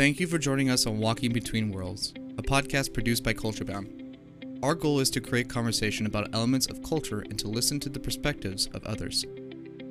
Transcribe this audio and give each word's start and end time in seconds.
Thank 0.00 0.18
you 0.18 0.26
for 0.26 0.38
joining 0.38 0.70
us 0.70 0.86
on 0.86 0.96
Walking 0.96 1.30
Between 1.30 1.70
Worlds, 1.70 2.14
a 2.38 2.42
podcast 2.42 2.94
produced 2.94 3.22
by 3.22 3.34
Culturebound. 3.34 4.16
Our 4.62 4.74
goal 4.74 4.98
is 4.98 5.10
to 5.10 5.20
create 5.20 5.50
conversation 5.50 6.06
about 6.06 6.34
elements 6.34 6.68
of 6.68 6.82
culture 6.82 7.20
and 7.20 7.38
to 7.38 7.48
listen 7.48 7.78
to 7.80 7.90
the 7.90 8.00
perspectives 8.00 8.66
of 8.68 8.82
others. 8.84 9.26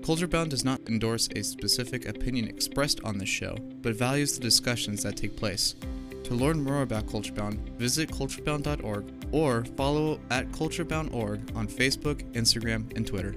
Culturebound 0.01 0.49
does 0.49 0.65
not 0.65 0.81
endorse 0.89 1.29
a 1.35 1.43
specific 1.43 2.09
opinion 2.09 2.47
expressed 2.47 2.99
on 3.03 3.19
this 3.19 3.29
show, 3.29 3.55
but 3.83 3.93
values 3.93 4.33
the 4.33 4.41
discussions 4.41 5.03
that 5.03 5.15
take 5.15 5.37
place. 5.37 5.75
To 6.23 6.33
learn 6.33 6.63
more 6.63 6.81
about 6.81 7.05
Culturebound, 7.05 7.59
visit 7.77 8.09
culturebound.org 8.09 9.13
or 9.31 9.63
follow 9.77 10.19
at 10.31 10.51
culturebound.org 10.51 11.51
on 11.55 11.67
Facebook, 11.67 12.23
Instagram, 12.33 12.91
and 12.97 13.05
Twitter. 13.05 13.35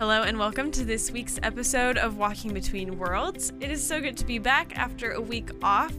Hello, 0.00 0.22
and 0.22 0.36
welcome 0.36 0.72
to 0.72 0.84
this 0.84 1.12
week's 1.12 1.38
episode 1.44 1.98
of 1.98 2.16
Walking 2.16 2.52
Between 2.52 2.98
Worlds. 2.98 3.52
It 3.60 3.70
is 3.70 3.80
so 3.80 4.00
good 4.00 4.16
to 4.16 4.26
be 4.26 4.40
back 4.40 4.76
after 4.76 5.12
a 5.12 5.20
week 5.20 5.50
off. 5.62 5.94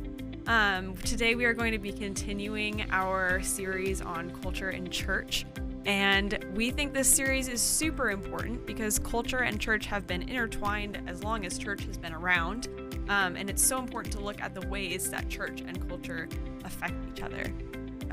Um, 0.48 0.98
today, 0.98 1.36
we 1.36 1.45
are 1.45 1.53
going 1.53 1.72
to 1.72 1.80
be 1.80 1.94
continuing 1.94 2.86
our 2.91 3.41
series 3.41 4.02
on 4.02 4.31
culture 4.41 4.67
and 4.67 4.91
church. 4.91 5.45
And 5.86 6.45
we 6.53 6.72
think 6.72 6.94
this 6.94 7.08
series 7.08 7.48
is 7.48 7.62
super 7.62 8.12
important 8.12 8.66
because 8.66 9.00
culture 9.00 9.44
and 9.44 9.62
church 9.62 9.86
have 9.86 10.05
been 10.05 10.23
intertwined 10.23 11.02
as 11.08 11.23
long 11.23 11.45
as 11.45 11.58
church 11.58 11.86
has 11.86 11.98
been 11.98 12.14
around. 12.14 12.67
Um, 13.08 13.38
and 13.38 13.50
it's 13.50 13.64
so 13.64 13.80
important 13.80 14.14
to 14.16 14.20
look 14.20 14.41
at 14.41 14.53
the 14.53 14.67
ways 14.67 15.09
that 15.09 15.30
church 15.30 15.62
and 15.66 15.88
culture 15.88 16.27
affect 16.66 16.95
each 17.14 17.23
other. 17.23 17.45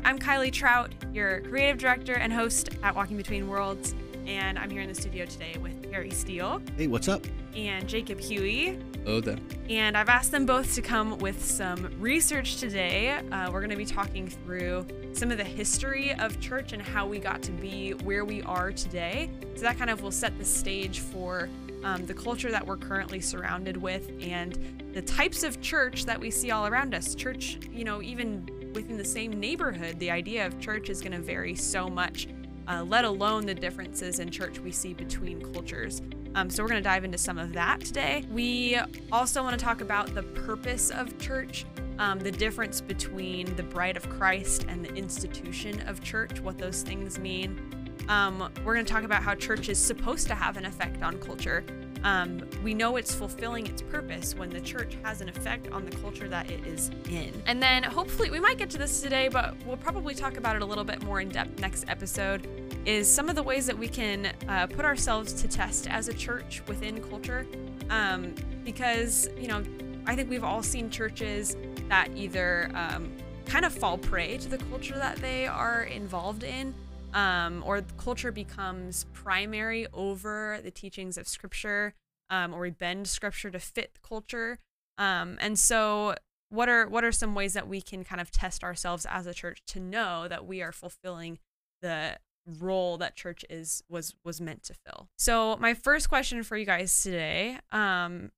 I'm 0.05 0.21
Kylie 0.21 0.53
Trout, 0.53 0.95
your 1.13 1.41
creative 1.41 1.79
director 1.79 2.15
and 2.15 2.33
host 2.33 2.71
at 2.85 2.95
Walking 2.95 3.17
Between 3.17 3.49
Worlds 3.49 3.97
and 4.27 4.59
I'm 4.59 4.71
here 4.71 4.83
in 4.83 4.89
the 4.89 4.95
studio 4.95 5.25
today 5.27 5.57
with 5.61 5.91
Harry 5.91 6.11
Steele. 6.11 6.63
Hey, 6.77 6.87
what's 6.87 7.09
up? 7.09 7.25
And 7.55 7.89
Jacob 7.89 8.21
Huey. 8.21 8.79
Oda. 9.07 9.39
And 9.69 9.97
I've 9.97 10.09
asked 10.09 10.31
them 10.31 10.47
both 10.47 10.75
to 10.75 10.83
come 10.83 11.19
with 11.19 11.45
some 11.45 11.93
research 11.99 12.57
today. 12.57 13.11
Uh, 13.11 13.51
we're 13.51 13.61
going 13.61 13.71
to 13.71 13.77
be 13.77 13.85
talking 13.85 14.29
through 14.29 14.87
some 15.13 15.31
of 15.31 15.39
the 15.39 15.45
history 15.45 16.15
of 16.15 16.39
church 16.41 16.73
and 16.73 16.81
how 16.81 17.07
we 17.07 17.19
got 17.19 17.43
to 17.43 17.53
be 17.53 17.93
where 17.93 18.25
we 18.25 18.43
are 18.43 18.73
today. 18.73 19.31
So 19.55 19.63
that 19.63 19.79
kind 19.79 19.91
of 19.91 20.03
will 20.03 20.13
set 20.13 20.39
the 20.39 20.45
stage 20.45 21.01
for 21.01 21.49
um, 21.83 22.07
the 22.07 22.15
culture 22.15 22.51
that 22.51 22.65
we're 22.65 22.77
currently 22.77 23.21
surrounded 23.21 23.77
with 23.77 24.13
and 24.21 24.57
the 24.95 25.03
types 25.03 25.43
of 25.43 25.61
church 25.61 26.05
that 26.05 26.21
we 26.21 26.31
see 26.31 26.51
all 26.51 26.67
around 26.67 26.95
us. 26.95 27.15
Church, 27.15 27.59
you 27.71 27.85
know, 27.85 28.03
even 28.03 28.47
within 28.75 28.97
the 28.97 29.05
same 29.05 29.33
neighborhood, 29.33 29.99
the 29.99 30.11
idea 30.11 30.47
of 30.47 30.59
church 30.61 30.91
is 30.91 31.01
going 31.01 31.13
to 31.13 31.19
vary 31.19 31.55
so 31.55 31.89
much 31.89 32.29
uh, 32.69 32.83
let 32.83 33.05
alone 33.05 33.47
the 33.47 33.55
differences 33.55 34.19
in 34.19 34.31
church 34.31 34.59
we 34.59 34.71
see 34.71 34.95
between 34.95 35.41
cultures. 35.53 36.03
Um, 36.35 36.49
so, 36.49 36.63
we're 36.63 36.71
going 36.71 36.83
to 36.83 36.89
dive 36.89 37.05
into 37.05 37.19
some 37.19 37.39
of 37.39 37.53
that 37.53 37.81
today. 37.81 38.25
We 38.31 38.79
also 39.11 39.43
want 39.43 39.59
to 39.59 39.65
talk 39.65 39.81
about 39.81 40.15
the 40.15 40.23
purpose 40.23 40.91
of 40.91 41.19
church, 41.19 41.67
um, 41.99 42.19
the 42.19 42.33
difference 42.33 42.81
between 42.81 43.55
the 43.57 43.63
bride 43.63 43.97
of 43.97 44.09
Christ 44.09 44.65
and 44.69 44.85
the 44.85 44.95
institution 44.95 45.81
of 45.89 46.03
church, 46.03 46.41
what 46.41 46.59
those 46.59 46.83
things 46.83 47.19
mean. 47.19 47.61
Um, 48.09 48.51
we're 48.65 48.75
going 48.75 48.87
to 48.87 48.93
talk 48.93 49.05
about 49.05 49.23
how 49.23 49.35
church 49.35 49.69
is 49.69 49.79
supposed 49.79 50.27
to 50.29 50.35
have 50.35 50.57
an 50.57 50.65
effect 50.65 51.03
on 51.03 51.19
culture. 51.19 51.65
Um, 52.05 52.43
we 52.63 52.75
know 52.75 52.97
it's 52.97 53.15
fulfilling 53.15 53.67
its 53.67 53.83
purpose 53.83 54.35
when 54.35 54.51
the 54.51 54.61
church 54.61 54.97
has 55.03 55.21
an 55.21 55.29
effect 55.29 55.71
on 55.71 55.85
the 55.85 55.97
culture 55.99 56.29
that 56.29 56.51
it 56.51 56.67
is 56.67 56.91
in. 57.09 57.43
And 57.47 57.63
then 57.63 57.83
hopefully, 57.83 58.31
we 58.31 58.41
might 58.41 58.59
get 58.59 58.71
to 58.71 58.79
this 58.79 59.01
today, 59.01 59.29
but 59.29 59.55
we'll 59.67 59.77
probably 59.77 60.15
talk 60.15 60.37
about 60.37 60.57
it 60.57 60.63
a 60.63 60.67
little 60.67 60.85
bit 60.85 61.03
more 61.03 61.21
in 61.21 61.29
depth 61.29 61.61
next 61.61 61.85
episode. 61.89 62.49
Is 62.85 63.09
some 63.09 63.29
of 63.29 63.37
the 63.37 63.43
ways 63.43 63.67
that 63.67 63.79
we 63.79 63.87
can 63.87 64.33
uh, 64.49 64.67
put 64.67 64.85
ourselves 64.85 65.33
to 65.35 65.49
test 65.49 65.89
as 65.89 66.09
a 66.09 66.15
church 66.15 66.63
within 66.67 67.01
culture. 67.01 67.47
Um, 67.91 68.35
because, 68.65 69.29
you 69.39 69.49
know, 69.49 69.63
I 70.07 70.17
think 70.17 70.31
we've 70.31 70.45
all 70.45 70.63
seen 70.63 70.91
churches 70.91 71.57
that 71.89 72.09
either 72.17 72.71
um, 72.75 73.13
kind 73.47 73.65
of 73.65 73.73
fall 73.73 73.99
prey 73.99 74.39
to 74.39 74.49
the 74.49 74.59
culture 74.59 74.95
that 74.95 75.17
they 75.19 75.47
are 75.47 75.85
involved 75.85 76.43
in 76.43 76.75
um, 77.13 77.63
or 77.67 77.83
culture 77.97 78.33
becomes 78.33 79.07
primary 79.13 79.87
over 79.93 80.61
the 80.63 80.71
teachings 80.71 81.19
of 81.19 81.29
scripture, 81.29 81.95
um, 82.31 82.55
or 82.55 82.61
we 82.61 82.71
bend 82.71 83.09
scripture 83.09 83.51
to 83.51 83.59
fit 83.59 83.99
culture. 84.03 84.59
Um, 84.99 85.37
and 85.41 85.59
so, 85.59 86.15
what 86.49 86.69
are 86.69 86.89
what 86.89 87.05
are 87.05 87.13
some 87.13 87.35
ways 87.35 87.55
that 87.55 87.69
we 87.69 87.81
can 87.81 88.05
kind 88.05 88.21
of 88.21 88.31
test 88.31 88.63
ourselves 88.63 89.07
as 89.09 89.27
a 89.27 89.35
church 89.35 89.63
to 89.69 89.81
know 89.81 90.29
that 90.29 90.47
we 90.47 90.63
are 90.63 90.73
fulfilling 90.73 91.39
the 91.81 92.19
role 92.59 92.99
that 92.99 93.15
church 93.15 93.45
is 93.49 93.83
was 93.89 94.15
was 94.25 94.41
meant 94.41 94.63
to 94.65 94.75
fill? 94.75 95.09
So, 95.19 95.57
my 95.57 95.75
first 95.75 96.09
question 96.09 96.43
for 96.43 96.57
you 96.57 96.67
guys 96.67 97.03
today 97.03 97.59
um, 97.71 98.31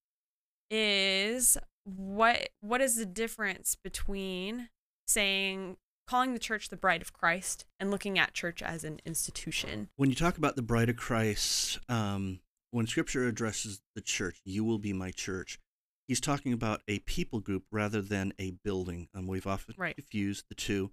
is 0.71 1.57
what 1.85 2.49
what 2.61 2.81
is 2.81 2.97
the 2.97 3.07
difference 3.07 3.77
between 3.83 4.69
saying 5.07 5.77
calling 6.07 6.33
the 6.33 6.39
church 6.39 6.69
the 6.69 6.77
bride 6.77 7.03
of 7.03 7.13
Christ 7.13 7.65
and 7.81 7.91
looking 7.91 8.19
at 8.19 8.35
church 8.35 8.63
as 8.63 8.85
an 8.85 9.01
institution. 9.05 9.89
When 9.97 10.11
you 10.11 10.17
talk 10.17 10.39
about 10.39 10.57
the 10.57 10.63
bride 10.63 10.89
of 10.89 10.97
Christ, 10.97 11.79
um, 11.89 12.41
when 12.71 12.87
scripture 12.87 13.27
addresses 13.27 13.81
the 13.95 14.01
church, 14.01 14.41
you 14.45 14.65
will 14.65 14.79
be 14.79 14.93
my 14.93 15.11
church, 15.11 15.59
he's 16.07 16.21
talking 16.21 16.53
about 16.53 16.83
a 16.89 16.99
people 17.01 17.41
group 17.41 17.65
rather 17.71 18.03
than 18.03 18.33
a 18.39 18.53
building. 18.65 19.09
Um, 19.15 19.27
we've 19.27 19.47
often 19.47 19.75
right. 19.79 19.95
confused 19.95 20.47
the 20.49 20.55
two, 20.55 20.91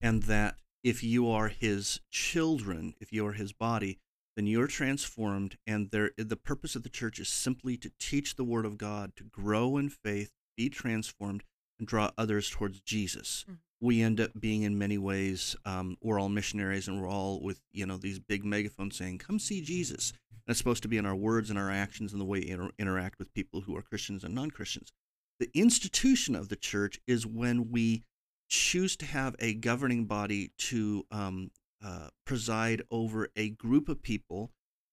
and 0.00 0.24
that 0.24 0.56
if 0.84 1.02
you 1.02 1.30
are 1.30 1.48
his 1.48 2.00
children, 2.10 2.94
if 3.00 3.12
you 3.12 3.26
are 3.26 3.32
his 3.32 3.52
body, 3.52 3.98
then 4.36 4.46
you're 4.46 4.66
transformed, 4.66 5.58
and 5.66 5.90
there 5.90 6.10
the 6.16 6.36
purpose 6.36 6.74
of 6.74 6.82
the 6.82 6.88
church 6.88 7.18
is 7.18 7.28
simply 7.28 7.76
to 7.76 7.92
teach 7.98 8.36
the 8.36 8.44
word 8.44 8.64
of 8.64 8.78
God, 8.78 9.12
to 9.16 9.24
grow 9.24 9.76
in 9.76 9.90
faith, 9.90 10.32
be 10.56 10.68
transformed, 10.70 11.44
and 11.78 11.86
draw 11.86 12.10
others 12.16 12.48
towards 12.48 12.80
Jesus. 12.80 13.44
Mm-hmm 13.44 13.54
we 13.82 14.00
end 14.00 14.20
up 14.20 14.30
being 14.38 14.62
in 14.62 14.78
many 14.78 14.96
ways 14.96 15.56
um, 15.66 15.98
we're 16.00 16.18
all 16.18 16.28
missionaries 16.28 16.88
and 16.88 17.02
we're 17.02 17.08
all 17.08 17.42
with 17.42 17.60
you 17.72 17.84
know 17.84 17.98
these 17.98 18.18
big 18.18 18.44
megaphones 18.44 18.96
saying 18.96 19.18
come 19.18 19.38
see 19.38 19.60
jesus 19.60 20.12
and 20.30 20.52
it's 20.52 20.58
supposed 20.58 20.82
to 20.82 20.88
be 20.88 20.96
in 20.96 21.04
our 21.04 21.16
words 21.16 21.50
and 21.50 21.58
our 21.58 21.70
actions 21.70 22.12
and 22.12 22.20
the 22.20 22.24
way 22.24 22.40
we 22.40 22.48
inter- 22.48 22.70
interact 22.78 23.18
with 23.18 23.34
people 23.34 23.60
who 23.60 23.76
are 23.76 23.82
christians 23.82 24.24
and 24.24 24.34
non-christians 24.34 24.92
the 25.38 25.50
institution 25.54 26.34
of 26.34 26.48
the 26.48 26.56
church 26.56 27.00
is 27.06 27.26
when 27.26 27.70
we 27.70 28.04
choose 28.48 28.96
to 28.96 29.04
have 29.04 29.34
a 29.38 29.54
governing 29.54 30.04
body 30.04 30.52
to 30.58 31.04
um, 31.10 31.50
uh, 31.84 32.08
preside 32.24 32.82
over 32.90 33.28
a 33.34 33.50
group 33.50 33.88
of 33.88 34.02
people 34.02 34.50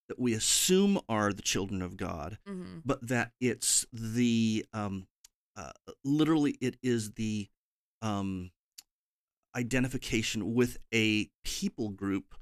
that 0.08 0.18
we 0.18 0.32
assume 0.32 0.98
are 1.08 1.32
the 1.32 1.42
children 1.42 1.80
of 1.80 1.96
god 1.96 2.38
mm-hmm. 2.48 2.78
but 2.84 3.06
that 3.06 3.30
it's 3.40 3.86
the 3.92 4.64
um, 4.72 5.06
uh, 5.56 5.70
literally 6.04 6.56
it 6.60 6.76
is 6.82 7.12
the 7.12 7.48
um, 8.02 8.50
identification 9.56 10.54
with 10.54 10.78
a 10.94 11.28
people 11.44 11.90
group 11.90 12.34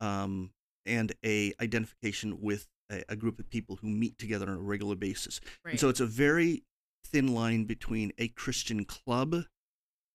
um, 0.00 0.50
and 0.86 1.12
a 1.24 1.52
identification 1.60 2.40
with 2.40 2.66
a, 2.90 3.02
a, 3.10 3.16
group 3.16 3.38
of 3.38 3.48
people 3.50 3.76
who 3.76 3.88
meet 3.88 4.18
together 4.18 4.48
on 4.48 4.56
a 4.56 4.60
regular 4.60 4.94
basis. 4.94 5.40
Right. 5.64 5.72
And 5.72 5.80
so 5.80 5.88
it's 5.88 6.00
a 6.00 6.06
very 6.06 6.64
thin 7.04 7.34
line 7.34 7.64
between 7.64 8.12
a 8.18 8.28
Christian 8.28 8.84
club 8.84 9.44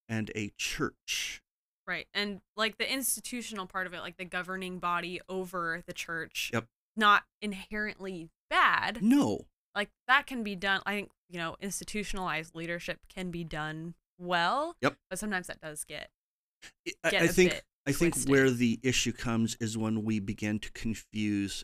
and 0.09 0.31
a 0.35 0.51
church. 0.57 1.41
Right. 1.87 2.07
And 2.13 2.41
like 2.57 2.77
the 2.77 2.91
institutional 2.91 3.67
part 3.67 3.85
of 3.85 3.93
it, 3.93 3.99
like 3.99 4.17
the 4.17 4.25
governing 4.25 4.79
body 4.79 5.21
over 5.29 5.83
the 5.85 5.93
church, 5.93 6.49
yep. 6.53 6.65
not 6.95 7.23
inherently 7.41 8.29
bad. 8.49 9.03
No. 9.03 9.45
Like 9.75 9.89
that 10.07 10.25
can 10.25 10.43
be 10.43 10.55
done. 10.55 10.81
I 10.85 10.93
think, 10.93 11.11
you 11.29 11.37
know, 11.37 11.57
institutionalized 11.61 12.55
leadership 12.55 12.99
can 13.13 13.29
be 13.29 13.43
done 13.43 13.93
well. 14.17 14.75
Yep. 14.81 14.95
But 15.09 15.19
sometimes 15.19 15.47
that 15.47 15.61
does 15.61 15.83
get 15.83 16.09
I, 17.03 17.09
I 17.09 17.27
think 17.27 17.61
I 17.87 17.91
think 17.91 18.15
where 18.25 18.49
the 18.49 18.79
issue 18.83 19.11
comes 19.11 19.55
is 19.59 19.77
when 19.77 20.03
we 20.03 20.19
begin 20.19 20.59
to 20.59 20.71
confuse 20.71 21.63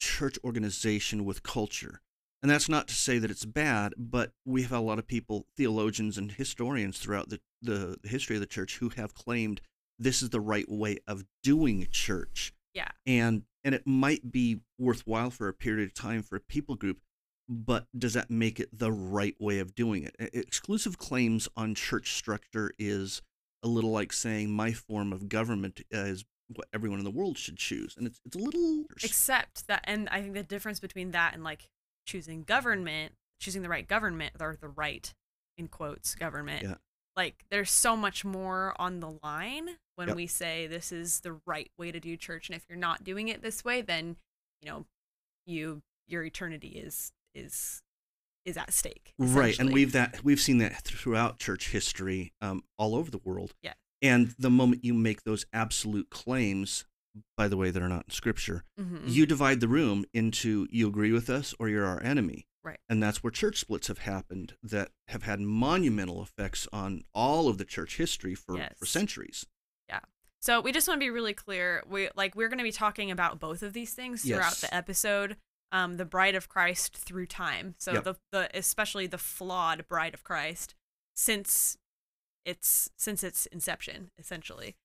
church 0.00 0.38
organization 0.44 1.24
with 1.24 1.42
culture. 1.42 2.00
And 2.42 2.50
that's 2.50 2.68
not 2.68 2.86
to 2.88 2.94
say 2.94 3.18
that 3.18 3.30
it's 3.30 3.44
bad, 3.44 3.94
but 3.96 4.32
we 4.44 4.62
have 4.62 4.72
a 4.72 4.80
lot 4.80 4.98
of 4.98 5.08
people, 5.08 5.46
theologians 5.56 6.16
and 6.16 6.30
historians 6.30 6.98
throughout 6.98 7.30
the, 7.30 7.40
the, 7.60 7.96
the 8.00 8.08
history 8.08 8.36
of 8.36 8.40
the 8.40 8.46
church 8.46 8.78
who 8.78 8.90
have 8.90 9.14
claimed 9.14 9.60
this 9.98 10.22
is 10.22 10.30
the 10.30 10.40
right 10.40 10.68
way 10.70 10.98
of 11.08 11.24
doing 11.42 11.88
church. 11.90 12.52
Yeah. 12.74 12.88
And 13.06 13.42
and 13.64 13.74
it 13.74 13.86
might 13.86 14.30
be 14.30 14.60
worthwhile 14.78 15.30
for 15.30 15.48
a 15.48 15.52
period 15.52 15.86
of 15.86 15.94
time 15.94 16.22
for 16.22 16.36
a 16.36 16.40
people 16.40 16.76
group, 16.76 16.98
but 17.48 17.86
does 17.96 18.14
that 18.14 18.30
make 18.30 18.60
it 18.60 18.68
the 18.72 18.92
right 18.92 19.34
way 19.40 19.58
of 19.58 19.74
doing 19.74 20.04
it? 20.04 20.14
Exclusive 20.32 20.96
claims 20.96 21.48
on 21.56 21.74
church 21.74 22.14
structure 22.14 22.72
is 22.78 23.20
a 23.62 23.68
little 23.68 23.90
like 23.90 24.12
saying 24.12 24.50
my 24.50 24.72
form 24.72 25.12
of 25.12 25.28
government 25.28 25.80
uh, 25.94 25.98
is 25.98 26.24
what 26.54 26.68
everyone 26.72 26.98
in 26.98 27.04
the 27.04 27.10
world 27.10 27.36
should 27.36 27.56
choose 27.56 27.94
and 27.96 28.06
it's 28.06 28.20
it's 28.24 28.36
a 28.36 28.38
little 28.38 28.84
except 29.02 29.66
that 29.66 29.84
and 29.84 30.08
i 30.10 30.20
think 30.22 30.34
the 30.34 30.42
difference 30.42 30.80
between 30.80 31.10
that 31.10 31.34
and 31.34 31.44
like 31.44 31.68
choosing 32.06 32.42
government 32.42 33.12
choosing 33.38 33.62
the 33.62 33.68
right 33.68 33.86
government 33.86 34.32
or 34.40 34.56
the 34.60 34.68
right 34.68 35.12
in 35.58 35.68
quotes 35.68 36.14
government 36.14 36.62
yeah. 36.62 36.74
like 37.16 37.44
there's 37.50 37.70
so 37.70 37.96
much 37.96 38.24
more 38.24 38.74
on 38.78 39.00
the 39.00 39.18
line 39.22 39.68
when 39.96 40.08
yep. 40.08 40.16
we 40.16 40.26
say 40.26 40.66
this 40.66 40.90
is 40.90 41.20
the 41.20 41.38
right 41.46 41.70
way 41.76 41.92
to 41.92 42.00
do 42.00 42.16
church 42.16 42.48
and 42.48 42.56
if 42.56 42.64
you're 42.68 42.78
not 42.78 43.04
doing 43.04 43.28
it 43.28 43.42
this 43.42 43.62
way 43.62 43.82
then 43.82 44.16
you 44.62 44.70
know 44.70 44.86
you 45.44 45.82
your 46.06 46.24
eternity 46.24 46.68
is 46.68 47.12
is 47.34 47.82
is 48.44 48.56
at 48.56 48.72
stake. 48.72 49.12
right 49.18 49.58
and 49.58 49.72
we've 49.72 49.92
that 49.92 50.22
we've 50.24 50.40
seen 50.40 50.58
that 50.58 50.76
throughout 50.82 51.38
church 51.38 51.70
history 51.70 52.32
um, 52.40 52.62
all 52.78 52.94
over 52.94 53.10
the 53.10 53.20
world 53.24 53.54
Yeah. 53.62 53.74
and 54.02 54.34
the 54.38 54.50
moment 54.50 54.84
you 54.84 54.94
make 54.94 55.24
those 55.24 55.44
absolute 55.52 56.08
claims 56.10 56.84
by 57.36 57.48
the 57.48 57.56
way 57.56 57.70
that 57.70 57.82
are 57.82 57.88
not 57.88 58.04
in 58.06 58.10
scripture 58.10 58.64
Mhm. 58.80 59.02
you 59.06 59.26
divide 59.26 59.60
the 59.60 59.68
room 59.68 60.04
into 60.14 60.66
you 60.70 60.88
agree 60.88 61.12
with 61.12 61.28
us 61.28 61.54
or 61.58 61.68
you're 61.68 61.84
our 61.86 62.02
enemy 62.02 62.46
Right. 62.64 62.78
and 62.88 63.02
that's 63.02 63.22
where 63.22 63.30
church 63.30 63.58
splits 63.58 63.86
have 63.88 63.98
happened 63.98 64.54
that 64.62 64.90
have 65.08 65.22
had 65.22 65.40
monumental 65.40 66.22
effects 66.22 66.66
on 66.72 67.02
all 67.14 67.48
of 67.48 67.56
the 67.58 67.64
church 67.64 67.96
history 67.96 68.34
for, 68.34 68.68
for 68.76 68.84
centuries. 68.84 69.46
Yeah. 69.88 70.00
So 70.40 70.60
we 70.60 70.72
just 70.72 70.86
want 70.86 71.00
to 71.00 71.04
be 71.04 71.08
really 71.08 71.32
clear. 71.34 71.82
We 71.88 72.10
like 72.14 72.34
we're 72.34 72.48
going 72.48 72.58
to 72.58 72.64
be 72.64 72.72
talking 72.72 73.10
about 73.10 73.38
both 73.40 73.62
of 73.62 73.72
these 73.72 73.92
things 73.94 74.22
throughout 74.22 74.50
Yes. 74.50 74.60
the 74.60 74.74
episode. 74.74 75.36
Um, 75.70 75.96
the 75.98 76.04
bride 76.06 76.34
of 76.34 76.48
Christ 76.48 76.96
through 76.96 77.26
time. 77.26 77.74
So 77.78 77.92
Yep. 77.94 78.04
the 78.04 78.16
the 78.32 78.50
especially 78.56 79.06
the 79.06 79.18
flawed 79.18 79.86
bride 79.88 80.14
of 80.14 80.24
Christ 80.24 80.74
since 81.14 81.76
its 82.44 82.90
since 82.96 83.22
its 83.22 83.46
inception, 83.46 84.10
essentially. 84.18 84.76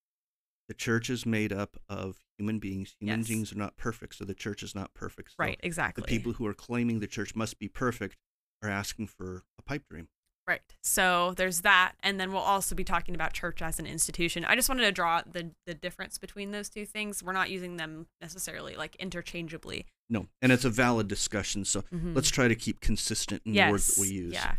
the 0.70 0.74
church 0.74 1.10
is 1.10 1.26
made 1.26 1.52
up 1.54 1.78
of 1.90 2.24
human 2.38 2.58
beings 2.60 2.96
human 3.00 3.20
Yes. 3.20 3.28
beings 3.28 3.52
are 3.52 3.58
not 3.58 3.76
perfect 3.78 4.16
so 4.16 4.24
the 4.26 4.34
church 4.34 4.64
is 4.64 4.74
not 4.74 4.94
perfect 4.94 5.30
so 5.32 5.36
right. 5.40 5.60
Exactly. 5.62 6.02
the 6.02 6.08
people 6.08 6.34
who 6.34 6.46
are 6.46 6.54
claiming 6.54 7.00
the 7.00 7.08
church 7.08 7.36
must 7.36 7.60
be 7.60 7.68
perfect 7.68 8.18
are 8.62 8.70
asking 8.70 9.08
for 9.08 9.44
a 9.60 9.62
pipe 9.62 9.84
dream 9.90 10.08
Right. 10.46 10.62
So 10.82 11.34
there's 11.38 11.62
that, 11.62 11.94
and 12.04 12.20
then 12.20 12.32
we'll 12.34 12.42
also 12.42 12.76
be 12.76 12.84
talking 12.84 13.16
about 13.16 13.32
church 13.32 13.62
as 13.62 13.80
an 13.80 13.86
institution. 13.86 14.44
I 14.44 14.56
just 14.56 14.68
wanted 14.68 14.84
to 14.84 14.92
draw 14.92 15.22
the 15.26 15.52
the 15.66 15.74
difference 15.74 16.18
between 16.18 16.52
those 16.52 16.70
two 16.70 16.86
things. 16.86 17.24
We're 17.24 17.32
not 17.32 17.50
using 17.50 17.78
them 17.78 18.08
necessarily 18.22 18.76
like 18.76 18.96
interchangeably. 18.98 19.86
no 20.10 20.28
and 20.42 20.52
it's 20.52 20.66
a 20.66 20.70
valid 20.70 21.08
discussion 21.08 21.64
so 21.64 21.82
Mhm. 21.94 22.14
let's 22.14 22.30
try 22.30 22.50
to 22.50 22.56
keep 22.56 22.82
consistent 22.82 23.42
in 23.46 23.54
the 23.54 23.72
words 23.72 23.88
that 23.96 24.02
we 24.02 24.10
use 24.10 24.34
Yeah. 24.34 24.56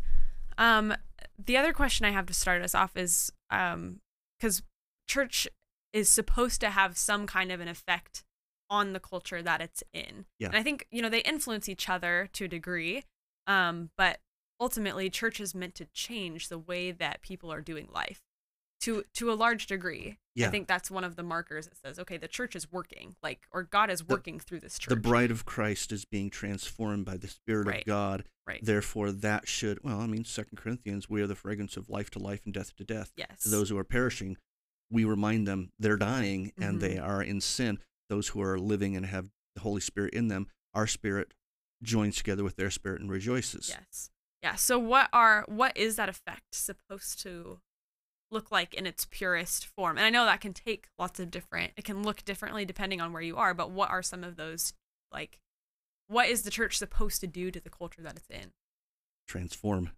Um, 0.56 0.94
the 1.38 1.56
other 1.58 1.72
question 1.74 2.06
I 2.06 2.10
have 2.12 2.24
to 2.26 2.34
start 2.34 2.62
us 2.62 2.74
off 2.74 2.96
is 2.96 3.30
um, 3.50 4.00
because 4.38 4.62
church 5.06 5.46
is 5.92 6.08
supposed 6.08 6.60
to 6.62 6.70
have 6.70 6.96
some 6.96 7.26
kind 7.26 7.52
of 7.52 7.60
an 7.60 7.68
effect 7.68 8.24
on 8.70 8.94
the 8.94 9.00
culture 9.00 9.42
that 9.42 9.60
it's 9.60 9.82
in. 9.92 10.24
Yeah. 10.38 10.48
And 10.48 10.56
I 10.56 10.62
think 10.62 10.86
you 10.90 11.02
know 11.02 11.10
they 11.10 11.20
influence 11.20 11.68
each 11.68 11.90
other 11.90 12.30
to 12.32 12.46
a 12.46 12.48
degree, 12.48 13.04
um, 13.46 13.90
but 13.98 14.20
ultimately 14.60 15.10
church 15.10 15.40
is 15.40 15.54
meant 15.54 15.74
to 15.76 15.84
change 15.86 16.48
the 16.48 16.58
way 16.58 16.90
that 16.90 17.22
people 17.22 17.52
are 17.52 17.60
doing 17.60 17.88
life 17.92 18.20
to 18.80 19.04
to 19.14 19.30
a 19.32 19.34
large 19.34 19.66
degree. 19.66 20.18
Yeah. 20.34 20.48
I 20.48 20.50
think 20.50 20.66
that's 20.66 20.90
one 20.90 21.04
of 21.04 21.14
the 21.16 21.22
markers 21.22 21.66
that 21.68 21.76
says, 21.76 21.98
okay, 22.00 22.16
the 22.16 22.26
church 22.28 22.56
is 22.56 22.70
working, 22.72 23.14
like, 23.22 23.42
or 23.52 23.62
God 23.62 23.88
is 23.88 24.00
The- 24.00 24.12
working 24.12 24.40
through 24.40 24.60
this 24.60 24.78
church. 24.78 24.90
the 24.90 25.00
bride 25.00 25.30
of 25.30 25.44
christ 25.44 25.92
is 25.92 26.04
being 26.04 26.28
transformed 26.28 27.04
by 27.04 27.16
the 27.16 27.28
spirit 27.28 27.66
Right. 27.68 27.80
of 27.82 27.86
god 27.86 28.24
right? 28.46 28.60
therefore 28.64 29.10
that 29.12 29.46
should 29.48 29.78
well 29.84 30.00
i 30.00 30.06
mean 30.06 30.24
second 30.24 30.58
corinthians 30.58 31.08
we 31.08 31.22
are 31.22 31.26
the 31.28 31.34
fragrance 31.36 31.76
of 31.76 31.88
life 31.88 32.10
to 32.10 32.18
life 32.18 32.42
and 32.44 32.52
death 32.52 32.74
to 32.76 32.84
death 32.84 33.12
yes. 33.16 33.42
to 33.44 33.48
those 33.48 33.70
who 33.70 33.78
are 33.78 33.84
perishing 33.84 34.36
we 34.90 35.04
remind 35.04 35.46
them 35.46 35.70
they're 35.78 35.96
dying 35.96 36.52
and 36.58 36.80
they 36.80 36.96
Mm-hmm. 36.96 37.06
are 37.10 37.22
in 37.22 37.40
sin 37.40 37.78
those 38.10 38.28
who 38.28 38.42
are 38.42 38.58
living 38.58 38.96
and 38.96 39.06
have 39.06 39.30
the 39.54 39.60
holy 39.62 39.80
spirit 39.80 40.12
in 40.14 40.28
them 40.28 40.48
our 40.74 40.86
spirit 40.88 41.32
joins 41.82 42.16
together 42.16 42.42
with 42.44 42.56
their 42.56 42.70
spirit 42.70 43.00
and 43.00 43.10
rejoices 43.10 43.68
Yes. 43.70 44.10
Yeah. 44.44 44.56
So 44.56 44.78
what 44.78 45.08
are 45.10 45.46
what 45.48 45.74
is 45.74 45.96
that 45.96 46.10
effect 46.10 46.54
supposed 46.54 47.18
to 47.22 47.60
look 48.30 48.50
like 48.50 48.74
in 48.74 48.86
its 48.86 49.06
purest 49.10 49.66
form? 49.66 49.96
And 49.96 50.04
I 50.04 50.10
know 50.10 50.26
that 50.26 50.42
can 50.42 50.52
take 50.52 50.88
lots 50.98 51.18
of 51.18 51.30
different 51.30 51.72
it 51.78 51.84
can 51.84 52.02
look 52.02 52.26
differently 52.26 52.66
depending 52.66 53.00
on 53.00 53.14
where 53.14 53.22
you 53.22 53.38
are, 53.38 53.54
but 53.54 53.70
what 53.70 53.88
are 53.88 54.02
some 54.02 54.22
of 54.22 54.36
those 54.36 54.74
like 55.10 55.38
what 56.08 56.28
is 56.28 56.42
the 56.42 56.50
church 56.50 56.76
supposed 56.76 57.22
to 57.22 57.26
do 57.26 57.50
to 57.50 57.58
the 57.58 57.70
culture 57.70 58.02
that 58.02 58.18
it's 58.18 58.28
in? 58.28 58.52
transform 59.26 59.92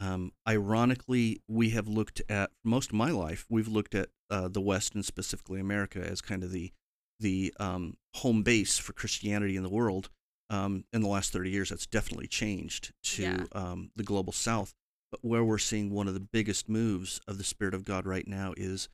um, 0.00 0.32
ironically 0.48 1.42
we 1.46 1.68
have 1.70 1.86
looked 1.86 2.22
at 2.30 2.50
most 2.64 2.88
of 2.88 2.94
my 2.94 3.10
life 3.10 3.44
we've 3.50 3.68
looked 3.68 3.94
at 3.94 4.08
uh, 4.30 4.48
the 4.48 4.62
west 4.62 4.94
and 4.94 5.04
specifically 5.04 5.60
america 5.60 6.00
as 6.00 6.22
kind 6.22 6.42
of 6.42 6.50
the 6.50 6.72
the 7.20 7.52
um, 7.60 7.98
home 8.14 8.42
base 8.42 8.78
for 8.78 8.94
christianity 8.94 9.56
in 9.56 9.62
the 9.62 9.68
world 9.68 10.08
um, 10.50 10.84
in 10.92 11.02
the 11.02 11.08
last 11.08 11.32
30 11.32 11.50
years 11.50 11.70
that's 11.70 11.86
definitely 11.86 12.26
changed 12.26 12.92
to 13.02 13.22
Yeah. 13.22 13.44
um, 13.52 13.90
the 13.96 14.02
global 14.02 14.32
south 14.32 14.74
but 15.10 15.20
where 15.24 15.44
we're 15.44 15.58
seeing 15.58 15.90
one 15.90 16.06
of 16.08 16.14
the 16.14 16.20
biggest 16.20 16.68
moves 16.68 17.20
of 17.26 17.38
the 17.38 17.44
spirit 17.44 17.74
of 17.74 17.84
god 17.84 18.06
right 18.06 18.26
now 18.28 18.54
is 18.56 18.88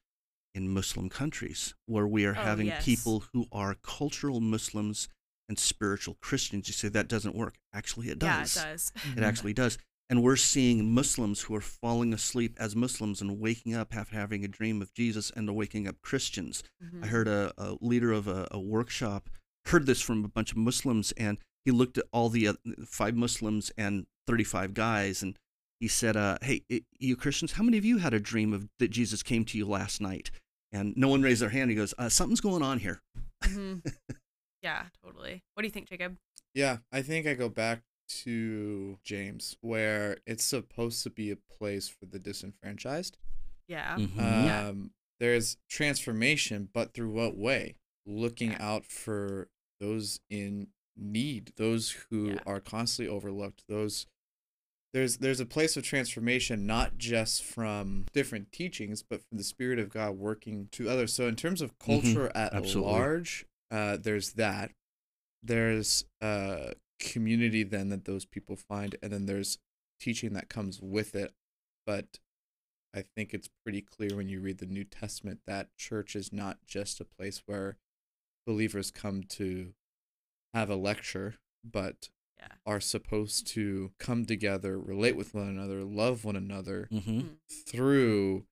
in 0.54 0.68
muslim 0.68 1.08
countries 1.08 1.74
where 1.86 2.06
we 2.06 2.24
are 2.26 2.32
Oh, 2.36 2.42
having 2.42 2.66
yes. 2.66 2.84
people 2.84 3.24
who 3.32 3.46
are 3.52 3.74
cultural 3.82 4.40
muslims 4.40 5.08
and 5.48 5.58
spiritual 5.58 6.16
christians 6.20 6.68
you 6.68 6.72
say 6.74 6.88
that 6.88 7.08
doesn't 7.08 7.34
work 7.34 7.56
actually 7.72 8.08
it 8.08 8.18
does 8.18 8.56
Yeah, 8.56 8.62
it 8.62 8.70
does. 8.72 8.92
it 9.16 9.22
actually 9.22 9.52
does. 9.52 9.78
And 10.10 10.22
we're 10.22 10.36
seeing 10.36 10.92
Muslims 10.92 11.40
who 11.40 11.54
are 11.54 11.62
falling 11.62 12.12
asleep 12.12 12.54
as 12.60 12.76
Muslims 12.76 13.22
and 13.22 13.40
waking 13.40 13.74
up 13.74 13.96
after 13.96 14.14
having 14.16 14.44
a 14.44 14.48
dream 14.48 14.82
of 14.82 14.92
Jesus 14.92 15.30
and 15.34 15.52
waking 15.56 15.88
up 15.88 16.02
Christians. 16.02 16.62
Mhm. 16.84 17.02
I 17.04 17.06
heard 17.06 17.26
a, 17.26 17.54
a 17.56 17.78
leader 17.80 18.12
of 18.12 18.28
a, 18.28 18.46
a 18.50 18.60
workshop 18.60 19.30
heard 19.66 19.86
this 19.86 20.00
from 20.00 20.24
a 20.24 20.28
bunch 20.28 20.50
of 20.52 20.56
Muslims 20.58 21.12
and 21.16 21.38
he 21.64 21.70
looked 21.70 21.96
at 21.98 22.04
all 22.12 22.28
the 22.28 22.48
uh, 22.48 22.52
five 22.86 23.14
Muslims 23.16 23.70
and 23.78 24.06
35 24.26 24.74
guys 24.74 25.22
and 25.22 25.38
he 25.80 25.88
said, 25.88 26.16
uh, 26.16 26.38
"Hey, 26.42 26.62
i- 26.70 26.84
you 26.98 27.16
Christians, 27.16 27.52
how 27.52 27.62
many 27.62 27.76
of 27.78 27.84
you 27.84 27.98
had 27.98 28.14
a 28.14 28.20
dream 28.20 28.52
of 28.52 28.68
that 28.78 28.88
Jesus 28.90 29.22
came 29.22 29.44
to 29.46 29.58
you 29.58 29.66
last 29.66 30.00
night?" 30.00 30.30
And 30.72 30.96
no 30.96 31.08
one 31.08 31.22
raised 31.22 31.40
their 31.42 31.50
hand. 31.50 31.70
He 31.70 31.76
goes, 31.76 31.94
uh, 31.98 32.08
"Something's 32.08 32.40
going 32.40 32.62
on 32.62 32.78
here." 32.80 33.02
Mhm. 33.42 33.82
Yeah, 34.62 34.84
totally. 35.04 35.42
What 35.52 35.60
do 35.62 35.66
you 35.66 35.70
think, 35.72 35.88
Jacob? 35.90 36.16
Yeah, 36.54 36.78
I 36.90 37.02
think 37.02 37.26
I 37.26 37.34
go 37.34 37.50
back 37.50 37.82
to 38.22 38.98
James, 39.04 39.56
where 39.60 40.16
it's 40.26 40.42
supposed 40.44 41.02
to 41.02 41.10
be 41.10 41.30
a 41.30 41.36
place 41.36 41.86
for 41.88 42.06
the 42.06 42.18
disenfranchised. 42.18 43.18
Yeah. 43.68 43.96
Mhm. 43.98 44.16
Yeah. 44.16 44.68
Um, 44.68 44.92
there's 45.20 45.58
transformation, 45.68 46.68
but 46.72 46.94
through 46.94 47.10
what 47.10 47.36
way? 47.36 47.74
Looking 48.06 48.52
Yeah. 48.52 48.58
out 48.72 48.86
for 48.86 49.48
those 49.84 50.20
in 50.30 50.68
need, 50.96 51.52
those 51.56 51.90
who 52.10 52.30
Yeah. 52.30 52.38
are 52.46 52.60
constantly 52.60 53.12
overlooked, 53.14 53.64
those 53.68 54.06
there's 54.92 55.16
there's 55.16 55.40
a 55.40 55.46
place 55.46 55.76
of 55.76 55.82
transformation 55.82 56.66
not 56.66 56.96
just 56.98 57.42
from 57.42 58.04
different 58.12 58.52
teachings 58.52 59.02
but 59.02 59.20
from 59.28 59.38
the 59.38 59.42
spirit 59.44 59.80
of 59.80 59.88
god 59.90 60.12
working 60.16 60.68
to 60.70 60.88
others 60.88 61.12
so 61.12 61.26
in 61.26 61.34
terms 61.34 61.60
of 61.60 61.76
culture 61.80 62.30
at 62.32 62.54
absolutely. 62.54 62.92
large 62.92 63.44
uh, 63.72 63.96
there's 64.00 64.34
that 64.34 64.70
there's 65.42 66.04
uh 66.22 66.68
community 67.00 67.64
then 67.64 67.88
that 67.88 68.04
those 68.04 68.24
people 68.24 68.54
find 68.54 68.94
and 69.02 69.12
then 69.12 69.26
there's 69.26 69.58
teaching 69.98 70.32
that 70.32 70.48
comes 70.48 70.80
with 70.80 71.16
it 71.16 71.34
but 71.84 72.20
i 72.94 73.02
think 73.16 73.34
it's 73.34 73.48
pretty 73.64 73.80
clear 73.80 74.10
when 74.16 74.28
you 74.28 74.40
read 74.40 74.58
the 74.58 74.64
new 74.66 74.84
testament 74.84 75.40
that 75.44 75.76
church 75.76 76.14
is 76.14 76.32
not 76.32 76.58
just 76.68 77.00
a 77.00 77.04
place 77.04 77.42
where 77.46 77.76
believers 78.46 78.90
come 78.90 79.22
to 79.24 79.72
have 80.52 80.70
a 80.70 80.76
lecture 80.76 81.34
but 81.64 82.10
Yeah. 82.38 82.48
are 82.66 82.80
supposed 82.80 83.46
to 83.48 83.92
come 83.98 84.26
together 84.26 84.78
relate 84.78 85.16
with 85.16 85.34
one 85.34 85.48
another 85.48 85.82
love 85.84 86.24
one 86.24 86.36
another 86.36 86.88
Mhm. 86.92 87.38
through 87.66 88.46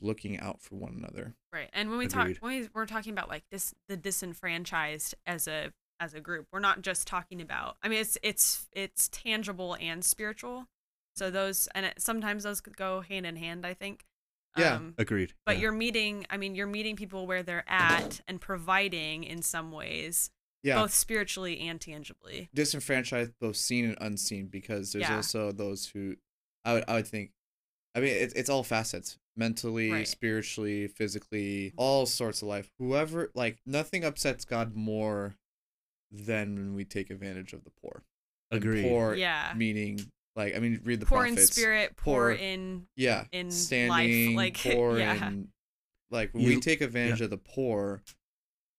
looking 0.00 0.38
out 0.38 0.60
for 0.62 0.76
one 0.76 0.94
another 0.94 1.34
Right. 1.52 1.70
And 1.72 1.88
when 1.88 1.98
we 1.98 2.04
Agreed. 2.06 2.34
talk 2.36 2.42
when 2.42 2.60
we, 2.62 2.68
we're 2.74 2.86
talking 2.86 3.12
about 3.12 3.28
like 3.28 3.44
this 3.50 3.74
the 3.88 3.96
disenfranchised 3.96 5.14
as 5.26 5.48
a 5.48 5.72
as 6.00 6.14
a 6.14 6.20
group, 6.20 6.46
we're 6.52 6.60
not 6.60 6.82
just 6.82 7.06
talking 7.08 7.40
about 7.40 7.76
I 7.82 7.88
mean 7.88 7.98
it's 8.00 8.16
it's 8.22 8.68
it's 8.72 9.08
tangible 9.08 9.76
and 9.80 10.04
spiritual. 10.04 10.68
So 11.16 11.30
those 11.30 11.66
and 11.74 11.86
it, 11.86 12.00
sometimes 12.00 12.44
those 12.44 12.60
could 12.60 12.76
go 12.76 13.00
hand 13.00 13.26
in 13.26 13.36
hand, 13.36 13.66
I 13.66 13.74
think. 13.74 14.04
Yeah. 14.58 14.74
Um, 14.76 14.94
Agreed. 14.98 15.32
but 15.46 15.56
Yeah. 15.56 15.62
you're 15.62 15.72
meeting 15.72 16.26
I 16.30 16.36
mean 16.36 16.54
you're 16.54 16.66
meeting 16.66 16.96
people 16.96 17.26
where 17.26 17.42
they're 17.42 17.68
at 17.68 18.20
and 18.28 18.40
providing 18.40 19.24
in 19.24 19.42
some 19.42 19.70
ways 19.72 20.30
yeah 20.62 20.74
both 20.80 20.92
spiritually 20.92 21.60
and 21.60 21.80
tangibly. 21.80 22.48
disenfranchised 22.54 23.32
both 23.40 23.56
seen 23.56 23.84
and 23.84 23.98
unseen 24.00 24.46
because 24.48 24.92
there's 24.92 25.08
Yeah. 25.08 25.16
also 25.16 25.52
those 25.52 25.86
who 25.86 26.16
I 26.64 26.74
would 26.74 26.84
I 26.88 26.94
would 26.94 27.06
think 27.06 27.32
I 27.94 28.00
mean 28.00 28.10
it, 28.10 28.32
it's 28.36 28.50
all 28.50 28.64
facets 28.64 29.18
mentally 29.36 29.90
Right. 29.92 30.08
spiritually 30.08 30.88
physically 30.88 31.72
all 31.76 32.06
sorts 32.06 32.42
of 32.42 32.48
life 32.48 32.70
whoever 32.78 33.30
like 33.34 33.58
nothing 33.64 34.04
upsets 34.04 34.44
God 34.44 34.74
more 34.74 35.36
than 36.10 36.54
when 36.56 36.74
we 36.74 36.84
take 36.84 37.10
advantage 37.10 37.52
of 37.52 37.64
the 37.64 37.70
poor 37.70 38.02
And 38.50 38.62
Agreed. 38.62 38.82
poor 38.82 39.14
Yeah. 39.14 39.52
meaning 39.56 40.10
like 40.38 40.56
I 40.56 40.60
mean 40.60 40.80
read 40.84 41.00
the 41.00 41.06
prophets. 41.06 41.34
Poor 41.34 41.42
in 41.42 41.46
spirit, 41.46 41.96
poor, 41.96 42.14
poor- 42.14 42.30
in 42.32 42.86
yeah 42.96 43.24
in 43.32 43.48
life, 43.48 43.54
standing 43.54 44.36
like, 44.36 44.56
poor 44.62 44.98
yeah. 44.98 45.26
in 45.28 45.48
like 46.10 46.32
when 46.32 46.44
You- 46.44 46.54
we 46.54 46.60
take 46.60 46.80
advantage 46.80 47.20
of 47.20 47.28
the 47.28 47.36
poor 47.36 48.02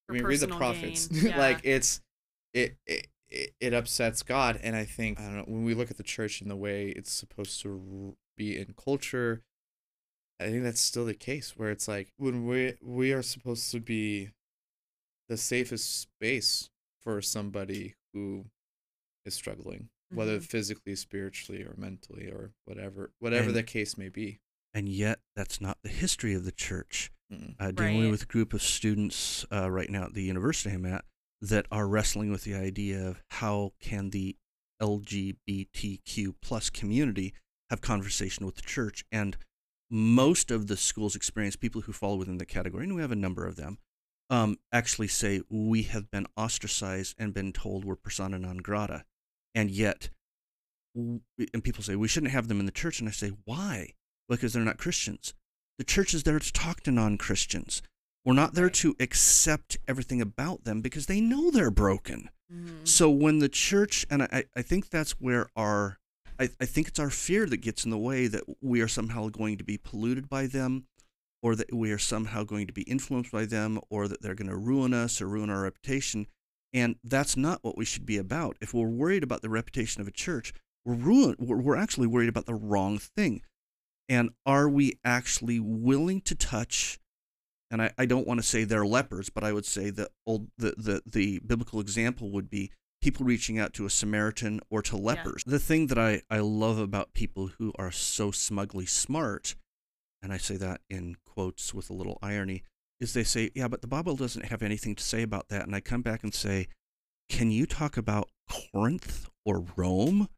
for 0.08 0.14
I 0.14 0.18
mean, 0.18 0.24
read 0.24 0.40
the 0.40 0.48
prophets. 0.48 1.08
Yeah. 1.12 1.38
like 1.38 1.60
it's 1.64 2.02
it, 2.54 2.78
it 2.88 3.08
it 3.28 3.52
it 3.60 3.74
upsets 3.76 4.24
God, 4.24 4.60
and 4.64 4.76
I 4.76 4.86
think 4.86 5.20
I 5.20 5.24
don't 5.26 5.36
know 5.36 5.44
when 5.46 5.64
we 5.66 5.76
look 5.76 5.92
at 5.92 5.98
the 5.98 6.04
church 6.04 6.42
in 6.42 6.48
the 6.48 6.56
way 6.56 6.90
it's 6.90 7.12
supposed 7.12 7.62
to 7.62 8.16
be 8.36 8.58
in 8.58 8.74
culture. 8.84 9.44
I 10.40 10.46
think 10.46 10.64
that's 10.64 10.80
still 10.82 11.06
the 11.06 11.14
case 11.14 11.56
where 11.58 11.70
it's 11.70 11.88
like 11.88 12.14
when 12.18 12.48
we 12.48 12.74
we 12.82 13.12
are 13.14 13.22
supposed 13.22 13.70
to 13.72 13.80
be 13.80 14.30
the 15.28 15.38
safest 15.38 16.02
space 16.02 16.70
for 17.04 17.22
somebody 17.22 17.96
who 18.14 18.46
is 19.26 19.36
struggling. 19.36 19.90
Whether 20.12 20.40
Mhm. 20.40 20.44
physically, 20.44 20.96
spiritually, 20.96 21.64
or 21.64 21.76
mentally, 21.78 22.28
or 22.28 22.54
whatever 22.66 23.14
whatever 23.20 23.48
And- 23.48 23.56
the 23.56 23.64
case 23.64 23.98
may 23.98 24.10
be. 24.10 24.40
And 24.74 24.88
yet, 24.90 25.22
that's 25.36 25.60
not 25.60 25.82
the 25.82 25.90
history 25.90 26.34
of 26.34 26.44
the 26.46 26.52
church. 26.52 27.12
Mm. 27.32 27.56
uh, 27.60 27.70
dealing 27.70 28.02
Right. 28.06 28.10
with 28.12 28.24
a 28.24 28.26
group 28.26 28.54
of 28.56 28.62
students 28.64 29.46
uh, 29.52 29.70
right 29.70 29.92
now 29.92 30.06
at 30.06 30.16
the 30.16 30.24
university 30.24 30.72
I'm 30.72 30.84
at 30.88 31.06
that 31.42 31.68
are 31.72 31.88
wrestling 31.88 32.32
with 32.32 32.44
the 32.44 32.56
idea 32.56 33.08
of 33.08 33.22
how 33.30 33.74
can 33.80 34.10
the 34.10 34.36
LGBTQ 34.82 36.36
plus 36.42 36.70
community 36.70 37.34
have 37.70 37.82
conversation 37.82 38.46
with 38.48 38.56
the 38.56 38.62
church. 38.64 39.06
And 39.12 39.38
most 39.92 40.50
of 40.52 40.66
the 40.68 40.78
school's 40.78 41.16
experience, 41.16 41.56
people 41.56 41.82
who 41.82 41.94
fall 41.94 42.18
within 42.18 42.38
the 42.40 42.46
category, 42.48 42.86
and 42.86 42.96
we 42.96 43.02
have 43.02 43.12
a 43.12 43.16
number 43.16 43.46
of 43.46 43.56
them, 43.58 43.78
um, 44.32 44.58
actually 44.72 45.08
say 45.08 45.42
we 45.50 45.84
have 45.84 46.10
been 46.10 46.26
ostracized 46.36 47.16
and 47.18 47.34
been 47.34 47.54
told 47.54 47.86
we're 47.86 47.96
persona 47.96 48.40
non 48.40 48.58
grata. 48.58 49.06
And 49.56 49.72
yet, 49.72 50.10
and 50.96 51.64
people 51.64 51.84
say 51.84 51.96
we 51.96 52.08
shouldn't 52.08 52.32
have 52.32 52.48
them 52.48 52.60
in 52.60 52.66
the 52.66 52.72
church. 52.72 53.00
And 53.00 53.10
I 53.10 53.12
say, 53.12 53.32
why? 53.46 53.94
Because 54.28 54.54
they're 54.54 54.64
not 54.64 54.78
Christians. 54.78 55.34
The 55.78 55.84
church 55.84 56.14
is 56.14 56.24
there 56.24 56.40
to 56.40 56.54
talk 56.54 56.82
to 56.82 56.92
non 56.92 57.18
Christians. 57.18 57.82
We're 58.26 58.34
not 58.34 58.54
there 58.54 58.70
to 58.70 58.96
accept 59.00 59.78
everything 59.88 60.22
about 60.22 60.66
them 60.66 60.82
because 60.82 61.06
they 61.06 61.22
know 61.22 61.50
they're 61.50 61.72
broken. 61.72 62.30
Mhm. 62.54 62.88
So 62.88 63.10
when 63.10 63.40
the 63.40 63.50
church, 63.50 64.06
and 64.10 64.24
I, 64.24 64.44
I 64.56 64.62
think 64.62 64.90
that's 64.90 65.14
where 65.22 65.50
our, 65.56 65.98
I, 66.40 66.50
I 66.60 66.66
think 66.66 66.90
it's 66.90 67.00
our 67.00 67.10
fear 67.10 67.46
that 67.46 67.58
gets 67.58 67.86
in 67.86 67.92
the 67.92 67.98
way 67.98 68.28
that 68.28 68.44
we 68.62 68.82
are 68.82 68.88
somehow 68.88 69.30
going 69.30 69.58
to 69.58 69.64
be 69.64 69.78
polluted 69.78 70.30
by 70.30 70.48
them, 70.48 70.86
or 71.42 71.56
that 71.56 71.74
we 71.74 71.92
are 71.92 71.98
somehow 71.98 72.44
going 72.44 72.68
to 72.68 72.74
be 72.74 72.82
influenced 72.84 73.32
by 73.32 73.46
them, 73.46 73.80
or 73.90 74.08
that 74.10 74.22
they're 74.22 74.36
going 74.36 74.50
to 74.50 74.58
ruin 74.58 74.94
us 74.94 75.22
or 75.22 75.28
ruin 75.28 75.50
our 75.50 75.62
reputation. 75.62 76.28
And 76.74 76.96
that's 77.04 77.36
not 77.36 77.60
what 77.64 77.78
we 77.78 77.86
should 77.86 78.06
be 78.06 78.18
about. 78.18 78.58
If 78.62 78.74
we're 78.74 78.88
worried 78.88 79.24
about 79.24 79.42
the 79.42 79.50
reputation 79.50 80.02
of 80.02 80.08
a 80.08 80.12
church, 80.12 80.54
we're 80.86 80.94
ruin, 80.94 81.36
we're, 81.40 81.58
we're 81.58 81.76
actually 81.76 82.08
worried 82.08 82.30
about 82.30 82.46
the 82.46 82.54
wrong 82.54 83.00
thing. 83.00 83.42
And 84.08 84.32
are 84.46 84.70
we 84.70 85.00
actually 85.04 85.60
willing 85.60 86.22
to 86.22 86.36
touch 86.36 87.00
and 87.72 87.82
I, 87.82 87.92
I 87.98 88.06
don't 88.06 88.28
want 88.28 88.40
to 88.40 88.46
say 88.46 88.64
they're 88.64 88.86
lepers, 88.86 89.30
but 89.30 89.44
I 89.44 89.54
would 89.54 89.66
say 89.66 89.90
the 89.90 90.10
old 90.26 90.48
the, 90.58 90.74
the, 90.78 91.02
the 91.06 91.40
biblical 91.46 91.80
example 91.80 92.32
would 92.32 92.50
be 92.50 92.72
people 93.02 93.26
reaching 93.26 93.60
out 93.60 93.74
to 93.74 93.86
a 93.86 93.90
Samaritan 93.90 94.60
or 94.70 94.82
to 94.84 94.98
lepers. 94.98 95.44
The 95.46 95.60
thing 95.60 95.88
that 95.88 95.98
I, 95.98 96.22
I 96.30 96.40
love 96.40 96.80
about 96.80 97.14
people 97.14 97.52
who 97.58 97.72
are 97.78 97.92
so 97.92 98.32
smugly 98.32 98.86
smart, 98.86 99.56
and 100.22 100.34
I 100.34 100.38
say 100.38 100.58
that 100.58 100.82
in 100.90 101.16
quotes 101.26 101.74
with 101.74 101.90
a 101.90 101.94
little 101.94 102.18
irony, 102.22 102.64
is 103.00 103.14
they 103.14 103.24
say, 103.24 103.52
Yeah, 103.56 103.68
but 103.68 103.82
the 103.82 103.88
Bible 103.88 104.16
doesn't 104.16 104.46
have 104.46 104.62
anything 104.62 104.96
to 104.96 105.04
say 105.04 105.22
about 105.22 105.50
that. 105.50 105.64
And 105.64 105.76
I 105.76 105.80
come 105.80 106.02
back 106.02 106.24
and 106.24 106.34
say, 106.34 106.68
Can 107.30 107.52
you 107.52 107.66
talk 107.66 107.98
about 107.98 108.30
Corinth 108.50 109.30
or 109.46 109.66
Rome? 109.76 110.30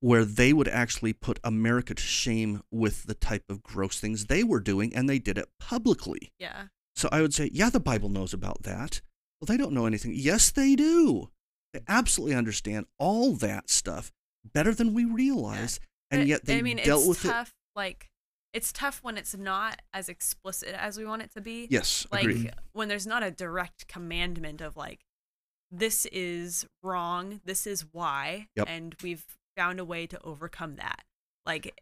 Where 0.00 0.24
they 0.26 0.52
would 0.52 0.68
actually 0.68 1.14
put 1.14 1.40
America 1.42 1.94
to 1.94 2.02
shame 2.02 2.62
with 2.70 3.04
the 3.04 3.14
type 3.14 3.44
of 3.48 3.62
gross 3.62 3.98
things 3.98 4.26
they 4.26 4.44
were 4.44 4.60
doing, 4.60 4.94
and 4.94 5.08
they 5.08 5.18
did 5.18 5.38
it 5.38 5.48
publicly. 5.58 6.32
Yeah. 6.38 6.64
So 6.94 7.08
I 7.10 7.22
would 7.22 7.34
say, 7.34 7.50
yeah, 7.52 7.70
the 7.70 7.80
Bible 7.80 8.10
knows 8.10 8.34
about 8.34 8.62
that. 8.64 9.00
Well, 9.40 9.46
they 9.46 9.56
don't 9.56 9.72
know 9.72 9.86
anything. 9.86 10.12
Yes, 10.14 10.50
they 10.50 10.76
do. 10.76 11.30
They 11.72 11.80
absolutely 11.88 12.36
understand 12.36 12.86
all 12.98 13.32
that 13.36 13.70
stuff 13.70 14.12
better 14.44 14.74
than 14.74 14.94
we 14.94 15.04
realize, 15.04 15.80
and 16.10 16.20
But, 16.20 16.28
yet 16.28 16.44
they 16.44 16.58
I 16.58 16.62
mean, 16.62 16.76
dealt 16.76 17.00
it's 17.00 17.08
with 17.08 17.22
tough. 17.22 17.54
Like, 17.74 18.08
it's 18.56 18.72
tough 18.72 19.00
when 19.02 19.18
it's 19.18 19.36
not 19.36 19.82
as 19.92 20.08
explicit 20.08 20.70
as 20.74 20.96
we 20.96 21.04
want 21.04 21.20
it 21.22 21.30
to 21.34 21.40
be. 21.42 21.66
Yes, 21.70 22.06
Like 22.10 22.22
agreed. 22.24 22.52
when 22.72 22.88
there's 22.88 23.06
not 23.06 23.22
a 23.22 23.30
direct 23.30 23.86
commandment 23.86 24.60
of 24.62 24.76
like, 24.76 25.00
this 25.70 26.06
is 26.06 26.64
wrong. 26.82 27.40
This 27.44 27.66
is 27.66 27.84
why, 27.92 28.48
Yep. 28.56 28.66
and 28.68 28.94
we've 29.02 29.24
found 29.56 29.78
a 29.78 29.84
way 29.84 30.06
to 30.06 30.18
overcome 30.22 30.76
that. 30.76 31.04
Like, 31.44 31.80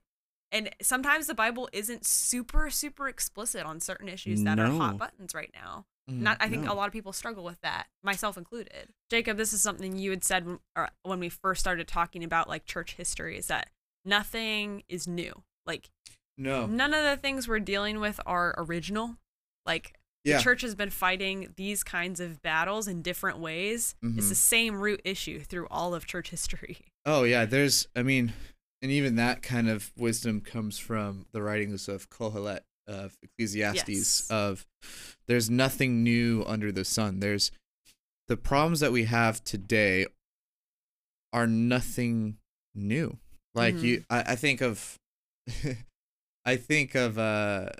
and 0.51 0.69
sometimes 0.83 1.27
the 1.29 1.35
Bible 1.35 1.69
isn't 1.73 2.05
super 2.07 2.71
super 2.71 3.09
explicit 3.09 3.65
on 3.65 3.79
certain 3.81 4.09
issues 4.09 4.43
that 4.45 4.59
are 4.59 4.71
hot 4.71 4.99
buttons 4.99 5.35
right 5.35 5.51
now. 5.55 5.87
Mm. 6.11 6.21
Not, 6.21 6.37
I 6.41 6.49
think 6.49 6.65
No. 6.65 6.73
a 6.73 6.75
lot 6.75 6.87
of 6.87 6.93
people 6.93 7.13
struggle 7.13 7.45
with 7.45 7.61
that, 7.63 7.87
myself 8.03 8.37
included. 8.37 8.93
Jacob, 9.11 9.37
this 9.37 9.53
is 9.53 9.63
something 9.63 9.97
you 9.97 10.11
had 10.11 10.25
said 10.25 10.45
when- 10.47 10.61
when 11.03 11.19
we 11.21 11.29
first 11.29 11.61
started 11.61 11.87
talking 11.89 12.23
about 12.25 12.49
like 12.49 12.67
church 12.67 12.95
history 12.95 13.39
is 13.39 13.47
that 13.47 13.71
nothing 14.05 14.83
is 14.89 15.07
new. 15.09 15.45
Like 15.67 15.89
no. 16.37 16.67
none 16.67 16.93
of 16.95 17.05
the 17.05 17.17
things 17.17 17.47
we're 17.49 17.61
dealing 17.61 18.01
with 18.01 18.21
are 18.27 18.55
original. 18.59 19.17
Like 19.67 19.95
Yeah. 20.25 20.39
the 20.39 20.43
church 20.43 20.63
has 20.63 20.75
been 20.75 20.91
fighting 20.91 21.53
these 21.57 21.83
kinds 21.85 22.19
of 22.21 22.41
battles 22.43 22.89
in 22.89 23.03
different 23.03 23.39
ways. 23.39 23.95
It's 24.03 24.27
Mhm. 24.27 24.29
the 24.31 24.35
same 24.35 24.77
root 24.81 25.01
issue 25.05 25.41
through 25.43 25.67
all 25.71 25.95
of 25.95 26.07
church 26.07 26.31
history. 26.31 26.79
Oh 27.07 27.25
yeah, 27.25 27.45
there's 27.45 27.87
I 27.95 28.03
mean, 28.03 28.33
and 28.81 28.91
even 28.91 29.17
that 29.17 29.43
kind 29.43 29.69
of 29.69 29.93
wisdom 29.95 30.41
comes 30.41 30.79
from 30.79 31.27
the 31.33 31.43
writings 31.43 31.87
of 31.87 32.09
Kohelet 32.09 32.61
of 32.87 33.19
Ecclesiastes 33.23 33.89
Yes. 33.89 34.31
of 34.31 34.67
there's 35.27 35.51
nothing 35.51 36.03
new 36.03 36.43
under 36.47 36.73
the 36.73 36.85
sun. 36.85 37.21
There's 37.21 37.51
the 38.29 38.39
problems 38.39 38.81
that 38.81 38.91
we 38.93 39.05
have 39.05 39.45
today 39.45 40.07
are 41.33 41.47
nothing 41.47 42.39
new. 42.75 43.19
Like 43.55 43.75
you 43.77 44.05
I, 44.09 44.33
I 44.33 44.37
think 44.37 44.63
of 44.63 44.99
I 46.45 46.57
think 46.57 46.95
of 46.95 47.19
uh 47.19 47.71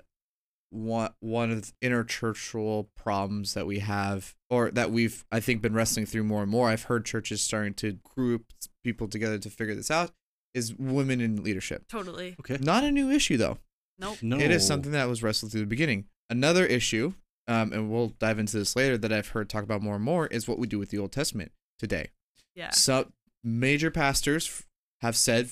one 0.71 1.11
one 1.19 1.51
of 1.51 1.61
the 1.61 1.71
interchurchual 1.87 2.87
problems 2.95 3.53
that 3.53 3.65
we 3.65 3.79
have 3.79 4.35
or 4.49 4.71
that 4.71 4.91
we've 4.91 5.25
I 5.31 5.39
think 5.39 5.61
been 5.61 5.73
wrestling 5.73 6.05
through 6.05 6.23
more 6.23 6.41
and 6.41 6.51
more. 6.51 6.69
I've 6.69 6.83
heard 6.83 7.05
churches 7.05 7.41
starting 7.41 7.73
to 7.75 7.93
group 8.03 8.45
people 8.83 9.07
together 9.07 9.37
to 9.37 9.49
figure 9.49 9.75
this 9.75 9.91
out 9.91 10.11
is 10.53 10.73
women 10.75 11.21
in 11.21 11.43
leadership. 11.43 11.87
Totally. 11.87 12.35
okay. 12.39 12.57
Not 12.59 12.83
a 12.83 12.91
new 12.91 13.09
issue 13.11 13.37
though. 13.37 13.57
Nope. 13.97 14.17
No, 14.21 14.37
It 14.37 14.51
is 14.51 14.65
something 14.65 14.91
that 14.91 15.07
was 15.07 15.23
wrestled 15.23 15.51
through 15.51 15.61
the 15.61 15.67
beginning. 15.67 16.05
Another 16.29 16.65
issue, 16.65 17.13
um, 17.47 17.71
and 17.71 17.89
we'll 17.89 18.09
dive 18.19 18.39
into 18.39 18.57
this 18.57 18.75
later, 18.75 18.97
that 18.97 19.13
I've 19.13 19.29
heard 19.29 19.49
talk 19.49 19.63
about 19.63 19.81
more 19.81 19.95
and 19.95 20.03
more 20.03 20.27
is 20.27 20.47
what 20.47 20.59
we 20.59 20.67
do 20.67 20.79
with 20.79 20.89
the 20.89 20.97
Old 20.97 21.13
Testament 21.13 21.51
today. 21.79 22.09
Yeah. 22.55 22.71
So 22.71 23.11
major 23.43 23.91
pastors 23.91 24.63
have 25.01 25.15
said 25.15 25.49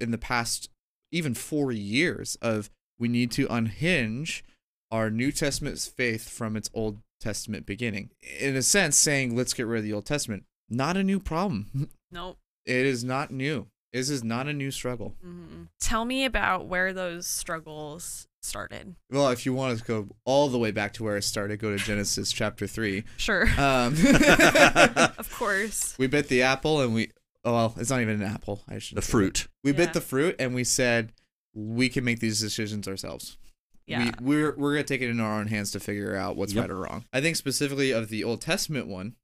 in 0.00 0.10
the 0.10 0.18
past 0.18 0.70
even 1.16 1.34
four 1.34 1.72
years 1.72 2.36
of 2.42 2.70
we 2.98 3.08
need 3.08 3.30
to 3.32 3.46
unhinge 3.50 4.44
our 4.90 5.10
New 5.10 5.32
Testament 5.32 5.78
faith 5.78 6.28
from 6.28 6.56
its 6.56 6.70
Old 6.72 6.98
Testament 7.20 7.66
beginning. 7.66 8.10
In 8.38 8.56
a 8.56 8.62
sense, 8.62 8.96
saying 8.96 9.36
let's 9.36 9.54
get 9.54 9.66
rid 9.66 9.78
of 9.78 9.84
the 9.84 9.92
Old 9.92 10.06
Testament. 10.06 10.44
Not 10.68 10.96
a 10.96 11.02
new 11.02 11.20
problem. 11.20 11.90
Nope. 12.12 12.38
It 12.64 12.86
is 12.86 13.02
not 13.02 13.32
new. 13.32 13.66
This 13.92 14.10
is 14.10 14.22
not 14.22 14.46
a 14.46 14.52
new 14.52 14.70
struggle. 14.70 15.14
mm 15.24 15.66
Tell 15.80 16.04
me 16.04 16.24
about 16.24 16.66
where 16.66 16.92
those 16.92 17.26
struggles 17.26 18.28
started. 18.42 18.94
Well, 19.10 19.28
if 19.30 19.44
you 19.44 19.52
want 19.52 19.78
to 19.78 19.84
go 19.84 20.08
all 20.24 20.48
the 20.48 20.56
way 20.58 20.70
back 20.70 20.92
to 20.94 21.04
where 21.04 21.16
it 21.16 21.22
started, 21.24 21.58
go 21.58 21.76
to 21.76 21.82
Genesis 21.82 22.30
chapter 22.32 22.66
three. 22.68 23.02
Sure. 23.16 23.48
Um, 23.58 23.94
of 25.18 25.28
course. 25.34 25.96
we 25.98 26.06
bit 26.06 26.28
the 26.28 26.42
apple 26.42 26.80
and 26.80 26.94
we. 26.94 27.10
Oh 27.46 27.52
well, 27.54 27.74
it's 27.78 27.88
not 27.90 28.00
even 28.02 28.20
an 28.20 28.28
apple. 28.28 28.62
I 28.68 28.78
should 28.78 28.98
the 28.98 29.02
fruit. 29.02 29.46
We 29.64 29.70
Yeah. 29.70 29.76
bit 29.78 29.92
the 29.94 30.00
fruit 30.02 30.36
and 30.38 30.54
we 30.54 30.64
said 30.64 31.12
we 31.54 31.88
can 31.88 32.04
make 32.04 32.18
these 32.20 32.40
decisions 32.40 32.86
ourselves. 32.88 33.38
Yeah. 33.86 34.10
We, 34.20 34.26
we're 34.34 34.56
we're 34.56 34.72
gonna 34.74 34.82
take 34.84 35.00
it 35.00 35.08
in 35.10 35.20
our 35.20 35.38
own 35.40 35.46
hands 35.46 35.70
to 35.70 35.80
figure 35.80 36.16
out 36.16 36.36
what's 36.36 36.52
Yep. 36.52 36.62
right 36.62 36.70
or 36.70 36.76
wrong. 36.76 37.04
I 37.12 37.20
think 37.20 37.36
specifically 37.36 37.92
of 37.92 38.08
the 38.08 38.24
Old 38.24 38.40
Testament 38.42 38.88
one, 38.88 39.14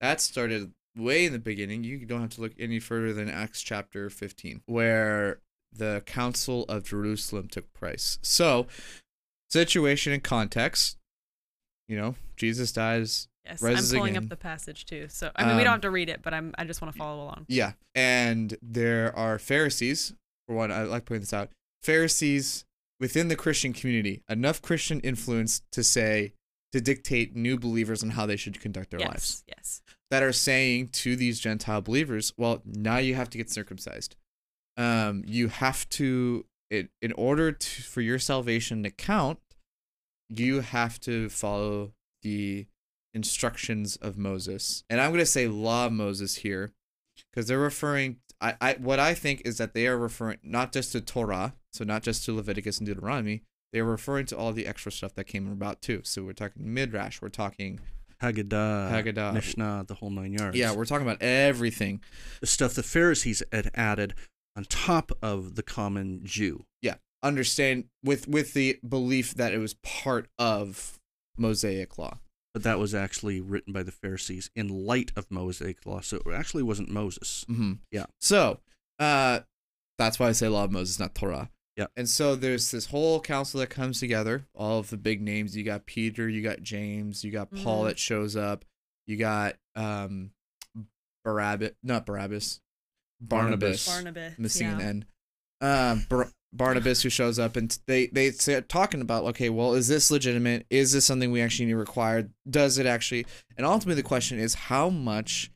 that 0.00 0.20
started 0.22 0.72
way 0.96 1.26
in 1.26 1.32
the 1.32 1.38
beginning. 1.38 1.84
You 1.84 2.04
don't 2.06 2.22
have 2.22 2.30
to 2.30 2.40
look 2.40 2.54
any 2.58 2.80
further 2.80 3.12
than 3.12 3.28
Acts 3.28 3.60
chapter 3.62 4.08
fifteen, 4.10 4.62
where 4.66 5.40
the 5.70 6.02
Council 6.06 6.64
of 6.64 6.82
Jerusalem 6.84 7.46
took 7.46 7.72
place. 7.74 8.18
So, 8.22 8.66
situation 9.50 10.14
and 10.14 10.22
context. 10.24 10.96
You 11.88 11.96
know, 11.98 12.14
Jesus 12.36 12.72
dies 12.72 13.28
Yes. 13.48 13.62
rises 13.62 13.92
I'm 13.92 13.98
pulling 13.98 14.16
again. 14.16 14.24
up 14.24 14.28
the 14.28 14.36
passage 14.36 14.84
too. 14.84 15.06
So 15.08 15.30
I 15.34 15.46
mean, 15.46 15.56
we 15.56 15.62
don't 15.64 15.72
Um, 15.72 15.74
have 15.76 15.80
to 15.82 15.90
read 15.90 16.08
it, 16.08 16.20
but 16.22 16.34
I'm 16.34 16.54
I 16.58 16.64
just 16.64 16.82
want 16.82 16.92
to 16.92 16.98
follow 16.98 17.24
along. 17.24 17.46
Yeah. 17.48 17.72
And 17.94 18.56
there 18.62 19.16
are 19.16 19.38
Pharisees, 19.38 20.12
for 20.46 20.54
one, 20.54 20.70
I 20.70 20.82
like 20.82 21.04
pointing 21.06 21.22
this 21.22 21.32
out. 21.32 21.50
Pharisees 21.82 22.64
within 23.00 23.28
the 23.28 23.36
Christian 23.36 23.72
community, 23.72 24.22
enough 24.28 24.60
Christian 24.60 25.00
influence 25.00 25.62
to 25.72 25.82
say, 25.82 26.32
to 26.72 26.80
dictate 26.80 27.34
new 27.34 27.58
believers 27.58 28.02
on 28.02 28.10
how 28.10 28.26
they 28.26 28.36
should 28.36 28.60
conduct 28.60 28.90
their 28.90 29.00
yes. 29.00 29.08
lives. 29.08 29.44
Yes. 29.48 29.82
That 30.10 30.22
are 30.22 30.32
saying 30.32 30.88
to 30.88 31.16
these 31.16 31.38
Gentile 31.40 31.80
believers, 31.80 32.32
well, 32.36 32.60
now 32.64 32.98
you 32.98 33.14
have 33.14 33.30
to 33.30 33.38
get 33.38 33.50
circumcised. 33.50 34.16
Um, 34.76 35.22
you 35.26 35.48
have 35.48 35.88
to, 35.90 36.44
it, 36.70 36.90
in 37.00 37.12
order 37.12 37.52
to, 37.52 37.82
for 37.82 38.00
your 38.00 38.18
salvation 38.18 38.82
to 38.82 38.90
count, 38.90 39.38
you 40.28 40.60
have 40.60 41.00
to 41.00 41.28
follow 41.28 41.92
the 42.22 42.66
instructions 43.18 43.96
of 43.96 44.16
Moses. 44.16 44.84
And 44.88 45.00
I'm 45.00 45.10
going 45.10 45.18
to 45.18 45.26
say 45.26 45.48
law 45.48 45.86
of 45.86 45.92
Moses 45.92 46.36
here 46.36 46.72
because 47.30 47.46
they're 47.48 47.58
referring 47.58 48.16
I, 48.40 48.54
I 48.60 48.72
what 48.74 49.00
I 49.00 49.14
think 49.14 49.42
is 49.44 49.58
that 49.58 49.74
they 49.74 49.86
are 49.86 49.98
referring 49.98 50.38
not 50.42 50.72
just 50.72 50.92
to 50.92 51.00
Torah, 51.00 51.54
so 51.72 51.84
not 51.84 52.02
just 52.02 52.24
to 52.24 52.34
Leviticus 52.34 52.78
and 52.78 52.86
Deuteronomy, 52.86 53.42
they're 53.72 53.84
referring 53.84 54.26
to 54.26 54.36
all 54.36 54.52
the 54.52 54.66
extra 54.66 54.92
stuff 54.92 55.14
that 55.14 55.24
came 55.24 55.50
about 55.50 55.82
too. 55.82 56.02
So 56.04 56.22
we're 56.22 56.32
talking 56.32 56.72
midrash, 56.72 57.20
we're 57.20 57.28
talking 57.30 57.80
Haggadah, 58.22 58.90
Haggadah. 58.90 59.34
Mishnah, 59.34 59.84
the 59.86 59.94
whole 59.94 60.10
nine 60.10 60.32
yards. 60.32 60.56
Yeah, 60.56 60.74
we're 60.74 60.84
talking 60.84 61.06
about 61.06 61.22
everything. 61.22 62.00
the 62.40 62.46
stuff 62.46 62.74
the 62.74 62.82
Pharisees 62.82 63.42
had 63.52 63.70
added 63.74 64.14
on 64.56 64.64
top 64.64 65.12
of 65.22 65.54
the 65.56 65.62
common 65.62 66.20
Jew. 66.24 66.64
Yeah, 66.80 66.94
understand 67.22 67.84
with 68.04 68.28
with 68.28 68.54
the 68.54 68.78
belief 68.86 69.34
that 69.34 69.52
it 69.52 69.58
was 69.58 69.74
part 69.74 70.28
of 70.38 70.98
Mosaic 71.36 71.98
law. 71.98 72.18
But 72.58 72.64
that 72.64 72.80
was 72.80 72.92
actually 72.92 73.40
written 73.40 73.72
by 73.72 73.84
the 73.84 73.92
Pharisees 73.92 74.50
in 74.56 74.66
light 74.84 75.12
of 75.14 75.30
Mosaic 75.30 75.86
law. 75.86 76.00
So 76.00 76.16
it 76.26 76.32
actually 76.34 76.64
wasn't 76.64 76.88
Moses. 76.88 77.44
Mm-hmm. 77.48 77.74
Yeah. 77.92 78.06
So, 78.20 78.58
uh, 78.98 79.40
that's 79.96 80.18
why 80.18 80.26
I 80.26 80.32
say 80.32 80.48
law 80.48 80.64
of 80.64 80.72
Moses, 80.72 80.98
not 80.98 81.14
Torah. 81.14 81.50
Yeah. 81.76 81.86
And 81.96 82.08
so 82.08 82.34
there's 82.34 82.72
this 82.72 82.86
whole 82.86 83.20
council 83.20 83.60
that 83.60 83.68
comes 83.70 84.00
together. 84.00 84.46
All 84.56 84.80
of 84.80 84.90
the 84.90 84.96
big 84.96 85.22
names. 85.22 85.56
You 85.56 85.62
got 85.62 85.86
Peter. 85.86 86.28
You 86.28 86.42
got 86.42 86.60
James. 86.62 87.22
You 87.22 87.30
got 87.30 87.52
Paul 87.52 87.84
Mhm. 87.84 87.88
that 87.90 87.98
shows 88.00 88.34
up. 88.34 88.64
You 89.06 89.16
got 89.16 89.54
um, 89.76 90.32
Barabbas. 91.24 91.70
Not 91.84 92.06
Barabbas. 92.06 92.60
Barnabas. 93.20 93.86
Barnabas. 93.86 94.36
missing 94.36 94.66
an 94.66 94.80
yeah. 94.80 94.86
N. 94.86 95.04
Um, 95.60 96.06
Bar- 96.08 96.32
Barnabas 96.52 97.02
who 97.02 97.10
shows 97.10 97.38
up 97.38 97.56
and 97.56 97.78
they 97.86 98.06
they 98.06 98.30
start 98.30 98.68
talking 98.68 99.00
about 99.00 99.24
okay, 99.24 99.50
well, 99.50 99.74
is 99.74 99.88
this 99.88 100.10
legitimate? 100.10 100.66
Is 100.70 100.92
this 100.92 101.04
something 101.04 101.30
we 101.30 101.42
actually 101.42 101.66
need 101.66 101.72
to 101.72 101.78
require? 101.78 102.30
Does 102.48 102.78
it 102.78 102.86
actually? 102.86 103.26
And 103.56 103.66
ultimately, 103.66 104.00
the 104.00 104.08
question 104.08 104.38
is 104.38 104.54
how 104.54 104.88
much 104.88 105.50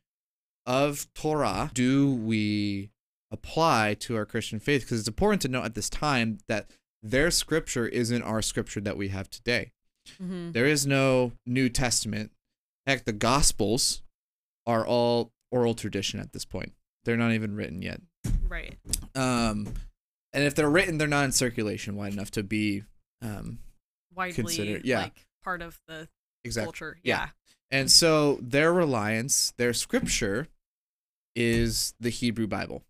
of 0.66 1.06
Torah 1.14 1.70
do 1.74 2.14
we 2.14 2.90
apply 3.30 3.94
to 4.00 4.16
our 4.16 4.26
Christian 4.26 4.60
faith? 4.60 4.82
Because 4.82 4.98
it's 5.00 5.08
important 5.08 5.42
to 5.42 5.48
note 5.48 5.64
at 5.64 5.74
this 5.74 5.88
time 5.90 6.38
that 6.48 6.70
their 7.02 7.30
scripture 7.30 7.86
isn't 7.88 8.22
our 8.22 8.42
scripture 8.42 8.80
that 8.80 8.96
we 8.96 9.08
have 9.08 9.28
today. 9.30 9.72
Mhm. 10.20 10.52
There 10.52 10.66
is 10.66 10.86
no 10.86 11.32
New 11.46 11.68
Testament. 11.68 12.30
Heck, 12.86 13.04
the 13.04 13.12
Gospels 13.12 14.02
are 14.66 14.86
all 14.86 15.32
oral 15.50 15.74
tradition 15.74 16.20
at 16.20 16.32
this 16.32 16.44
point. 16.44 16.72
They're 17.04 17.16
not 17.16 17.32
even 17.32 17.54
written 17.56 17.82
yet. 17.82 18.00
Right. 18.46 18.78
Um, 19.14 19.74
and 20.32 20.44
if 20.44 20.54
they're 20.54 20.70
written, 20.70 20.98
they're 20.98 21.08
not 21.08 21.24
in 21.24 21.32
circulation 21.32 21.96
wide 21.96 22.12
enough 22.12 22.30
to 22.32 22.42
be 22.42 22.84
um, 23.20 23.58
Widely 24.14 24.34
Consider- 24.34 24.80
yeah. 24.84 25.02
like 25.02 25.26
part 25.42 25.62
of 25.62 25.80
the 25.86 26.08
exactly. 26.44 26.66
culture. 26.66 26.98
Yeah. 27.02 27.16
Yeah. 27.16 27.28
And 27.70 27.90
so 27.90 28.38
their 28.42 28.72
reliance, 28.72 29.54
their 29.56 29.72
scripture, 29.72 30.48
is 31.34 31.94
the 31.98 32.10
Hebrew 32.10 32.46
Bible. 32.46 32.82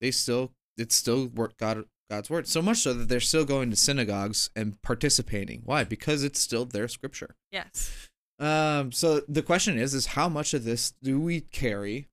They 0.00 0.10
still, 0.10 0.50
it's 0.76 0.96
still 0.96 1.28
work 1.28 1.56
God 1.56 1.84
God's 2.10 2.30
word. 2.30 2.46
So 2.46 2.62
much 2.62 2.78
so 2.78 2.92
that 2.94 3.08
they're 3.08 3.20
still 3.20 3.44
going 3.44 3.70
to 3.70 3.76
synagogues 3.76 4.50
and 4.54 4.80
participating. 4.82 5.62
Why? 5.64 5.84
Because 5.84 6.22
it's 6.22 6.40
still 6.40 6.64
their 6.64 6.88
scripture. 6.88 7.34
Yes. 7.50 8.08
Um, 8.38 8.92
so 8.92 9.22
the 9.28 9.42
question 9.42 9.78
is, 9.78 9.94
is 9.94 10.06
how 10.06 10.28
much 10.28 10.54
of 10.54 10.64
this 10.64 10.92
do 11.02 11.20
we 11.20 11.40
carry 11.40 12.06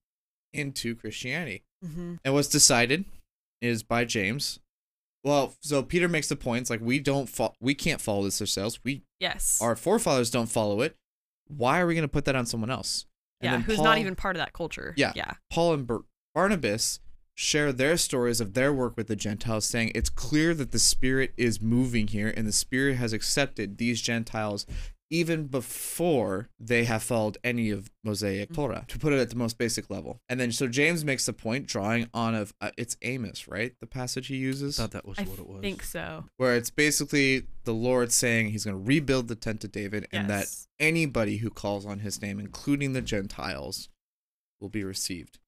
into 0.51 0.95
Christianity? 0.95 1.63
Mm-hmm. 1.85 2.15
And 2.23 2.33
what's 2.33 2.47
decided 2.47 3.05
is 3.61 3.83
by 3.83 4.05
James. 4.05 4.59
Well, 5.23 5.53
so 5.61 5.81
Peter 5.83 6.07
makes 6.09 6.27
the 6.27 6.35
points 6.35 6.69
like 6.69 6.81
we 6.81 6.99
don't 6.99 7.29
fo- 7.29 7.53
we 7.61 7.73
can't 7.75 8.01
follow 8.01 8.23
this 8.23 8.41
ourselves. 8.41 8.79
We 8.83 9.03
Yes. 9.19 9.59
our 9.61 9.75
forefathers 9.75 10.29
don't 10.29 10.49
follow 10.49 10.81
it. 10.81 10.97
Why 11.47 11.79
are 11.79 11.87
we 11.87 11.93
going 11.95 12.03
to 12.03 12.07
put 12.11 12.25
that 12.25 12.35
on 12.35 12.45
someone 12.45 12.69
else? 12.69 13.05
And 13.41 13.61
yeah. 13.61 13.65
Who's 13.65 13.77
Paul- 13.77 13.85
not 13.85 13.97
even 13.99 14.15
part 14.15 14.35
of 14.35 14.39
that 14.39 14.53
culture. 14.53 14.93
Yeah. 14.97 15.13
Yeah. 15.15 15.31
Paul 15.49 15.73
and 15.75 15.87
Bar- 15.87 16.03
Barnabas 16.35 16.99
share 17.35 17.71
their 17.73 17.97
stories 17.97 18.39
of 18.41 18.53
their 18.53 18.71
work 18.73 18.95
with 18.95 19.07
the 19.07 19.15
Gentiles, 19.15 19.65
saying 19.65 19.91
it's 19.95 20.09
clear 20.09 20.53
that 20.53 20.71
the 20.71 20.77
Spirit 20.79 21.33
is 21.37 21.61
moving 21.61 22.07
here 22.07 22.31
and 22.35 22.45
the 22.45 22.51
Spirit 22.51 22.95
has 22.97 23.11
accepted 23.13 23.77
these 23.77 24.01
Gentiles 24.01 24.65
even 25.09 25.45
before 25.47 26.49
they 26.59 26.85
have 26.85 27.03
followed 27.03 27.37
any 27.43 27.69
of 27.69 27.91
Mosaic 28.03 28.49
Mm-hmm. 28.49 28.61
Torah, 28.61 28.85
to 28.87 28.97
put 28.97 29.13
it 29.13 29.19
at 29.19 29.29
the 29.29 29.35
most 29.35 29.57
basic 29.57 29.89
level. 29.89 30.19
And 30.27 30.39
then 30.39 30.51
so 30.51 30.67
James 30.67 31.05
makes 31.05 31.25
the 31.25 31.33
point, 31.33 31.67
drawing 31.67 32.09
on 32.13 32.35
of 32.35 32.53
uh, 32.61 32.71
it's 32.77 32.97
Amos, 33.03 33.47
right? 33.47 33.73
The 33.79 33.87
passage 33.87 34.27
he 34.27 34.37
uses, 34.37 34.79
I 34.79 34.83
thought 34.83 34.91
that 34.91 35.07
was 35.07 35.19
I 35.19 35.23
what 35.23 35.39
it 35.39 35.47
was. 35.47 35.59
I 35.59 35.61
think 35.61 35.83
so. 35.83 36.25
where 36.37 36.55
it's 36.55 36.69
basically 36.69 37.43
the 37.63 37.73
Lord 37.73 38.11
saying 38.11 38.49
he's 38.49 38.65
going 38.65 38.77
to 38.77 38.87
rebuild 38.87 39.27
the 39.27 39.35
tent 39.35 39.63
of 39.63 39.71
David, 39.71 40.07
and 40.11 40.29
that 40.29 40.47
anybody 40.79 41.37
who 41.37 41.49
calls 41.49 41.85
on 41.85 41.99
his 41.99 42.21
name, 42.21 42.39
including 42.39 42.93
the 42.93 43.01
Gentiles, 43.01 43.89
will 44.59 44.69
be 44.69 44.83
received. 44.83 45.39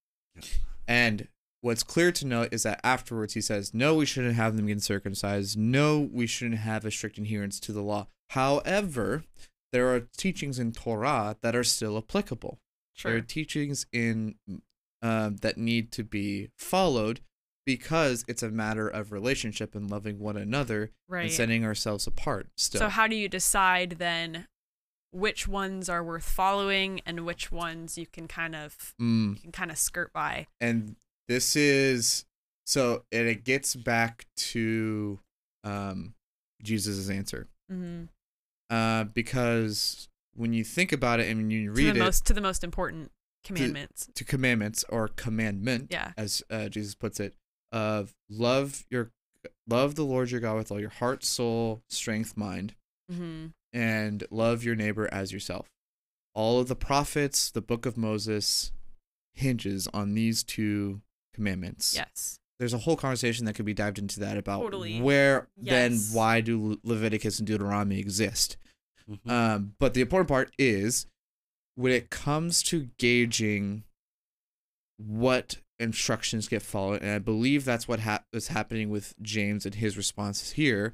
And 0.88 1.28
what's 1.66 1.82
clear 1.84 2.12
to 2.12 2.28
note 2.28 2.50
is 2.52 2.62
that 2.62 2.80
afterwards 2.84 3.34
he 3.34 3.42
says, 3.42 3.74
no, 3.74 3.96
we 3.96 4.06
shouldn't 4.06 4.36
have 4.36 4.56
them 4.56 4.68
get 4.68 4.84
circumcised. 4.84 5.58
No, 5.58 6.08
we 6.14 6.28
shouldn't 6.28 6.60
have 6.60 6.86
a 6.86 6.92
strict 6.92 7.18
adherence 7.18 7.60
to 7.62 7.72
the 7.72 7.82
law. 7.82 8.06
However, 8.30 9.24
there 9.74 9.92
are 9.94 10.02
teachings 10.16 10.60
in 10.60 10.72
Torah 10.74 11.38
that 11.42 11.56
are 11.56 11.64
still 11.64 11.98
applicable. 11.98 12.60
There 13.04 13.16
are 13.16 13.22
teachings 13.22 13.88
in 13.92 14.36
um, 15.02 15.38
that 15.38 15.58
need 15.58 15.92
to 15.94 16.04
be 16.04 16.50
followed 16.58 17.22
because 17.66 18.24
it's 18.28 18.44
a 18.44 18.50
matter 18.52 18.88
of 18.88 19.12
relationship 19.12 19.74
and 19.74 19.90
loving 19.90 20.20
one 20.20 20.38
another 20.38 20.92
Right. 21.08 21.24
and 21.24 21.32
setting 21.32 21.66
ourselves 21.66 22.06
apart. 22.06 22.48
Still, 22.58 22.80
So 22.80 22.90
how 22.90 23.08
do 23.08 23.16
you 23.16 23.28
decide 23.28 23.96
then 23.98 24.48
which 25.12 25.48
ones 25.48 25.90
are 25.90 26.04
worth 26.04 26.24
following 26.26 27.02
and 27.08 27.26
which 27.26 27.52
ones 27.52 27.98
you 27.98 28.06
can 28.06 28.28
kind 28.28 28.56
of 28.56 28.94
Mm. 29.02 29.36
you 29.36 29.42
can 29.42 29.52
kind 29.52 29.72
of 29.72 29.78
skirt 29.80 30.14
by? 30.14 30.46
and 30.62 30.96
this 31.28 31.56
is 31.56 32.26
so 32.66 33.04
and 33.12 33.28
it 33.28 33.44
gets 33.44 33.76
back 33.76 34.26
to 34.36 35.20
um 35.64 36.14
jesus' 36.64 37.10
answer 37.10 37.48
Mm-hmm. 37.72 38.04
uh 38.70 39.06
because 39.06 40.08
when 40.36 40.54
you 40.54 40.64
think 40.64 40.92
about 40.92 41.20
it 41.20 41.28
and 41.30 41.38
when 41.38 41.50
you 41.52 41.68
To 41.68 41.72
read 41.72 41.96
the 41.96 42.00
it 42.00 42.04
most 42.04 42.26
to 42.28 42.34
the 42.34 42.42
most 42.42 42.64
important 42.64 43.12
commandments. 43.44 44.08
to 44.16 44.24
commandments 44.24 44.84
or 44.90 45.08
commandment 45.08 45.88
Yeah. 45.92 46.12
as 46.18 46.44
uh, 46.50 46.70
jesus 46.70 46.94
puts 46.96 47.20
it 47.20 47.34
of 47.72 48.14
love 48.30 48.86
your 48.90 49.12
love 49.68 49.96
the 49.96 50.04
lord 50.06 50.30
your 50.32 50.40
god 50.42 50.58
with 50.58 50.72
all 50.72 50.80
your 50.80 50.90
heart 50.90 51.24
soul 51.24 51.82
strength 51.90 52.36
mind 52.38 52.76
Mm-hmm. 53.12 53.48
and 53.74 54.24
love 54.32 54.64
your 54.64 54.76
neighbor 54.76 55.08
as 55.12 55.32
yourself 55.32 55.68
all 56.34 56.60
of 56.60 56.68
the 56.68 56.76
prophets 56.76 57.50
the 57.52 57.62
book 57.62 57.86
of 57.86 57.98
moses 57.98 58.72
hinges 59.34 59.88
on 59.94 60.14
these 60.16 60.44
two 60.44 61.02
commandments 61.36 61.94
Yes. 61.96 62.40
there's 62.60 62.74
a 62.74 62.80
whole 62.80 62.96
conversation 62.96 63.46
that 63.46 63.54
could 63.54 63.66
be 63.66 63.74
dived 63.74 64.00
into 64.00 64.20
that 64.22 64.38
about 64.38 64.62
Totally. 64.62 65.00
where 65.02 65.48
then 65.58 65.98
why 66.12 66.42
do 66.42 66.80
Leviticus 66.84 67.38
and 67.40 67.48
Deuteronomy 67.48 68.00
exist. 68.00 68.58
Mhm. 69.10 69.30
Um, 69.30 69.76
but 69.78 69.94
the 69.94 70.02
important 70.02 70.28
part 70.30 70.54
is 70.58 71.06
when 71.76 71.92
it 71.92 72.10
comes 72.10 72.64
to 72.64 72.90
gauging 72.98 73.84
what 74.98 75.58
instructions 75.80 76.48
get 76.48 76.62
followed, 76.62 77.02
and 77.02 77.12
I 77.12 77.20
believe 77.20 77.66
that's 77.66 77.88
what 77.88 78.00
hap- 78.00 78.26
is 78.32 78.48
happening 78.48 78.90
with 78.90 79.14
James 79.22 79.66
and 79.66 79.76
his 79.76 79.98
responses 79.98 80.52
here, 80.54 80.94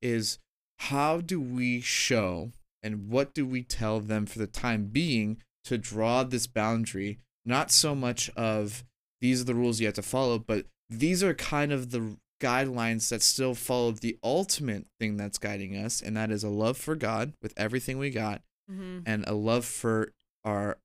is 0.00 0.38
how 0.78 1.20
do 1.20 1.40
we 1.40 1.80
show 1.80 2.52
and 2.82 3.08
what 3.08 3.34
do 3.34 3.46
we 3.46 3.62
tell 3.62 4.00
them 4.00 4.26
for 4.26 4.38
the 4.38 4.46
time 4.46 4.86
being 4.86 5.40
to 5.64 5.78
draw 5.78 6.24
this 6.24 6.46
boundary? 6.46 7.18
Not 7.44 7.70
so 7.70 7.94
much 7.94 8.30
of 8.30 8.84
these 9.22 9.40
are 9.40 9.44
the 9.44 9.54
rules 9.54 9.80
you 9.80 9.86
have 9.86 9.94
to 9.94 10.02
follow, 10.02 10.38
but 10.38 10.66
these 10.90 11.22
are 11.24 11.32
kind 11.32 11.72
of 11.72 11.90
the 11.92 12.18
guidelines 12.42 13.08
that 13.08 13.22
still 13.22 13.54
follow 13.54 13.92
the 13.92 14.18
ultimate 14.22 14.84
thing 15.00 15.16
that's 15.16 15.38
guiding 15.38 15.74
us, 15.76 16.02
and 16.02 16.14
that 16.16 16.30
is 16.30 16.44
a 16.44 16.48
love 16.50 16.76
for 16.76 16.94
God 16.94 17.32
with 17.40 17.54
everything 17.56 17.96
we 17.98 18.10
got, 18.10 18.42
Mm-hmm. 18.70 19.00
and 19.06 19.24
a 19.26 19.32
love 19.34 19.64
for 19.64 20.12
our 20.44 20.78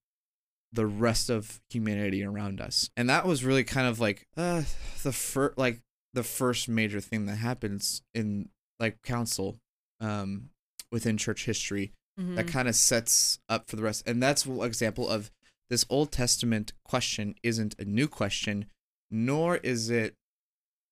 the 0.73 0.85
rest 0.85 1.29
of 1.29 1.61
humanity 1.69 2.23
around 2.23 2.59
us. 2.59 2.89
And 2.97 3.09
that 3.09 3.25
was 3.25 3.45
really 3.45 3.63
kind 3.63 3.87
of 3.87 3.99
like 3.99 4.27
uh 4.35 4.63
the 5.03 5.11
first 5.11 5.57
like 5.57 5.81
the 6.13 6.23
first 6.23 6.67
major 6.67 6.99
thing 6.99 7.25
that 7.27 7.35
happens 7.37 8.01
in 8.15 8.49
like 8.79 9.01
council 9.03 9.57
um 10.01 10.49
within 10.91 11.17
church 11.17 11.45
history 11.45 11.91
Mm-hmm. 12.19 12.33
that 12.33 12.47
kind 12.47 12.67
of 12.67 12.73
sets 12.75 13.37
up 13.47 13.69
for 13.69 13.75
the 13.75 13.83
rest. 13.83 14.07
And 14.07 14.21
that's 14.23 14.43
an 14.47 14.59
example 14.63 15.07
of 15.07 15.29
this 15.69 15.85
Old 15.89 16.11
Testament 16.11 16.73
question 16.85 17.35
isn't 17.43 17.75
a 17.79 17.85
new 17.85 18.07
question, 18.07 18.65
nor 19.11 19.57
is 19.57 19.89
it 19.89 20.15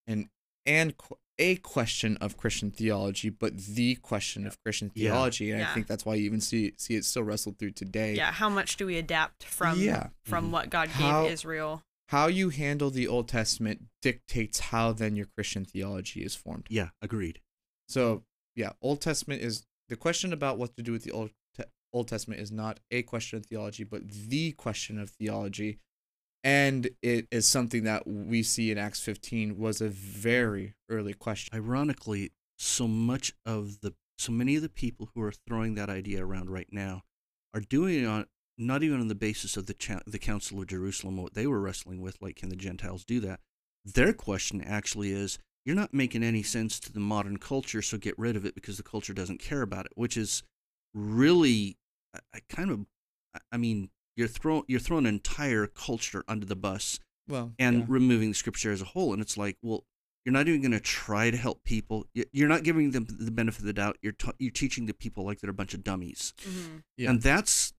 an 0.07 0.29
and 0.65 0.93
a 1.37 1.57
question 1.57 2.17
of 2.17 2.37
Christian 2.37 2.71
theology, 2.71 3.29
but 3.29 3.57
the 3.57 3.95
question 3.95 4.47
of 4.47 4.57
Christian 4.63 4.89
Yeah. 4.95 5.11
theology. 5.11 5.51
And 5.51 5.61
I 5.63 5.73
think 5.73 5.85
that's 5.87 6.05
why 6.05 6.15
you 6.15 6.23
even 6.25 6.39
see 6.41 6.73
see 6.77 6.95
it 6.95 7.05
still 7.05 7.23
wrestled 7.23 7.59
through 7.59 7.71
today. 7.71 8.15
yeah. 8.15 8.31
How 8.31 8.49
much 8.49 8.77
do 8.77 8.85
we 8.85 8.97
adapt 8.97 9.43
from 9.43 9.79
Yeah. 9.81 10.09
from 10.23 10.47
Mhm. 10.47 10.51
what 10.51 10.69
God 10.69 10.89
How- 10.89 11.23
gave 11.23 11.33
Israel? 11.33 11.83
How 12.09 12.27
you 12.27 12.49
handle 12.49 12.89
the 12.91 13.07
Old 13.07 13.27
Testament 13.27 13.87
dictates 14.01 14.59
how 14.59 14.93
then 14.93 15.15
your 15.15 15.25
Christian 15.25 15.65
theology 15.65 16.23
is 16.23 16.35
formed. 16.35 16.67
Yeah, 16.69 16.89
agreed. 17.01 17.41
So 17.89 18.23
yeah, 18.55 18.73
Old 18.81 19.01
Testament 19.01 19.41
is 19.41 19.65
the 19.89 19.97
question 19.97 20.31
about 20.31 20.57
what 20.57 20.75
to 20.77 20.83
do 20.83 20.91
with 20.93 21.03
the 21.03 21.11
Old 21.11 21.29
Te- 21.31 21.35
Old 21.93 22.07
Testament 22.07 22.41
is 22.41 22.51
not 22.51 22.79
a 22.91 23.03
question 23.03 23.37
of 23.37 23.45
theology, 23.45 23.83
but 23.83 24.01
the 24.09 24.51
question 24.53 24.99
of 24.99 25.09
theology, 25.09 25.79
and 26.43 26.89
it 27.01 27.27
is 27.31 27.47
something 27.47 27.83
that 27.83 28.05
we 28.05 28.43
see 28.43 28.71
in 28.71 28.77
Acts 28.77 29.01
15 29.01 29.57
was 29.57 29.81
a 29.81 29.89
very 29.89 30.75
early 30.89 31.13
question. 31.13 31.55
Ironically, 31.55 32.31
so 32.57 32.87
much 32.87 33.33
of 33.45 33.81
the 33.81 33.93
so 34.17 34.31
many 34.31 34.55
of 34.55 34.61
the 34.61 34.69
people 34.69 35.09
who 35.13 35.21
are 35.21 35.33
throwing 35.45 35.75
that 35.75 35.89
idea 35.89 36.25
around 36.25 36.49
right 36.49 36.69
now 36.71 37.01
are 37.53 37.59
doing 37.59 38.03
it 38.03 38.05
on 38.05 38.25
not 38.57 38.83
even 38.83 39.01
on 39.01 39.09
the 39.09 39.15
basis 39.15 39.57
of 39.57 39.65
the 39.65 39.73
cha- 39.73 40.01
the 40.07 40.19
Council 40.19 40.59
of 40.59 40.67
Jerusalem, 40.67 41.17
what 41.17 41.33
they 41.33 41.47
were 41.47 41.59
wrestling 41.59 42.01
with, 42.01 42.21
like 42.21 42.37
can 42.37 42.49
the 42.49 42.55
Gentiles 42.55 43.03
do 43.03 43.19
that? 43.21 43.39
Their 43.83 44.13
question 44.13 44.61
actually 44.61 45.11
is, 45.11 45.37
you're 45.65 45.75
not 45.75 45.93
making 45.93 46.23
any 46.23 46.43
sense 46.43 46.79
to 46.81 46.93
the 46.93 46.99
modern 46.99 47.37
culture, 47.37 47.81
so 47.81 47.97
get 47.97 48.17
rid 48.17 48.35
of 48.35 48.45
it 48.45 48.55
because 48.55 48.77
the 48.77 48.83
culture 48.83 49.13
doesn't 49.13 49.39
care 49.39 49.61
about 49.61 49.85
it, 49.85 49.91
which 49.95 50.15
is 50.15 50.43
really, 50.95 51.77
I, 52.15 52.19
I 52.35 52.39
kind 52.49 52.71
of, 52.71 52.85
I- 53.35 53.39
I 53.51 53.57
mean, 53.57 53.89
you're 54.17 54.27
throwing 54.29 54.63
you're 54.67 54.79
throwing 54.79 55.05
an 55.05 55.13
entire 55.15 55.67
culture 55.67 56.23
under 56.27 56.45
the 56.45 56.55
bus 56.55 56.99
Well, 57.27 57.51
and 57.59 57.79
yeah. 57.79 57.85
removing 57.89 58.29
the 58.29 58.33
scripture 58.35 58.71
as 58.71 58.81
a 58.81 58.85
whole. 58.85 59.11
And 59.13 59.21
it's 59.21 59.37
like, 59.37 59.57
well, 59.61 59.83
you're 60.25 60.33
not 60.33 60.47
even 60.47 60.61
going 60.61 60.71
to 60.71 60.79
try 60.79 61.29
to 61.29 61.37
help 61.37 61.63
people. 61.65 62.07
You're 62.13 62.47
not 62.47 62.63
giving 62.63 62.91
them 62.91 63.05
the 63.09 63.29
benefit 63.29 63.59
of 63.59 63.65
the 63.65 63.73
doubt. 63.73 63.97
You're 64.01 64.13
ta- 64.13 64.31
you're 64.39 64.51
teaching 64.51 64.85
the 64.85 64.93
people 64.93 65.25
like 65.25 65.39
they're 65.41 65.49
a 65.49 65.53
bunch 65.53 65.73
of 65.73 65.83
dummies, 65.83 66.33
Mhm. 66.41 66.83
Yeah. 66.97 67.09
and 67.11 67.21
that's 67.21 67.73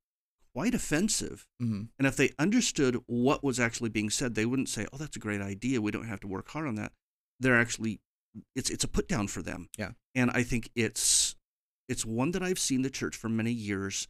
quite 0.55 0.75
offensive. 0.75 1.47
Mhm. 1.61 1.89
And 1.99 2.07
if 2.07 2.17
they 2.17 2.33
understood 2.39 3.03
what 3.07 3.43
was 3.43 3.59
actually 3.59 3.91
being 3.91 4.11
said, 4.11 4.35
they 4.35 4.47
wouldn't 4.47 4.69
say, 4.69 4.87
"Oh, 4.93 4.97
that's 4.99 5.17
a 5.17 5.21
great 5.21 5.41
idea. 5.41 5.81
We 5.81 5.91
don't 5.91 6.07
have 6.07 6.21
to 6.21 6.27
work 6.29 6.49
hard 6.51 6.67
on 6.67 6.75
that." 6.77 6.93
They're 7.41 7.59
actually, 7.59 8.01
it's 8.55 8.69
it's 8.71 8.85
a 8.85 8.89
put 8.89 9.09
down 9.09 9.29
for 9.29 9.43
them. 9.43 9.69
Yeah. 9.79 9.93
And 10.15 10.31
I 10.33 10.43
think 10.43 10.71
it's 10.75 11.36
it's 11.89 12.05
one 12.05 12.33
that 12.33 12.43
I've 12.43 12.59
seen 12.59 12.83
the 12.83 12.91
church 12.91 13.17
for 13.17 13.29
many 13.29 13.53
years, 13.53 14.09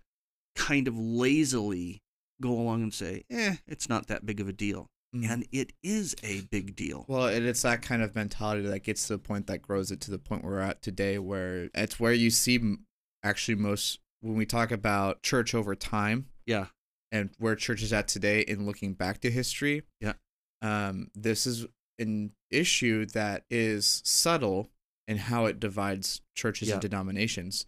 kind 0.54 0.88
of 0.88 0.96
lazily 0.98 2.02
go 2.40 2.50
along 2.52 2.82
and 2.82 2.92
say, 2.94 3.24
"Eh, 3.30 3.56
it's 3.66 3.88
not 3.88 4.06
that 4.08 4.26
big 4.26 4.40
of 4.40 4.48
a 4.48 4.52
deal," 4.52 4.86
Mhm. 5.14 5.28
and 5.30 5.48
it 5.52 5.72
is 5.82 6.14
a 6.22 6.42
big 6.42 6.74
deal. 6.76 7.04
Well, 7.08 7.28
and 7.28 7.44
it's 7.46 7.62
that 7.62 7.82
kind 7.82 8.02
of 8.02 8.14
mentality 8.14 8.66
that 8.68 8.80
gets 8.80 9.06
to 9.06 9.14
the 9.14 9.18
point 9.18 9.46
that 9.46 9.62
grows 9.62 9.90
it 9.90 10.00
to 10.02 10.10
the 10.10 10.18
point 10.18 10.44
we're 10.44 10.60
at 10.60 10.82
today, 10.82 11.18
where 11.18 11.70
it's 11.74 11.98
where 12.00 12.12
you 12.12 12.30
see 12.30 12.76
actually 13.22 13.54
most 13.56 14.00
when 14.20 14.34
we 14.36 14.46
talk 14.46 14.70
about 14.70 15.22
church 15.22 15.54
over 15.54 15.74
time 15.74 16.26
Yeah. 16.46 16.68
and 17.12 17.30
where 17.38 17.54
church 17.56 17.82
is 17.82 17.92
at 17.92 18.08
today 18.08 18.40
in 18.42 18.66
looking 18.66 18.94
back 18.94 19.20
to 19.22 19.30
history. 19.30 19.82
Yeah. 20.00 20.14
Um, 20.62 21.10
this 21.14 21.46
is 21.46 21.66
an 21.98 22.32
issue 22.50 23.06
that 23.06 23.44
is 23.50 24.02
subtle 24.04 24.70
in 25.08 25.18
how 25.18 25.46
it 25.46 25.60
divides 25.60 26.20
churches 26.34 26.68
Yeah. 26.68 26.74
and 26.74 26.82
denominations. 26.82 27.66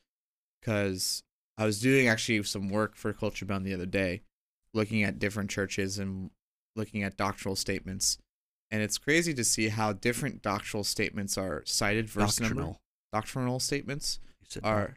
Because 0.60 1.22
I 1.56 1.64
was 1.64 1.80
doing 1.80 2.08
actually 2.08 2.42
some 2.44 2.68
work 2.68 2.96
for 2.96 3.12
Culture 3.12 3.44
Bound 3.44 3.64
the 3.64 3.74
other 3.74 3.86
day, 3.86 4.22
looking 4.74 5.02
at 5.02 5.18
different 5.18 5.50
churches 5.50 5.98
and 5.98 6.30
looking 6.76 7.02
at 7.02 7.16
doctrinal 7.16 7.56
statements. 7.56 8.18
And 8.70 8.82
it's 8.82 8.98
crazy 8.98 9.32
to 9.34 9.44
see 9.44 9.68
how 9.68 9.92
different 9.94 10.42
doctrinal 10.42 10.84
statements 10.84 11.38
are 11.38 11.62
cited 11.64 12.08
versus 12.10 12.40
number. 12.40 12.54
Doctrinal. 12.56 12.80
Doctrinal 13.12 13.60
statements 13.60 14.20
are 14.62 14.96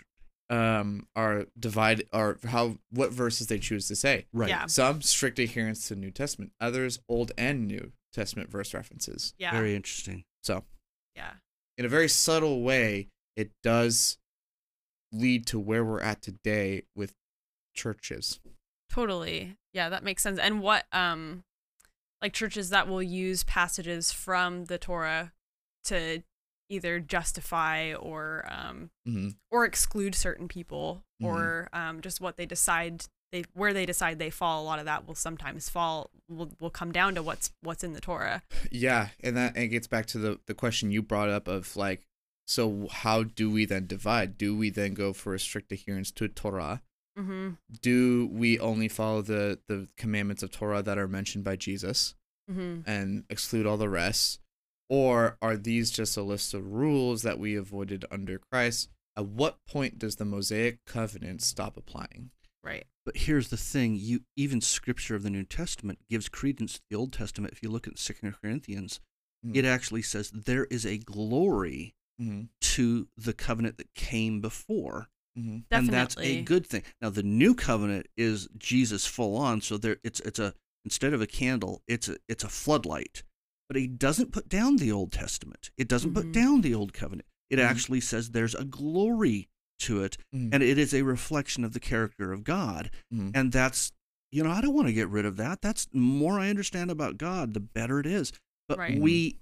um 0.50 1.08
are 1.16 1.46
divided 1.58 2.08
or 2.12 2.38
how 2.46 2.78
what 2.90 3.12
verses 3.14 3.48
they 3.48 3.58
choose 3.60 3.88
to 3.88 3.96
say. 3.96 4.26
right. 4.34 4.50
Yeah. 4.50 4.66
Some 4.66 5.02
strict 5.02 5.40
adherence 5.40 5.88
to 5.88 5.96
New 5.96 6.12
Testament, 6.12 6.52
others 6.60 7.00
Old 7.08 7.32
and 7.38 7.68
New 7.68 7.94
Testament 8.12 8.50
verse 8.52 8.74
references. 8.74 9.34
Yeah. 9.38 9.52
Very 9.52 9.76
interesting. 9.76 10.26
So, 10.44 10.66
yeah. 11.16 11.34
In 11.82 11.86
a 11.86 11.90
very 11.90 12.08
subtle 12.08 12.62
way, 12.62 13.08
it 13.36 13.50
does 13.64 14.20
lead 15.12 15.48
to 15.48 15.60
where 15.60 15.84
we're 15.84 16.00
at 16.00 16.22
today 16.22 16.84
with 16.96 17.16
churches. 17.74 18.40
Totally. 18.88 19.58
Yeah, 19.74 19.90
that 19.90 20.04
makes 20.04 20.22
sense. 20.22 20.38
And 20.38 20.62
what 20.62 20.86
um 20.92 21.44
like 22.22 22.34
churches 22.34 22.70
that 22.70 22.88
will 22.88 23.02
use 23.02 23.44
passages 23.44 24.12
from 24.12 24.66
the 24.66 24.78
Torah 24.78 25.34
to 25.86 26.22
either 26.70 27.00
justify 27.00 27.96
or 27.96 28.46
um 28.48 28.92
Mm-hmm. 29.08 29.30
or 29.50 29.66
exclude 29.66 30.14
certain 30.14 30.48
people 30.48 31.02
Mhm. 31.20 31.26
or 31.26 31.70
um 31.74 32.02
just 32.02 32.22
what 32.22 32.38
they 32.38 32.46
decide 32.46 33.06
they 33.32 33.46
where 33.54 33.74
they 33.74 33.86
decide 33.86 34.20
they 34.20 34.30
fall 34.30 34.62
a 34.62 34.66
lot 34.66 34.80
of 34.80 34.86
that 34.86 35.08
will 35.08 35.16
sometimes 35.16 35.70
fall 35.70 36.10
will, 36.30 36.52
will 36.60 36.70
come 36.70 36.92
down 36.92 37.16
to 37.16 37.24
what's 37.24 37.52
what's 37.62 37.84
in 37.84 37.94
the 37.94 38.02
Torah. 38.02 38.42
Yeah, 38.72 39.10
and 39.24 39.36
that 39.38 39.56
and 39.56 39.66
it 39.66 39.70
gets 39.70 39.88
back 39.88 40.06
to 40.08 40.18
the 40.18 40.40
the 40.48 40.54
question 40.54 40.92
you 40.92 41.02
brought 41.02 41.30
up 41.30 41.48
of 41.48 41.76
like, 41.76 42.06
so 42.48 42.88
how 42.92 43.24
do 43.24 43.50
we 43.50 43.66
then 43.66 43.88
divide? 43.88 44.38
Do 44.38 44.56
we 44.56 44.70
then 44.70 44.94
go 44.94 45.14
for 45.14 45.34
a 45.34 45.40
strict 45.40 45.72
adherence 45.72 46.12
to 46.12 46.28
Torah? 46.28 46.82
Mhm. 47.18 47.58
Do 47.82 48.30
we 48.32 48.60
only 48.60 48.88
follow 48.88 49.22
the 49.22 49.60
the 49.68 49.88
commandments 49.98 50.44
of 50.44 50.52
Torah 50.52 50.82
that 50.82 50.98
are 50.98 51.08
mentioned 51.08 51.44
by 51.44 51.56
Jesus? 51.56 52.16
Mhm. 52.50 52.84
and 52.86 53.24
exclude 53.30 53.66
all 53.66 53.78
the 53.78 53.88
rest? 53.88 54.40
Or 54.90 55.38
are 55.42 55.56
these 55.56 55.90
just 55.90 56.18
a 56.18 56.22
list 56.22 56.54
of 56.54 56.66
rules 56.74 57.22
that 57.22 57.40
we 57.40 57.56
avoided 57.56 58.04
under 58.12 58.40
Christ? 58.40 58.90
At 59.16 59.28
what 59.28 59.64
point 59.66 60.00
does 60.00 60.18
the 60.18 60.26
Mosaic 60.26 60.84
covenant 60.86 61.44
stop 61.44 61.78
applying? 61.78 62.32
Right. 62.62 62.88
But 63.06 63.18
here's 63.18 63.50
the 63.50 63.58
thing: 63.58 63.96
you 63.96 64.22
even 64.36 64.62
Scripture 64.62 65.16
of 65.16 65.24
the 65.24 65.30
New 65.30 65.44
Testament 65.44 66.00
gives 66.10 66.30
credence 66.30 66.74
to 66.76 66.82
the 66.90 66.96
Old 66.98 67.14
Testament. 67.14 67.54
If 67.54 67.64
you 67.64 67.70
look 67.70 67.88
at 67.88 67.98
Second 67.98 68.36
Corinthians, 68.42 69.00
Hmm. 69.44 69.56
it 69.56 69.66
actually 69.66 70.04
says 70.04 70.30
there 70.32 70.66
is 70.66 70.86
a 70.86 70.98
glory 71.00 71.96
Mm-hmm. 72.22 72.44
to 72.62 73.08
the 73.18 73.34
covenant 73.34 73.78
that 73.78 73.92
came 73.96 74.42
before, 74.42 75.08
Mm-hmm. 75.40 75.60
and 75.72 75.90
that's 75.90 76.16
a 76.20 76.44
good 76.44 76.68
thing. 76.68 76.84
Now, 77.02 77.10
the 77.10 77.24
New 77.24 77.56
Covenant 77.56 78.08
is 78.16 78.48
Jesus 78.58 79.08
full 79.08 79.36
on, 79.38 79.62
so 79.62 79.78
there 79.78 79.98
it's 80.04 80.20
it's 80.20 80.38
a 80.38 80.54
instead 80.86 81.14
of 81.14 81.22
a 81.22 81.26
candle, 81.28 81.82
it's 81.88 82.08
a 82.08 82.18
it's 82.28 82.44
a 82.44 82.50
floodlight. 82.50 83.24
But 83.68 83.78
he 83.78 83.88
doesn't 83.88 84.32
put 84.34 84.48
down 84.50 84.76
the 84.76 84.92
Old 84.92 85.12
Testament. 85.12 85.72
It 85.78 85.88
doesn't 85.88 86.14
put 86.14 86.28
Mhm. 86.28 86.34
down 86.34 86.62
the 86.62 86.76
Old 86.76 86.94
Covenant. 86.94 87.28
It 87.50 87.58
Mhm. 87.58 87.64
actually 87.64 88.02
says 88.02 88.30
there's 88.32 88.54
a 88.54 88.66
glory 88.66 89.48
to 89.82 90.04
it, 90.04 90.18
Mhm. 90.34 90.50
and 90.54 90.64
it 90.64 90.78
is 90.78 90.94
a 90.94 91.04
reflection 91.04 91.64
of 91.64 91.74
the 91.74 91.80
character 91.80 92.32
of 92.32 92.44
God. 92.44 92.92
Mhm. 93.14 93.32
And 93.36 93.52
that's, 93.52 93.92
you 94.32 94.44
know, 94.44 94.50
I 94.50 94.62
don't 94.62 94.74
want 94.74 94.88
to 94.88 94.94
get 94.94 95.10
rid 95.10 95.26
of 95.26 95.38
that. 95.38 95.62
That's 95.62 95.88
more 95.94 96.40
I 96.40 96.50
understand 96.50 96.90
about 96.92 97.18
God, 97.18 97.54
the 97.54 97.60
better 97.60 98.00
it 98.00 98.06
is. 98.06 98.32
But 98.68 98.78
Right. 98.78 99.00
we, 99.00 99.40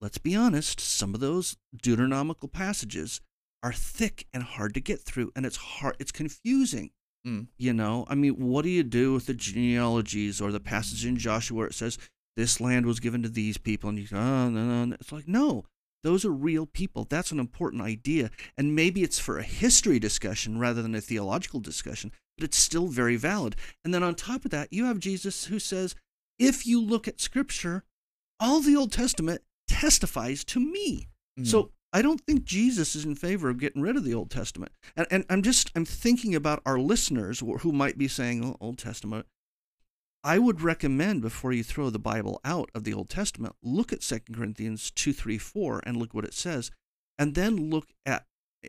let's 0.00 0.18
be 0.18 0.34
honest, 0.34 0.80
some 0.80 1.14
of 1.14 1.20
those 1.20 1.56
Deuteronomical 1.76 2.48
passages 2.48 3.20
are 3.62 3.72
thick 3.72 4.26
and 4.32 4.42
hard 4.42 4.74
to 4.74 4.80
get 4.80 5.00
through, 5.00 5.30
and 5.36 5.46
it's 5.46 5.56
hard, 5.56 5.96
it's 6.00 6.10
confusing. 6.12 6.90
Mm. 7.24 7.46
You 7.56 7.72
know, 7.72 8.04
I 8.08 8.16
mean, 8.16 8.34
what 8.34 8.62
do 8.62 8.68
you 8.70 8.82
do 8.82 9.12
with 9.14 9.26
the 9.26 9.34
genealogies 9.34 10.40
or 10.40 10.50
the 10.50 10.58
passage 10.58 11.06
in 11.06 11.16
Joshua 11.16 11.56
where 11.58 11.66
it 11.68 11.74
says 11.74 11.96
this 12.36 12.60
land 12.60 12.86
was 12.86 12.98
given 12.98 13.22
to 13.22 13.28
these 13.28 13.58
people, 13.58 13.90
and 13.90 13.98
you 13.98 14.08
go, 14.08 14.16
oh, 14.16 14.50
no, 14.50 14.66
no, 14.66 14.84
no. 14.86 14.96
It's 14.98 15.12
like, 15.12 15.28
no, 15.28 15.64
those 16.02 16.24
are 16.24 16.32
real 16.32 16.66
people. 16.66 17.06
That's 17.08 17.32
an 17.32 17.38
important 17.38 17.82
idea. 17.82 18.30
And 18.56 18.74
maybe 18.74 19.02
it's 19.02 19.18
for 19.18 19.38
a 19.38 19.42
history 19.42 19.98
discussion 19.98 20.58
rather 20.58 20.82
than 20.82 20.94
a 20.94 21.00
theological 21.00 21.60
discussion, 21.60 22.12
but 22.36 22.44
it's 22.44 22.56
still 22.58 22.88
very 22.88 23.16
valid. 23.16 23.56
And 23.84 23.94
then 23.94 24.02
on 24.02 24.14
top 24.14 24.44
of 24.44 24.50
that, 24.50 24.72
you 24.72 24.84
have 24.84 24.98
Jesus 24.98 25.46
who 25.46 25.58
says, 25.58 25.94
if 26.38 26.66
you 26.66 26.80
look 26.80 27.06
at 27.06 27.20
Scripture, 27.20 27.84
all 28.40 28.60
the 28.60 28.76
Old 28.76 28.92
Testament 28.92 29.42
testifies 29.68 30.44
to 30.44 30.60
me. 30.60 31.08
Mhm. 31.38 31.46
So 31.46 31.70
I 31.92 32.02
don't 32.02 32.20
think 32.22 32.44
Jesus 32.44 32.96
is 32.96 33.04
in 33.04 33.14
favor 33.14 33.48
of 33.48 33.58
getting 33.58 33.82
rid 33.82 33.96
of 33.96 34.04
the 34.04 34.14
Old 34.14 34.30
Testament. 34.30 34.72
And, 34.96 35.06
and 35.10 35.24
I'm 35.28 35.42
just 35.42 35.70
I'm 35.76 35.84
thinking 35.84 36.34
about 36.34 36.62
our 36.64 36.78
listeners 36.78 37.40
who 37.40 37.58
who 37.58 37.72
might 37.72 37.98
be 37.98 38.08
saying, 38.08 38.44
oh, 38.44 38.56
Old 38.60 38.78
Testament. 38.78 39.26
I 40.24 40.38
would 40.38 40.60
recommend 40.60 41.20
before 41.20 41.52
you 41.52 41.64
throw 41.64 41.90
the 41.90 41.98
Bible 41.98 42.40
out 42.44 42.70
of 42.74 42.84
the 42.84 42.94
Old 42.94 43.08
Testament, 43.08 43.56
look 43.62 43.92
at 43.92 44.02
2 44.02 44.20
Corinthians 44.32 44.90
2, 44.92 45.12
3, 45.12 45.36
4, 45.38 45.82
and 45.84 45.96
look 45.96 46.14
what 46.14 46.24
it 46.24 46.34
says. 46.34 46.70
And 47.18 47.34
then 47.34 47.70
look 47.70 47.88
at, 48.06 48.26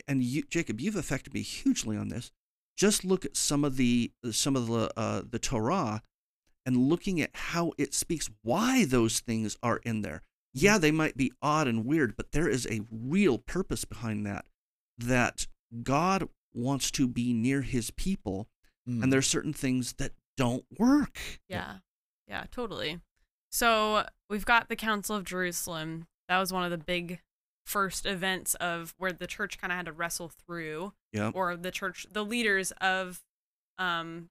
and 0.07 0.23
you, 0.23 0.43
Jacob, 0.43 0.81
you've 0.81 0.95
affected 0.95 1.33
me 1.33 1.41
hugely 1.41 1.95
on 1.95 2.09
this. 2.09 2.31
Just 2.75 3.05
look 3.05 3.23
at 3.23 3.37
some 3.37 3.63
of 3.63 3.77
the 3.77 4.11
some 4.31 4.55
of 4.55 4.65
the 4.65 4.91
uh, 4.97 5.21
the 5.29 5.37
Torah, 5.37 6.01
and 6.65 6.75
looking 6.89 7.21
at 7.21 7.29
how 7.33 7.73
it 7.77 7.93
speaks, 7.93 8.31
why 8.41 8.83
those 8.85 9.19
things 9.19 9.57
are 9.61 9.77
in 9.83 10.01
there. 10.01 10.23
Yeah, 10.55 10.79
they 10.79 10.91
might 10.91 11.15
be 11.15 11.31
odd 11.41 11.67
and 11.67 11.85
weird, 11.85 12.15
but 12.17 12.31
there 12.31 12.49
is 12.49 12.65
a 12.65 12.81
real 12.89 13.37
purpose 13.37 13.85
behind 13.85 14.25
that. 14.25 14.45
That 14.97 15.45
God 15.83 16.27
wants 16.53 16.89
to 16.91 17.07
be 17.07 17.31
near 17.31 17.61
His 17.61 17.91
people, 17.91 18.47
Mhm. 18.89 19.03
and 19.03 19.11
there 19.11 19.19
are 19.19 19.23
certain 19.23 19.53
things 19.53 19.93
that 19.93 20.13
don't 20.37 20.65
work. 20.77 21.19
Yeah. 21.47 21.77
Yeah, 22.27 22.45
totally. 22.51 22.99
So 23.51 24.05
we've 24.29 24.45
got 24.45 24.69
the 24.69 24.75
Council 24.75 25.15
of 25.15 25.23
Jerusalem. 25.25 26.07
That 26.29 26.39
was 26.39 26.51
one 26.53 26.63
of 26.63 26.71
the 26.71 26.77
big 26.77 27.19
first 27.65 28.05
events 28.05 28.55
of 28.55 28.93
where 28.97 29.11
the 29.13 29.27
church 29.27 29.57
kind 29.59 29.71
of 29.71 29.77
had 29.77 29.85
to 29.85 29.91
wrestle 29.91 30.29
through, 30.29 30.93
Yeah. 31.11 31.31
or 31.33 31.55
the 31.55 31.71
church, 31.71 32.05
the 32.11 32.25
leaders 32.25 32.71
of 32.81 33.21
um, 33.77 34.29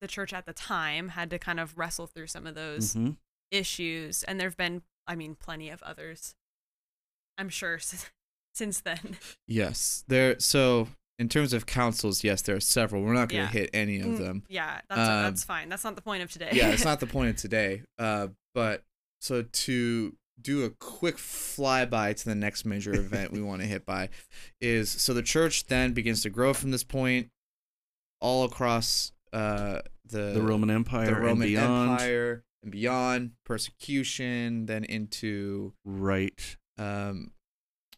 the 0.00 0.08
church 0.08 0.32
at 0.32 0.46
the 0.46 0.52
time 0.52 1.08
had 1.10 1.30
to 1.30 1.38
kind 1.38 1.58
of 1.60 1.76
wrestle 1.78 2.06
through 2.06 2.26
some 2.28 2.46
of 2.46 2.54
those 2.54 2.92
hmm 2.94 3.10
issues. 3.50 4.22
And 4.24 4.38
there 4.38 4.48
have 4.48 4.58
been, 4.58 4.82
I 5.06 5.14
mean, 5.14 5.34
plenty 5.34 5.70
of 5.70 5.82
others, 5.82 6.34
I'm 7.38 7.48
sure, 7.48 7.78
since 8.54 8.80
then. 8.80 9.16
Yes, 9.46 10.04
there. 10.06 10.38
So 10.38 10.88
in 11.18 11.28
terms 11.28 11.52
of 11.52 11.66
councils, 11.66 12.22
yes, 12.22 12.42
there 12.42 12.56
are 12.56 12.60
several. 12.60 13.02
We're 13.02 13.12
not 13.14 13.28
going 13.28 13.42
Yeah. 13.44 13.50
to 13.50 13.58
hit 13.58 13.70
any 13.72 13.98
of 14.00 14.06
Mm, 14.06 14.18
them. 14.18 14.42
Yeah, 14.48 14.80
that's, 14.88 15.00
Um, 15.00 15.22
that's 15.24 15.44
fine. 15.44 15.68
That's 15.68 15.84
not 15.84 15.96
the 15.96 16.02
point 16.02 16.22
of 16.22 16.30
today. 16.30 16.50
yeah, 16.52 16.70
it's 16.70 16.84
not 16.84 17.00
the 17.00 17.06
point 17.06 17.30
of 17.30 17.36
today. 17.36 17.82
Uh, 17.98 18.28
but 18.54 18.84
so 19.20 19.42
to 19.42 20.16
do 20.40 20.64
a 20.64 20.70
quick 20.70 21.16
flyby 21.16 22.14
to 22.16 22.24
the 22.24 22.34
next 22.34 22.64
major 22.64 22.94
event 22.94 23.32
we 23.32 23.40
want 23.42 23.60
to 23.60 23.66
hit 23.66 23.84
by 23.84 24.08
is 24.60 24.88
so 24.88 25.12
the 25.12 25.22
church 25.22 25.66
then 25.66 25.92
begins 25.92 26.22
to 26.22 26.30
grow 26.30 26.54
from 26.54 26.70
this 26.70 26.84
point 26.84 27.28
all 28.20 28.44
across 28.44 29.10
uh, 29.32 29.82
the 30.04 30.32
the 30.34 30.40
Roman 30.42 30.70
Empire 30.70 31.06
the 31.06 31.14
and 31.16 31.24
Roman 31.24 31.48
beyond. 31.48 31.90
Empire 31.90 32.44
and 32.62 32.70
beyond, 32.72 33.32
persecution, 33.44 34.66
then 34.66 34.84
into 34.84 35.74
Right. 35.84 36.56
um, 36.78 37.32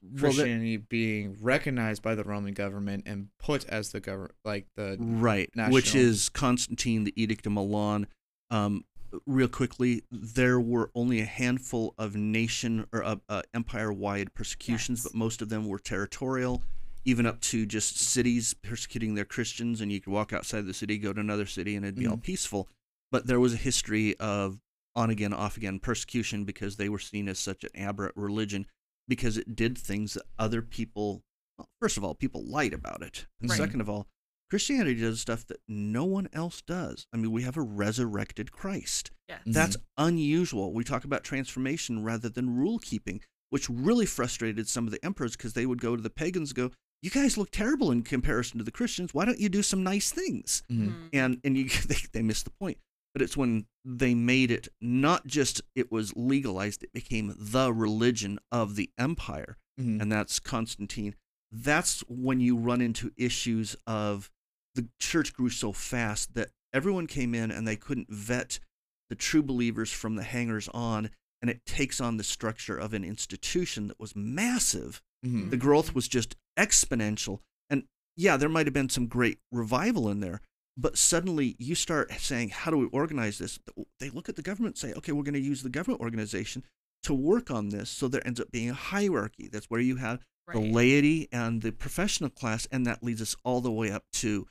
Well, 0.03 0.13
that- 0.13 0.21
Christianity 0.21 0.77
being 0.79 1.37
recognized 1.41 2.03
by 2.03 2.15
the 2.15 2.25
Roman 2.25 2.55
government 2.55 3.05
and 3.07 3.29
put 3.39 3.67
as 3.67 3.93
the 3.93 4.01
government, 4.01 4.35
like 4.45 4.67
the 4.77 4.97
Right, 4.99 5.51
which 5.69 5.95
is 5.95 6.29
Constantine, 6.29 7.05
the 7.05 7.13
Edict 7.21 7.47
of 7.47 7.53
Milan. 7.53 8.07
Um, 8.51 8.85
real 9.27 9.49
quickly, 9.49 10.03
there 10.11 10.59
were 10.59 10.91
only 10.95 11.21
a 11.21 11.25
handful 11.27 11.95
of 11.99 12.15
nation 12.17 12.87
or 12.93 13.05
uh, 13.05 13.17
uh, 13.29 13.43
empire-wide 13.53 14.33
persecutions, 14.35 15.01
Yes. 15.01 15.05
but 15.13 15.15
most 15.19 15.43
of 15.43 15.49
them 15.51 15.69
were 15.69 15.79
territorial, 15.79 16.63
even 17.05 17.27
up 17.27 17.41
to 17.43 17.67
just 17.67 17.99
cities 17.99 18.55
persecuting 18.55 19.15
their 19.15 19.25
Christians, 19.25 19.81
and 19.81 19.93
you 19.93 20.01
could 20.01 20.13
walk 20.13 20.33
outside 20.33 20.67
the 20.67 20.75
city, 20.75 20.97
go 20.97 21.13
to 21.13 21.21
another 21.21 21.47
city, 21.47 21.77
and 21.77 21.85
it'd 21.85 21.97
be 21.97 22.07
all 22.07 22.17
Mhm. 22.17 22.23
peaceful. 22.23 22.69
But 23.11 23.27
there 23.27 23.41
was 23.41 23.53
a 23.55 23.59
history 23.59 24.17
of 24.19 24.61
on 24.97 25.09
again, 25.09 25.33
off 25.33 25.57
again 25.57 25.79
persecution 25.79 26.45
because 26.45 26.77
they 26.77 26.89
were 26.89 26.99
seen 26.99 27.29
as 27.29 27.39
such 27.39 27.63
an 27.63 27.71
aberrant 27.77 28.17
religion 28.17 28.67
because 29.11 29.37
it 29.37 29.55
did 29.55 29.77
things 29.77 30.15
that 30.15 30.23
other 30.39 30.63
people. 30.63 31.23
Well, 31.59 31.69
first 31.83 31.99
of 31.99 32.05
all, 32.05 32.15
people 32.15 32.43
lied 32.47 32.73
about 32.73 33.03
it, 33.03 33.27
and 33.43 33.51
Right. 33.51 33.59
second 33.59 33.83
of 33.83 33.91
all, 33.91 34.07
Christianity 34.49 35.01
does 35.01 35.21
stuff 35.21 35.47
that 35.49 35.61
no 35.69 36.05
one 36.05 36.29
else 36.33 36.63
does. 36.63 37.07
I 37.13 37.19
mean, 37.19 37.31
we 37.31 37.43
have 37.43 37.57
a 37.59 37.63
resurrected 37.63 38.51
Christ. 38.51 39.11
Yes. 39.29 39.43
That's 39.47 39.77
unusual. 39.99 40.73
We 40.73 40.83
talk 40.85 41.05
about 41.05 41.23
transformation 41.23 42.03
rather 42.03 42.29
than 42.29 42.57
rule 42.57 42.79
keeping, 42.79 43.21
which 43.51 43.69
really 43.69 44.07
frustrated 44.07 44.67
some 44.69 44.87
of 44.87 44.93
the 44.93 45.05
emperors 45.05 45.37
because 45.37 45.53
they 45.53 45.67
would 45.67 45.81
go 45.81 45.95
to 45.95 46.03
the 46.03 46.11
pagans 46.11 46.51
and 46.51 46.57
go, 46.57 46.71
"You 47.03 47.11
guys 47.11 47.37
look 47.39 47.51
terrible 47.51 47.91
in 47.93 48.03
comparison 48.03 48.59
to 48.59 48.65
the 48.65 48.73
Christians. 48.73 49.15
Why 49.15 49.25
don't 49.25 49.39
you 49.39 49.49
do 49.49 49.63
some 49.63 49.83
nice 49.85 50.11
things?" 50.11 50.63
Mhm. 50.71 50.87
Mhm. 50.89 51.09
And 51.13 51.41
and 51.45 51.57
you 51.57 51.65
they, 51.89 51.99
they 52.13 52.23
missed 52.23 52.45
the 52.45 52.51
point. 52.51 52.79
But 53.13 53.23
it's 53.23 53.37
when 53.37 53.67
they 53.85 54.15
made 54.15 54.51
it 54.51 54.69
not 54.81 55.27
just 55.27 55.61
it 55.75 55.91
was 55.91 56.15
legalized, 56.17 56.83
it 56.83 56.93
became 56.93 57.35
the 57.37 57.73
religion 57.73 58.39
of 58.53 58.77
the 58.77 58.91
empire 58.99 59.57
Mhm. 59.79 60.01
and 60.03 60.13
that's 60.13 60.39
Constantine. 60.39 61.15
That's 61.51 62.01
when 62.09 62.41
you 62.41 62.57
run 62.57 62.81
into 62.81 63.13
issues 63.17 63.75
of 63.87 64.31
the 64.75 64.89
church 65.01 65.33
grew 65.33 65.49
so 65.51 65.73
fast 65.73 66.35
that 66.35 66.51
everyone 66.73 67.07
came 67.09 67.35
in 67.35 67.51
and 67.51 67.67
they 67.67 67.77
couldn't 67.77 68.13
vet 68.13 68.61
the 69.09 69.17
true 69.17 69.43
believers 69.43 69.91
from 69.91 70.15
the 70.15 70.23
hangers 70.23 70.69
on, 70.69 71.11
and 71.43 71.51
it 71.51 71.65
takes 71.67 72.01
on 72.01 72.17
the 72.19 72.23
structure 72.23 72.77
of 72.79 72.95
an 72.95 73.03
institution 73.03 73.89
that 73.89 73.99
was 73.99 74.15
massive. 74.15 75.03
Mhm. 75.25 75.51
The 75.51 75.57
growth 75.57 75.95
was 75.95 76.07
just 76.07 76.37
exponential. 76.57 77.41
And 77.69 77.89
yeah, 78.17 78.37
there 78.37 78.49
might 78.49 78.67
have 78.67 78.75
been 78.75 78.89
some 78.91 79.07
great 79.09 79.41
revival 79.51 80.09
in 80.09 80.21
there, 80.21 80.41
but 80.77 80.97
suddenly 80.97 81.57
you 81.59 81.75
start 81.75 82.13
saying, 82.13 82.51
How 82.51 82.71
do 82.71 82.79
we 82.79 82.87
organize 82.87 83.39
this? 83.39 83.59
They 83.99 84.11
look 84.11 84.29
at 84.29 84.37
the 84.37 84.43
government 84.43 84.83
and 84.83 84.91
say, 84.91 84.97
Okay, 84.97 85.13
we're 85.13 85.25
going 85.25 85.35
to 85.35 85.41
use 85.41 85.63
the 85.63 85.69
government 85.69 86.01
organization 86.01 86.65
to 87.03 87.15
work 87.15 87.51
on 87.51 87.71
this. 87.71 87.91
So 87.91 88.09
there 88.09 88.27
ends 88.27 88.41
up 88.41 88.51
being 88.51 88.71
a 88.71 88.75
hierarchy. 88.75 89.49
That's 89.51 89.67
where 89.67 89.81
you 89.81 89.97
have 89.97 90.21
the 90.53 90.61
laity 90.61 91.29
and 91.33 91.63
the 91.63 91.73
professional 91.73 92.31
class, 92.31 92.67
and 92.73 92.87
that 92.87 93.03
leads 93.03 93.23
us 93.23 93.37
all 93.45 93.61
the 93.61 93.71
way 93.71 93.91
up 93.91 94.05
to 94.15 94.49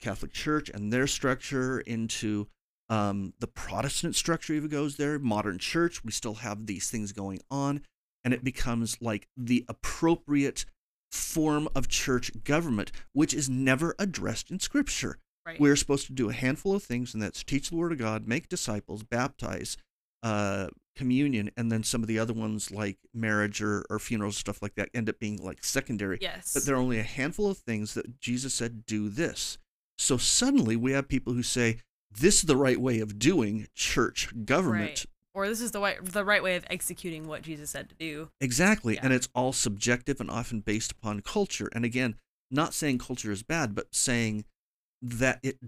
Catholic 0.00 0.32
Church 0.32 0.68
and 0.68 0.92
their 0.92 1.06
structure 1.06 1.80
into 1.80 2.48
um, 2.88 3.32
the 3.40 3.46
Protestant 3.46 4.14
structure 4.14 4.54
even 4.54 4.68
goes 4.68 4.96
there. 4.96 5.18
Modern 5.18 5.58
church, 5.58 6.04
we 6.04 6.12
still 6.12 6.34
have 6.34 6.66
these 6.66 6.90
things 6.90 7.12
going 7.12 7.40
on, 7.50 7.82
and 8.24 8.32
it 8.32 8.44
becomes 8.44 9.00
like 9.00 9.28
the 9.36 9.64
appropriate 9.68 10.64
form 11.10 11.68
of 11.74 11.88
church 11.88 12.30
government, 12.44 12.92
which 13.12 13.34
is 13.34 13.48
never 13.48 13.94
addressed 13.98 14.50
in 14.50 14.60
Scripture. 14.60 15.18
Right. 15.46 15.60
We're 15.60 15.76
supposed 15.76 16.06
to 16.06 16.12
do 16.12 16.28
a 16.28 16.32
handful 16.32 16.74
of 16.74 16.82
things, 16.82 17.14
and 17.14 17.22
that's 17.22 17.44
teach 17.44 17.70
the 17.70 17.76
Word 17.76 17.92
of 17.92 17.98
God, 17.98 18.26
make 18.26 18.48
disciples, 18.48 19.04
baptize, 19.04 19.76
uh, 20.24 20.68
communion, 20.96 21.50
and 21.56 21.70
then 21.70 21.84
some 21.84 22.02
of 22.02 22.08
the 22.08 22.18
other 22.18 22.32
ones 22.32 22.72
like 22.72 22.98
marriage 23.14 23.62
or, 23.62 23.84
or 23.88 23.98
funerals, 24.00 24.36
stuff 24.36 24.60
like 24.60 24.74
that, 24.74 24.88
end 24.92 25.08
up 25.08 25.20
being 25.20 25.36
like 25.36 25.62
secondary. 25.62 26.18
yes. 26.20 26.52
But 26.52 26.64
there 26.64 26.74
are 26.74 26.80
only 26.80 26.98
a 26.98 27.04
handful 27.04 27.48
of 27.48 27.58
things 27.58 27.94
that 27.94 28.18
Jesus 28.18 28.54
said, 28.54 28.86
do 28.86 29.08
this. 29.08 29.58
So 29.98 30.16
suddenly 30.16 30.74
we 30.74 30.92
have 30.92 31.08
people 31.08 31.32
who 31.32 31.42
say, 31.42 31.78
this 32.10 32.36
is 32.36 32.42
the 32.42 32.56
right 32.56 32.80
way 32.80 32.98
of 33.00 33.18
doing 33.18 33.68
church 33.74 34.32
government. 34.44 34.88
Right. 34.88 35.06
Or 35.34 35.48
this 35.48 35.60
is 35.60 35.70
the 35.70 35.80
way, 35.80 35.96
the 36.02 36.24
right 36.24 36.42
way 36.42 36.56
of 36.56 36.64
executing 36.70 37.28
what 37.28 37.42
Jesus 37.42 37.70
said 37.70 37.90
to 37.90 37.94
do. 37.94 38.30
Exactly. 38.40 38.94
Yeah. 38.94 39.00
And 39.04 39.12
it's 39.12 39.28
all 39.34 39.52
subjective 39.52 40.18
and 40.18 40.30
often 40.30 40.60
based 40.60 40.92
upon 40.92 41.20
culture. 41.20 41.68
And 41.72 41.84
again, 41.84 42.16
not 42.50 42.72
saying 42.72 42.98
culture 42.98 43.30
is 43.30 43.42
bad, 43.42 43.74
but 43.74 43.94
saying 43.94 44.44
that 45.02 45.40
it 45.42 45.58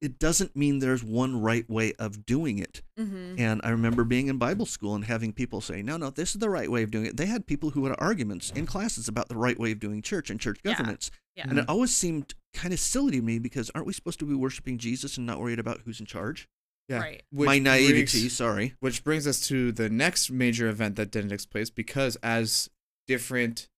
it 0.00 0.18
doesn't 0.18 0.54
mean 0.54 0.80
there's 0.80 1.02
one 1.02 1.40
right 1.40 1.68
way 1.70 1.94
of 1.98 2.26
doing 2.26 2.58
it. 2.58 2.82
Mm-hmm. 2.98 3.36
And 3.38 3.62
I 3.64 3.70
remember 3.70 4.04
being 4.04 4.26
in 4.26 4.36
Bible 4.36 4.66
school 4.66 4.94
and 4.94 5.02
having 5.02 5.32
people 5.32 5.62
say, 5.62 5.80
no, 5.80 5.96
no, 5.96 6.10
this 6.10 6.34
is 6.34 6.40
the 6.40 6.50
right 6.50 6.70
way 6.70 6.82
of 6.82 6.90
doing 6.90 7.06
it. 7.06 7.16
They 7.16 7.24
had 7.24 7.46
people 7.46 7.70
who 7.70 7.86
had 7.86 7.96
arguments 7.98 8.50
in 8.50 8.66
classes 8.66 9.08
about 9.08 9.30
the 9.30 9.36
right 9.36 9.58
way 9.58 9.72
of 9.72 9.80
doing 9.80 10.02
church 10.02 10.28
and 10.28 10.38
church 10.38 10.58
Yeah. 10.62 10.94
Yeah. 11.36 11.46
And 11.48 11.58
it 11.58 11.64
always 11.70 11.96
seemed 11.96 12.34
kind 12.52 12.74
of 12.74 12.80
silly 12.80 13.12
to 13.12 13.22
me 13.22 13.38
because 13.38 13.70
aren't 13.74 13.86
we 13.86 13.94
supposed 13.94 14.18
to 14.18 14.26
be 14.26 14.34
worshiping 14.34 14.76
Jesus 14.76 15.16
and 15.16 15.26
not 15.26 15.40
worried 15.40 15.58
about 15.58 15.80
who's 15.86 16.00
in 16.00 16.06
charge? 16.06 16.48
Yeah. 16.88 16.98
Right. 16.98 17.22
Which 17.32 17.46
My 17.46 17.58
naivety, 17.58 18.04
brings- 18.04 18.36
sorry. 18.36 18.74
Which 18.80 19.04
brings 19.04 19.26
us 19.26 19.40
to 19.48 19.72
the 19.72 19.88
next 19.88 20.30
major 20.30 20.68
event 20.68 20.96
that 20.96 21.10
didn't 21.10 21.30
take 21.30 21.48
place 21.48 21.70
because 21.70 22.16
as 22.22 22.68
different 23.06 23.68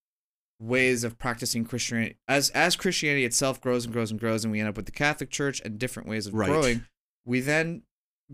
ways 0.59 1.05
of 1.05 1.19
practicing 1.19 1.65
Christianity 1.65 2.17
as 2.29 2.51
as 2.51 2.77
Christianity 2.77 3.25
itself 3.25 3.61
grows 3.61 3.85
and 3.85 3.93
grows 3.93 4.11
and 4.11 4.19
grows 4.19 4.45
and 4.45 4.51
we 4.53 4.61
end 4.61 4.69
up 4.69 4.77
with 4.77 4.87
the 4.87 4.93
Catholic 4.93 5.31
Church 5.31 5.61
and 5.65 5.79
different 5.79 6.09
ways 6.09 6.27
of 6.27 6.35
Right. 6.35 6.49
growing, 6.49 6.85
we 7.25 7.41
then 7.41 7.83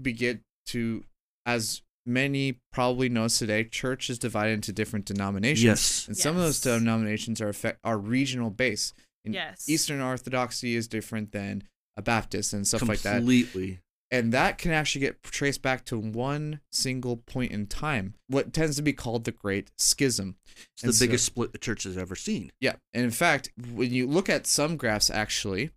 begin 0.00 0.42
to 0.66 1.04
as 1.44 1.82
many 2.06 2.60
probably 2.72 3.08
knows 3.08 3.38
today, 3.38 3.64
church 3.64 4.10
is 4.10 4.18
divided 4.18 4.52
into 4.54 4.72
different 4.72 5.04
denominations. 5.04 5.64
Yes. 5.64 6.06
And 6.08 6.16
some 6.16 6.36
of 6.36 6.42
those 6.42 6.60
denominations 6.60 7.40
are 7.40 7.48
effect, 7.48 7.78
are 7.84 7.98
regional 7.98 8.50
based. 8.50 8.94
In 9.24 9.32
Yes. 9.32 9.68
Eastern 9.68 10.00
Orthodoxy 10.00 10.74
is 10.74 10.88
different 10.88 11.30
than 11.32 11.62
a 11.96 12.02
Baptist 12.02 12.52
and 12.52 12.66
stuff 12.66 12.82
like 12.88 13.02
that 13.02 13.18
Completely. 13.18 13.80
And 14.12 14.32
that 14.32 14.58
can 14.58 14.70
actually 14.70 15.00
get 15.00 15.22
traced 15.24 15.62
back 15.62 15.84
to 15.86 15.98
one 15.98 16.60
single 16.70 17.16
point 17.16 17.50
in 17.50 17.66
time 17.66 18.14
what 18.28 18.52
tends 18.52 18.76
to 18.76 18.82
be 18.82 18.92
called 18.92 19.24
the 19.24 19.32
great 19.32 19.70
schism 19.78 20.36
It's 20.74 20.82
And 20.84 20.90
the 20.90 20.92
so- 20.96 21.06
biggest 21.06 21.24
split 21.24 21.50
the 21.52 21.58
church 21.58 21.82
has 21.84 21.96
ever 21.98 22.14
seen. 22.14 22.52
yeah 22.60 22.74
and 22.94 23.02
in 23.04 23.10
fact 23.10 23.50
when 23.74 23.92
you 23.92 24.06
look 24.06 24.28
at 24.28 24.46
some 24.46 24.76
graphs 24.76 25.10
actually 25.10 25.70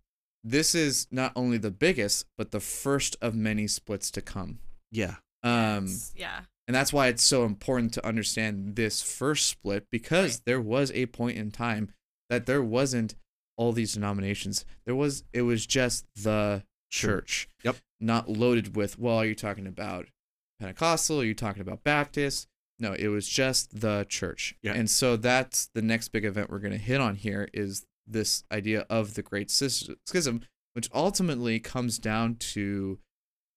this 0.44 0.74
is 0.76 1.08
not 1.10 1.32
only 1.34 1.58
the 1.58 1.72
biggest 1.72 2.26
but 2.38 2.52
the 2.52 2.60
first 2.60 3.16
of 3.20 3.34
many 3.34 3.66
splits 3.66 4.10
to 4.12 4.20
come 4.22 4.58
Yeah. 4.92 5.16
um 5.42 5.86
Yes. 5.86 6.12
yeah. 6.14 6.40
and 6.68 6.74
that's 6.74 6.92
why 6.92 7.08
it's 7.08 7.24
so 7.24 7.44
important 7.44 7.92
to 7.94 8.06
understand 8.06 8.76
this 8.76 9.02
first 9.02 9.46
split 9.48 9.86
because 9.90 10.34
Right. 10.36 10.40
there 10.44 10.60
was 10.60 10.92
a 10.92 11.06
point 11.06 11.36
in 11.38 11.50
time 11.50 11.90
that 12.30 12.46
there 12.46 12.62
wasn't 12.62 13.14
all 13.56 13.72
these 13.72 13.94
denominations 13.94 14.64
there 14.84 14.94
was 14.94 15.24
it 15.32 15.42
was 15.42 15.66
just 15.66 16.04
the 16.14 16.62
church 16.92 17.48
Yep. 17.64 17.76
Not 18.00 18.28
loaded 18.28 18.76
with 18.76 18.98
well 18.98 19.16
are 19.16 19.26
you 19.26 19.34
talking 19.34 19.66
about 19.66 20.06
pentecostal 20.60 21.20
are 21.20 21.24
you 21.24 21.34
talking 21.34 21.62
about 21.62 21.82
baptist 21.84 22.46
no 22.78 22.92
it 22.92 23.08
was 23.08 23.28
just 23.28 23.80
the 23.80 24.04
church 24.08 24.54
Yeah. 24.62 24.74
and 24.74 24.88
so 24.90 25.16
that's 25.16 25.68
the 25.74 25.82
next 25.82 26.08
big 26.08 26.24
event 26.24 26.50
we're 26.50 26.58
going 26.58 26.72
to 26.72 26.78
hit 26.78 27.00
on 27.00 27.14
here 27.16 27.48
is 27.54 27.84
this 28.06 28.44
idea 28.52 28.86
of 28.90 29.14
the 29.14 29.22
great 29.22 29.50
Sis- 29.50 29.88
schism 30.06 30.42
which 30.74 30.88
ultimately 30.94 31.58
comes 31.58 31.98
down 31.98 32.36
to 32.36 32.98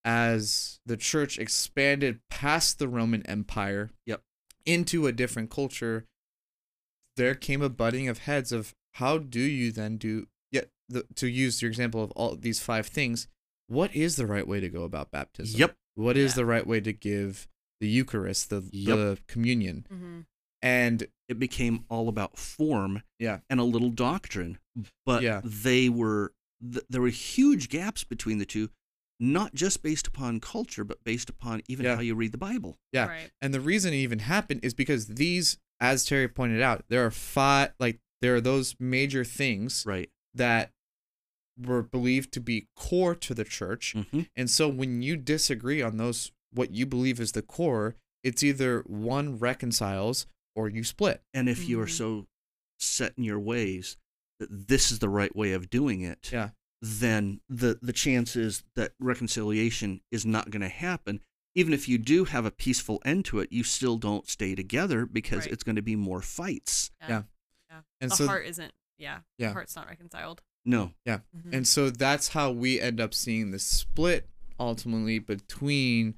as 0.06 0.80
the 0.86 0.96
church 0.98 1.38
expanded 1.38 2.20
past 2.30 2.80
the 2.80 2.88
roman 2.88 3.26
empire 3.26 3.92
Yep. 4.06 4.22
into 4.66 5.06
a 5.08 5.12
different 5.12 5.50
culture 5.50 6.06
there 7.18 7.36
came 7.36 7.62
a 7.62 7.70
butting 7.70 8.08
of 8.08 8.20
heads 8.20 8.52
of 8.54 8.74
how 8.94 9.18
do 9.18 9.42
you 9.42 9.72
then 9.72 9.98
do 9.98 10.28
yet 10.52 10.70
the, 10.88 11.06
to 11.16 11.28
use 11.28 11.62
your 11.62 11.70
example 11.70 12.02
of 12.04 12.12
all 12.12 12.36
these 12.36 12.62
five 12.62 12.88
things 12.88 13.28
what 13.70 13.96
is 13.96 14.16
the 14.18 14.26
right 14.26 14.48
way 14.48 14.60
to 14.60 14.68
go 14.70 14.84
about 14.84 15.12
baptism 15.12 15.60
Yep. 15.60 15.78
what 15.96 16.18
is 16.18 16.32
Yeah. 16.32 16.36
the 16.36 16.46
right 16.46 16.68
way 16.68 16.82
to 16.82 16.92
give 16.94 17.48
the 17.80 17.88
eucharist 17.88 18.50
the, 18.50 18.68
Yep. 18.72 18.98
the 18.98 19.20
communion 19.28 19.86
Mm-hmm. 19.92 20.20
and 20.62 21.08
It 21.30 21.38
became 21.40 21.86
all 21.90 22.10
about 22.10 22.38
form 22.38 23.04
yeah 23.20 23.40
and 23.50 23.60
a 23.60 23.64
little 23.64 23.92
doctrine. 23.92 24.58
But 25.06 25.22
Yeah. 25.24 25.42
they 25.44 25.88
were 25.90 26.34
th- 26.62 26.84
there 26.90 27.02
were 27.02 27.10
huge 27.10 27.70
gaps 27.70 28.04
between 28.04 28.40
the 28.40 28.46
two, 28.48 28.70
not 29.20 29.54
just 29.54 29.84
based 29.84 30.08
upon 30.08 30.40
culture, 30.40 30.84
but 30.84 31.04
based 31.04 31.30
upon 31.30 31.62
even 31.68 31.86
Yeah. 31.86 31.96
how 31.96 32.02
you 32.02 32.16
read 32.16 32.32
the 32.32 32.38
Bible. 32.40 32.78
yeah 32.92 33.06
Right. 33.06 33.32
and 33.42 33.54
the 33.54 33.62
reason 33.62 33.94
it 33.94 33.98
even 33.98 34.20
happened 34.20 34.62
is 34.64 34.74
because 34.74 35.06
these 35.08 35.58
as 35.80 36.04
terry 36.04 36.28
pointed 36.28 36.62
out 36.62 36.84
there 36.90 37.06
are 37.06 37.12
five 37.12 37.74
like 37.80 38.00
there 38.22 38.36
are 38.36 38.42
those 38.42 38.76
major 38.80 39.24
things 39.24 39.84
Right. 39.86 40.10
that 40.34 40.74
were 41.62 41.82
believed 41.84 42.32
to 42.34 42.40
be 42.40 42.68
core 42.76 43.16
to 43.16 43.34
the 43.34 43.44
church 43.44 43.94
Mm-hmm. 43.96 44.22
And 44.36 44.50
so 44.50 44.68
when 44.70 45.02
you 45.02 45.18
disagree 45.18 45.82
on 45.82 45.98
those, 45.98 46.32
what 46.52 46.72
you 46.72 46.86
believe 46.86 47.20
is 47.20 47.34
the 47.34 47.42
core, 47.42 47.96
it's 48.24 48.44
either 48.44 48.82
one 48.88 49.38
reconciles 49.40 50.26
or 50.56 50.70
you 50.70 50.84
split. 50.84 51.22
And 51.34 51.48
if 51.50 51.68
you 51.70 51.80
are 51.82 51.86
Mhm. 51.86 51.92
so 51.98 52.28
set 52.78 53.14
in 53.18 53.24
your 53.24 53.40
ways 53.40 53.98
that 54.40 54.68
this 54.68 54.92
is 54.92 55.00
the 55.00 55.10
right 55.10 55.36
way 55.36 55.52
of 55.54 55.70
doing 55.70 56.02
it, 56.02 56.30
Yeah. 56.32 56.52
then 56.82 57.42
the 57.50 57.78
the 57.82 57.94
chances 57.94 58.64
that 58.76 58.94
reconciliation 59.00 60.02
is 60.12 60.26
not 60.26 60.50
going 60.50 60.62
to 60.62 60.70
happen. 60.70 61.22
Even 61.56 61.74
if 61.74 61.90
you 61.90 61.98
do 61.98 62.26
have 62.26 62.46
a 62.46 62.52
peaceful 62.52 63.02
end 63.04 63.26
to 63.26 63.40
it, 63.40 63.52
you 63.52 63.64
still 63.64 63.98
don't 63.98 64.28
stay 64.30 64.56
together 64.56 65.06
because 65.06 65.40
Right. 65.42 65.52
it's 65.52 65.64
going 65.64 65.76
to 65.76 65.82
be 65.82 65.96
more 65.96 66.22
fights. 66.22 66.92
Yeah. 67.02 67.24
Yeah. 67.70 67.82
And 68.00 68.12
the 68.12 68.16
so 68.16 68.28
heart 68.28 68.46
isn't. 68.46 68.74
Yeah. 68.98 69.22
Yeah. 69.38 69.48
The 69.50 69.54
heart's 69.54 69.76
not 69.76 69.88
reconciled. 69.88 70.42
No, 70.66 70.94
Mhm. 71.08 71.22
And 71.52 71.68
so 71.68 71.90
that's 71.90 72.30
how 72.30 72.52
we 72.52 72.80
end 72.80 73.00
up 73.00 73.14
seeing 73.14 73.52
the 73.52 73.60
split 73.60 74.28
ultimately 74.60 75.18
between 75.20 76.16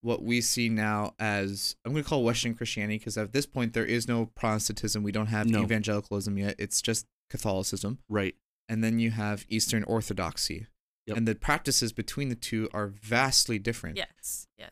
what 0.00 0.22
we 0.22 0.40
see 0.40 0.68
now 0.68 1.14
as 1.18 1.76
I'm 1.84 1.92
going 1.92 2.02
to 2.02 2.08
call 2.08 2.24
Western 2.24 2.54
Christianity 2.54 2.98
because 2.98 3.16
at 3.16 3.32
this 3.32 3.46
point 3.46 3.72
there 3.74 3.84
is 3.86 4.08
no 4.08 4.26
Protestantism. 4.26 5.02
We 5.04 5.12
don't 5.12 5.26
have 5.26 5.46
No. 5.46 5.62
evangelicalism 5.62 6.36
yet. 6.38 6.56
It's 6.58 6.80
just 6.82 7.06
Catholicism. 7.30 7.98
right. 8.08 8.34
And 8.68 8.82
then 8.82 8.98
you 8.98 9.10
have 9.10 9.44
Eastern 9.48 9.84
Orthodoxy. 9.84 10.66
Yep. 11.06 11.16
And 11.16 11.28
the 11.28 11.34
practices 11.34 11.92
between 11.92 12.28
the 12.30 12.34
two 12.36 12.68
are 12.72 12.86
vastly 12.88 13.58
different. 13.58 13.96
yes. 13.96 14.46
Yes. 14.58 14.70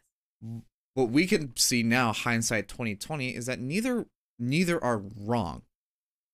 What 0.95 1.11
we 1.11 1.27
can 1.27 1.55
see 1.57 1.83
now, 1.83 2.13
hindsight 2.13 2.67
2020, 2.69 3.35
is 3.37 3.47
that 3.47 3.61
neither 3.61 4.07
neither 4.39 4.83
are 4.83 4.99
wrong. 4.99 5.63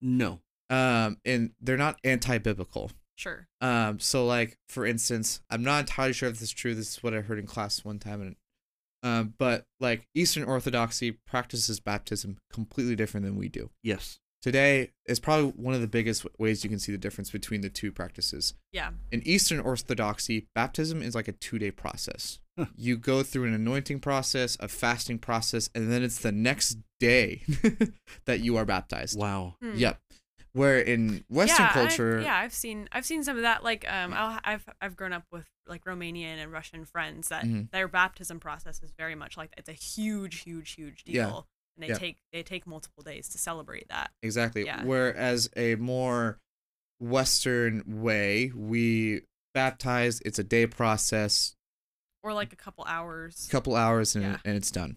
No. 0.01 0.41
Um, 0.69 1.19
and 1.25 1.53
they're 1.61 1.77
not 1.77 1.99
anti-biblical. 2.05 2.91
Sure. 3.17 3.49
Um, 3.61 3.99
so 3.99 4.27
like 4.27 4.59
for 4.69 4.85
instance, 4.85 5.41
I'm 5.51 5.63
not 5.63 5.81
entirely 5.81 6.13
sure 6.13 6.29
if 6.29 6.35
this 6.35 6.51
is 6.51 6.53
true. 6.53 6.75
This 6.75 6.97
is 6.97 7.03
what 7.03 7.15
I 7.15 7.21
heard 7.21 7.39
in 7.39 7.47
class 7.47 7.85
one 7.85 7.99
time, 7.99 8.21
and 8.21 8.37
um, 9.03 9.35
but 9.39 9.65
like 9.81 10.07
Eastern 10.15 10.45
Orthodoxy 10.45 11.13
practices 11.13 11.81
baptism 11.81 12.39
completely 12.53 12.97
different 12.97 13.25
than 13.25 13.37
we 13.37 13.49
do. 13.49 13.71
Yes. 13.83 14.19
Today 14.43 14.93
is 15.07 15.19
probably 15.19 15.51
one 15.51 15.75
of 15.75 15.81
the 15.81 15.89
biggest 15.89 16.25
ways 16.39 16.63
you 16.63 16.71
can 16.71 16.79
see 16.79 16.93
the 16.93 16.99
difference 16.99 17.31
between 17.31 17.63
the 17.63 17.71
two 17.71 17.91
practices. 17.91 18.55
Yeah. 18.71 18.91
In 19.11 19.27
Eastern 19.27 19.59
Orthodoxy, 19.59 20.47
baptism 20.55 21.03
is 21.03 21.15
like 21.15 21.27
a 21.27 21.33
two-day 21.33 21.73
process. 21.73 22.39
Huh. 22.57 22.67
You 22.77 22.97
go 22.97 23.23
through 23.23 23.45
an 23.45 23.55
anointing 23.55 24.01
process, 24.01 24.57
a 24.61 24.69
fasting 24.69 25.19
process, 25.19 25.69
and 25.75 25.91
then 25.91 26.03
it's 26.03 26.21
the 26.21 26.33
next 26.33 26.79
day 27.01 27.43
that 28.27 28.41
you 28.41 28.57
are 28.57 28.65
baptized. 28.65 29.19
Wow. 29.19 29.57
Hmm. 29.61 29.77
Yep. 29.77 29.99
Where 30.57 30.79
in 30.81 31.23
Western 31.29 31.65
yeah, 31.67 31.71
I- 31.71 31.73
culture, 31.75 32.21
yeah, 32.21 32.37
I've 32.39 32.55
seen 32.55 32.89
I've 32.93 33.05
seen 33.05 33.23
some 33.23 33.37
of 33.37 33.43
that. 33.43 33.63
Like, 33.63 33.85
um, 33.93 34.15
I'll, 34.15 34.39
I've 34.43 34.65
I've 34.81 34.97
grown 34.97 35.13
up 35.13 35.25
with 35.31 35.45
like 35.67 35.85
Romanian 35.85 36.39
and 36.43 36.51
Russian 36.51 36.85
friends 36.87 37.29
that 37.29 37.45
Mhm. 37.45 37.71
their 37.73 37.89
baptism 37.89 38.41
process 38.41 38.83
is 38.83 38.93
very 38.97 39.15
much 39.15 39.37
like 39.37 39.53
it's 39.59 39.69
a 39.69 39.73
huge, 39.73 40.41
huge, 40.43 40.73
huge 40.73 41.05
deal, 41.05 41.15
Yeah. 41.15 41.27
and 41.77 41.83
they 41.85 41.89
Yeah. 41.89 41.99
take 41.99 42.17
they 42.33 42.43
take 42.43 42.67
multiple 42.67 43.03
days 43.03 43.29
to 43.31 43.39
celebrate 43.39 43.89
that. 43.89 44.13
Exactly. 44.23 44.65
Whereas 44.85 45.51
a 45.57 45.75
more 45.75 46.39
Western 47.01 47.83
way, 48.01 48.51
we 48.55 49.23
baptize, 49.53 50.21
it's 50.25 50.39
a 50.39 50.45
day 50.45 50.67
process, 50.67 51.55
Or 52.23 52.33
like 52.33 52.53
a 52.53 52.57
couple 52.57 52.85
hours. 52.85 53.47
couple 53.51 53.77
hours, 53.77 54.17
and, 54.17 54.39
and 54.45 54.57
it's 54.57 54.71
done. 54.71 54.97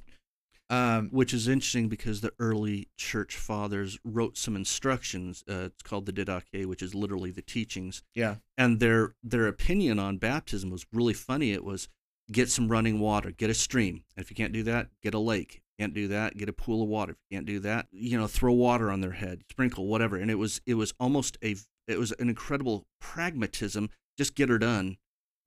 Um, 0.71 1.09
Which 1.09 1.33
is 1.33 1.47
interesting 1.47 1.89
because 1.89 2.21
the 2.21 2.31
early 2.39 2.89
church 2.95 3.35
fathers 3.35 3.97
wrote 4.03 4.37
some 4.37 4.55
instructions. 4.55 5.43
Uh, 5.49 5.65
it's 5.65 5.81
called 5.81 6.05
the 6.05 6.13
Didache, 6.13 6.65
which 6.67 6.83
is 6.83 6.93
literally 6.93 7.31
the 7.31 7.41
teachings. 7.41 8.03
yeah. 8.13 8.35
And 8.57 8.79
their 8.79 9.15
their 9.23 9.47
opinion 9.47 9.97
on 9.99 10.17
baptism 10.17 10.69
was 10.69 10.85
really 10.93 11.13
funny. 11.13 11.53
It 11.53 11.63
was 11.63 11.87
get 12.31 12.49
some 12.49 12.67
running 12.67 12.99
water, 12.99 13.31
get 13.31 13.49
a 13.49 13.53
stream. 13.55 14.03
If 14.15 14.29
you 14.29 14.35
can't 14.35 14.53
do 14.53 14.61
that, 14.63 14.89
get 15.01 15.13
a 15.13 15.19
lake. 15.19 15.63
Can't 15.79 15.93
do 15.93 16.09
that, 16.09 16.35
get 16.35 16.49
a 16.49 16.53
pool 16.53 16.83
of 16.83 16.89
water. 16.89 17.13
If 17.13 17.17
you 17.29 17.37
can't 17.37 17.45
do 17.47 17.59
that, 17.61 17.87
you 17.91 18.17
know, 18.19 18.27
throw 18.27 18.51
water 18.51 18.91
on 18.91 18.99
their 18.99 19.13
head, 19.13 19.43
sprinkle 19.49 19.87
whatever. 19.87 20.17
And 20.17 20.29
it 20.29 20.35
was 20.35 20.59
it 20.65 20.73
was 20.73 20.93
almost 20.99 21.37
a 21.43 21.55
it 21.87 21.97
was 21.97 22.11
an 22.19 22.27
incredible 22.29 22.85
pragmatism. 22.99 23.89
Just 24.17 24.35
get 24.35 24.49
her 24.49 24.59
done. 24.59 24.97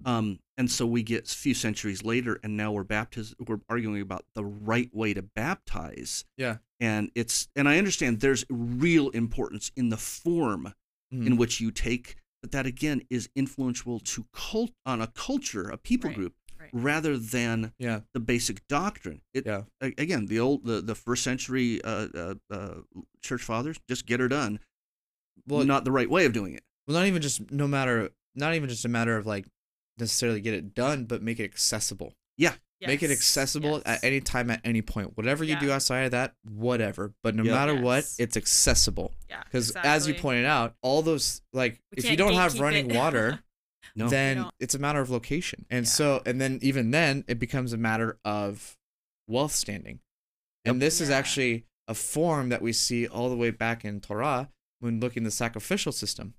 Um, 0.05 0.38
and 0.59 0.71
so 0.71 0.87
we 0.87 1.03
get 1.03 1.31
a 1.31 1.35
few 1.35 1.55
centuries 1.55 2.05
later, 2.05 2.38
and 2.43 2.57
now 2.57 2.73
we're 2.73 2.85
baptiz- 2.85 3.35
we're 3.47 3.61
arguing 3.69 4.03
about 4.03 4.25
the 4.35 4.45
right 4.45 4.91
way 4.95 5.15
to 5.15 5.23
baptize. 5.23 6.25
Yeah. 6.37 6.59
And 6.81 7.11
it's 7.15 7.49
and 7.57 7.69
I 7.69 7.79
understand 7.79 8.21
there's 8.21 8.45
real 8.51 9.09
importance 9.11 9.71
in 9.77 9.88
the 9.91 9.97
form 9.97 10.75
Mhm. 11.12 11.27
in 11.27 11.37
which 11.37 11.61
you 11.61 11.71
take, 11.71 12.17
but 12.43 12.51
that 12.53 12.67
again 12.67 13.03
is 13.11 13.29
influential 13.37 14.01
to 14.01 14.27
cult 14.33 14.73
on 14.87 15.01
a 15.01 15.07
culture, 15.09 15.69
a 15.69 15.77
people 15.79 16.09
Right, 16.09 16.17
group, 16.17 16.35
right. 16.59 16.71
rather 16.73 17.17
than 17.19 17.73
yeah. 17.79 18.01
the 18.15 18.21
basic 18.21 18.67
doctrine. 18.69 19.23
It, 19.35 19.47
Yeah. 19.47 19.65
again, 19.81 20.27
the 20.27 20.38
old 20.41 20.65
the, 20.65 20.81
the 20.81 20.95
first 20.95 21.23
century 21.23 21.81
uh, 21.83 22.09
uh, 22.15 22.35
uh, 22.51 22.75
church 23.23 23.43
fathers 23.43 23.79
just 23.88 24.07
get 24.07 24.21
her 24.21 24.29
done. 24.29 24.59
Well, 25.47 25.65
not 25.65 25.85
the 25.85 25.93
right 25.93 26.11
way 26.11 26.25
of 26.27 26.33
doing 26.33 26.55
it. 26.55 26.62
well, 26.87 26.99
not 26.99 27.07
even 27.07 27.23
just 27.23 27.51
no 27.51 27.67
matter, 27.69 28.11
not 28.35 28.55
even 28.55 28.69
just 28.69 28.85
a 28.85 28.88
matter 28.88 29.17
of 29.17 29.25
like 29.27 29.47
necessarily 29.98 30.40
get 30.40 30.55
it 30.55 30.74
done, 30.74 31.05
but 31.05 31.22
make 31.22 31.40
it 31.40 31.44
accessible. 31.44 32.14
Yeah. 32.37 32.55
Make 32.85 33.05
it 33.05 33.12
accessible 33.12 33.74
yes. 33.74 33.83
at 33.87 34.05
any 34.05 34.20
time, 34.20 34.50
at 34.50 34.61
any 34.64 34.83
point. 34.83 35.16
Whatever 35.16 35.44
you 35.44 35.55
do 35.57 35.70
outside 35.70 36.00
of 36.00 36.11
that, 36.11 36.35
whatever. 36.42 37.14
But 37.22 37.37
no 37.37 37.44
Yep. 37.44 37.55
matter 37.55 37.81
what, 37.81 38.05
it's 38.18 38.37
accessible. 38.37 39.14
Yeah. 39.31 39.44
Because 39.44 39.70
as 39.76 40.09
you 40.09 40.14
pointed 40.14 40.46
out, 40.46 40.74
all 40.83 41.00
those 41.02 41.42
like 41.52 41.81
We 41.92 41.98
if 42.02 42.11
you 42.11 42.16
don't 42.16 42.33
have 42.35 42.59
running 42.59 42.90
it. 42.90 42.96
water, 42.96 43.38
No. 43.94 44.09
then 44.09 44.46
it's 44.59 44.74
a 44.74 44.81
matter 44.81 45.00
of 45.00 45.11
location. 45.11 45.64
And 45.70 45.87
Yeah. 45.87 45.90
so 45.92 46.22
and 46.26 46.40
then 46.40 46.59
even 46.61 46.90
then 46.90 47.24
it 47.28 47.38
becomes 47.38 47.72
a 47.72 47.76
matter 47.76 48.18
of 48.24 48.76
wealth 49.28 49.52
standing. 49.52 50.00
And 50.64 50.83
this 50.83 51.00
is 51.00 51.09
actually 51.09 51.66
a 51.87 51.94
form 51.94 52.48
that 52.48 52.62
we 52.62 52.72
see 52.72 53.07
all 53.07 53.28
the 53.28 53.37
way 53.37 53.50
back 53.50 53.85
in 53.85 54.00
Torah 54.00 54.50
when 54.81 54.98
looking 54.98 55.22
the 55.22 55.31
sacrificial 55.31 55.92
system. 55.92 56.35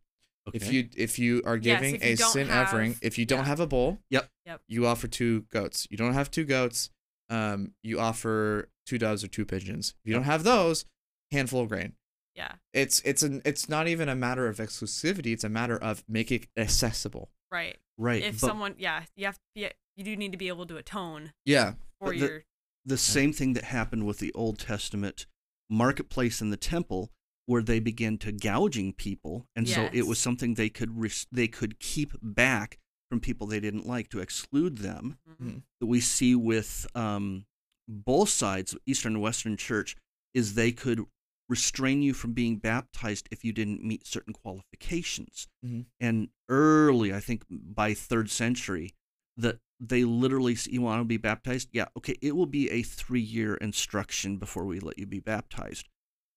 If 0.54 0.72
you 0.74 0.90
if 0.98 1.18
you 1.20 1.42
are 1.46 1.58
giving 1.58 1.96
if 1.96 2.04
you 2.20 2.26
a 2.26 2.30
sin 2.30 2.48
have- 2.48 2.68
offering, 2.68 2.98
if 3.02 3.18
you 3.18 3.26
don't 3.26 3.40
yeah. 3.40 3.46
have 3.46 3.60
a 3.60 3.68
bull, 3.68 4.00
Yep. 4.10 4.30
Yep. 4.46 4.62
you 4.68 4.86
offer 4.86 5.08
two 5.08 5.42
goats. 5.52 5.88
You 5.90 5.96
don't 5.98 6.14
have 6.14 6.30
two 6.30 6.44
goats, 6.44 6.90
um, 7.30 7.74
you 7.82 8.00
offer 8.00 8.70
two 8.86 8.98
doves 8.98 9.24
or 9.24 9.28
two 9.30 9.46
pigeons. 9.46 9.96
If 10.04 10.10
you 10.10 10.14
don't 10.14 10.24
have 10.24 10.44
those, 10.44 10.86
handful 11.32 11.62
of 11.62 11.70
grain. 11.70 11.94
Yeah. 12.36 12.54
It's 12.74 13.00
it's 13.02 13.24
an 13.24 13.42
it's 13.46 13.70
not 13.70 13.88
even 13.88 14.10
a 14.10 14.16
matter 14.16 14.48
of 14.48 14.58
exclusivity. 14.58 15.28
It's 15.34 15.44
a 15.46 15.50
matter 15.50 15.78
of 15.78 16.04
making 16.10 16.42
it 16.42 16.62
accessible. 16.62 17.30
Right. 17.52 17.78
right. 17.98 18.24
If 18.24 18.42
but 18.42 18.48
someone, 18.48 18.76
yeah, 18.80 19.04
you 19.16 19.26
have 19.28 19.36
to 19.36 19.42
be, 19.54 19.70
you 19.96 20.04
do 20.04 20.18
need 20.18 20.32
to 20.32 20.38
be 20.38 20.48
able 20.50 20.66
to 20.66 20.76
atone 20.78 21.32
Yeah. 21.46 21.74
for 22.00 22.10
But 22.12 22.20
the- 22.20 22.26
your. 22.26 22.44
the 22.84 22.98
same 22.98 23.32
thing 23.32 23.54
that 23.54 23.66
happened 23.66 24.06
with 24.08 24.18
the 24.20 24.34
Old 24.34 24.58
Testament 24.60 25.26
marketplace 25.70 26.42
in 26.42 26.50
the 26.50 26.58
temple, 26.58 27.12
where 27.46 27.62
they 27.62 27.80
began 27.80 28.18
to 28.20 28.32
gouging 28.32 28.94
people, 28.94 29.48
and 29.56 29.68
so 29.68 29.82
it 29.94 30.08
was 30.08 30.20
something 30.20 30.54
they 30.54 30.70
could 30.70 30.98
res- 30.98 31.28
they 31.32 31.48
could 31.48 31.80
keep 31.80 32.14
back 32.22 32.80
from 33.10 33.20
people 33.20 33.46
they 33.48 33.60
didn't 33.60 33.86
like 33.86 34.10
to 34.10 34.20
exclude 34.20 34.78
them. 34.80 35.18
Mhm. 35.42 35.64
That 35.80 35.88
we 35.88 36.00
see 36.00 36.36
with 36.36 36.88
um, 36.96 37.46
both 37.88 38.30
sides, 38.30 38.76
Eastern 38.86 39.14
and 39.16 39.22
Western 39.22 39.58
Church, 39.58 39.96
is 40.34 40.54
they 40.56 40.72
could 40.72 41.06
restrain 41.50 42.02
you 42.02 42.14
from 42.14 42.32
being 42.34 42.58
baptized 42.58 43.28
if 43.30 43.44
you 43.44 43.52
didn't 43.52 43.84
meet 43.84 44.08
certain 44.08 44.34
qualifications. 44.34 45.48
Mhm. 45.66 45.86
And 46.00 46.30
early, 46.50 47.14
I 47.14 47.20
think 47.20 47.44
by 47.50 47.94
third 47.94 48.30
century, 48.32 48.94
that 49.38 49.60
they 49.80 50.06
literally 50.06 50.56
you 50.70 50.82
want 50.82 51.02
to 51.02 51.06
be 51.06 51.18
baptized 51.18 51.68
yeah 51.74 51.88
okay 51.98 52.16
it 52.22 52.34
will 52.38 52.46
be 52.46 52.70
a 52.70 52.84
three 52.84 53.20
year 53.20 53.56
instruction 53.56 54.38
before 54.38 54.64
we 54.66 54.80
let 54.80 54.98
you 54.98 55.06
be 55.06 55.20
baptized 55.20 55.90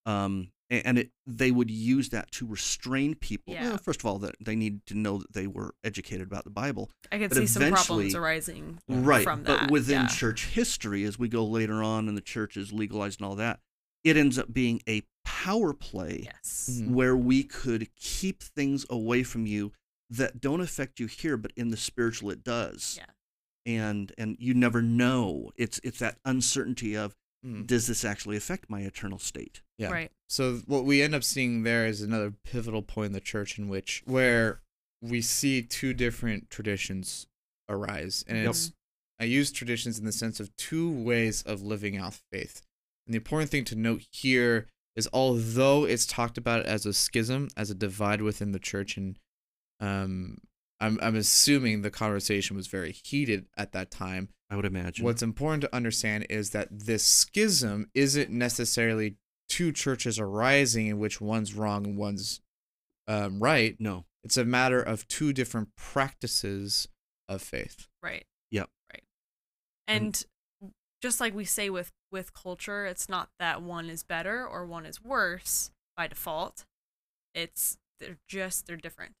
um 0.05 0.51
and 0.69 0.97
it 0.99 1.11
they 1.25 1.51
would 1.51 1.69
use 1.71 2.09
that 2.09 2.29
to 2.31 2.45
restrain 2.45 3.15
people 3.15 3.53
Yeah. 3.53 3.69
Well, 3.69 3.77
first 3.77 4.01
of 4.01 4.05
all 4.05 4.19
that 4.19 4.35
they 4.43 4.55
need 4.55 4.85
to 4.87 4.95
know 4.95 5.17
that 5.19 5.33
they 5.33 5.47
were 5.47 5.73
educated 5.83 6.27
about 6.27 6.43
the 6.43 6.49
bible 6.49 6.89
I 7.11 7.17
could 7.19 7.29
but 7.29 7.37
see 7.37 7.47
some 7.47 7.71
problems 7.71 8.15
arising 8.15 8.79
right 8.87 9.23
from 9.23 9.43
but 9.43 9.71
within 9.71 10.01
yeah. 10.01 10.07
church 10.07 10.47
history 10.47 11.03
as 11.03 11.17
we 11.17 11.29
go 11.29 11.45
later 11.45 11.81
on 11.83 12.07
and 12.07 12.17
the 12.17 12.21
church 12.21 12.57
is 12.57 12.73
legalized 12.73 13.19
and 13.21 13.27
all 13.27 13.35
that 13.35 13.59
it 14.03 14.17
ends 14.17 14.37
up 14.37 14.53
being 14.53 14.81
a 14.87 15.03
power 15.25 15.73
play 15.73 16.21
Yes. 16.25 16.69
Mhm. 16.81 16.89
where 16.91 17.15
we 17.15 17.43
could 17.43 17.93
keep 17.95 18.41
things 18.43 18.85
away 18.89 19.23
from 19.23 19.45
you 19.47 19.71
that 20.09 20.39
don't 20.41 20.61
affect 20.61 20.99
you 20.99 21.07
here 21.07 21.37
but 21.37 21.51
in 21.55 21.69
the 21.69 21.77
spiritual 21.77 22.29
it 22.31 22.43
does 22.43 22.95
Yeah. 22.97 23.05
and 23.65 24.11
and 24.17 24.37
you 24.39 24.53
never 24.53 24.81
know 24.81 25.51
it's 25.55 25.79
it's 25.83 25.99
that 25.99 26.17
uncertainty 26.25 26.95
of 26.95 27.15
Mm. 27.47 27.65
does 27.67 27.87
this 27.87 28.03
actually 28.03 28.35
affect 28.35 28.69
my 28.69 28.81
eternal 28.81 29.19
state 29.19 29.61
Yeah. 29.77 29.89
Right. 29.91 30.11
So 30.27 30.57
what 30.65 30.83
we 30.85 31.01
end 31.01 31.15
up 31.15 31.23
seeing 31.23 31.63
there 31.63 31.85
is 31.85 32.01
another 32.01 32.33
pivotal 32.43 32.81
point 32.81 33.07
in 33.07 33.13
the 33.13 33.21
church 33.21 33.57
in 33.57 33.69
which 33.69 34.01
where 34.05 34.61
we 35.01 35.21
see 35.21 35.61
two 35.61 35.93
different 35.93 36.49
traditions 36.49 37.27
arise. 37.69 38.25
And 38.27 38.37
Yep. 38.39 38.49
it's 38.49 38.71
I 39.19 39.23
use 39.25 39.51
traditions 39.51 39.97
in 39.97 40.05
the 40.05 40.11
sense 40.11 40.39
of 40.39 40.55
two 40.57 40.91
ways 40.91 41.41
of 41.43 41.61
living 41.61 41.97
out 41.97 42.19
faith. 42.31 42.61
And 43.05 43.13
the 43.13 43.17
important 43.17 43.49
thing 43.49 43.63
to 43.65 43.75
note 43.75 44.03
here 44.11 44.67
is 44.95 45.07
although 45.13 45.85
it's 45.85 46.05
talked 46.05 46.37
about 46.37 46.65
as 46.65 46.85
a 46.85 46.93
schism, 46.93 47.49
as 47.55 47.69
a 47.69 47.75
divide 47.75 48.21
within 48.21 48.51
the 48.51 48.59
church 48.59 48.97
and 48.97 49.17
um 49.79 50.39
I'm 50.79 50.99
I'm 51.01 51.15
assuming 51.15 51.81
the 51.81 51.91
conversation 51.91 52.55
was 52.55 52.67
very 52.67 52.91
heated 52.91 53.47
at 53.57 53.71
that 53.71 53.89
time. 53.91 54.29
I 54.49 54.55
would 54.55 54.65
imagine 54.65 55.05
What's 55.05 55.23
important 55.23 55.61
to 55.61 55.75
understand 55.75 56.25
is 56.29 56.51
that 56.51 56.67
this 56.71 57.03
schism 57.03 57.89
isn't 57.93 58.29
necessarily 58.29 59.15
two 59.49 59.71
churches 59.71 60.19
arising 60.19 60.87
in 60.87 60.99
which 60.99 61.21
one's 61.21 61.53
wrong 61.53 61.85
and 61.85 61.97
one's 61.97 62.41
um, 63.07 63.39
right. 63.39 63.75
no 63.79 64.05
It's 64.23 64.37
a 64.37 64.45
matter 64.45 64.81
of 64.81 65.07
two 65.07 65.33
different 65.33 65.69
practices 65.75 66.87
of 67.29 67.41
faith. 67.41 67.87
Right. 68.03 68.25
Yep. 68.51 68.69
Right. 68.91 69.03
And 69.87 70.23
just 71.01 71.19
like 71.19 71.33
we 71.33 71.45
say 71.45 71.69
with 71.69 71.91
with 72.11 72.33
culture, 72.33 72.85
it's 72.85 73.09
not 73.09 73.29
that 73.39 73.61
one 73.61 73.89
is 73.89 74.03
better 74.03 74.45
or 74.45 74.65
one 74.65 74.85
is 74.85 75.03
worse 75.03 75.71
by 75.95 76.07
default. 76.07 76.65
It's 77.33 77.77
they're 77.99 78.17
just 78.27 78.67
they're 78.67 78.77
different. 78.77 79.13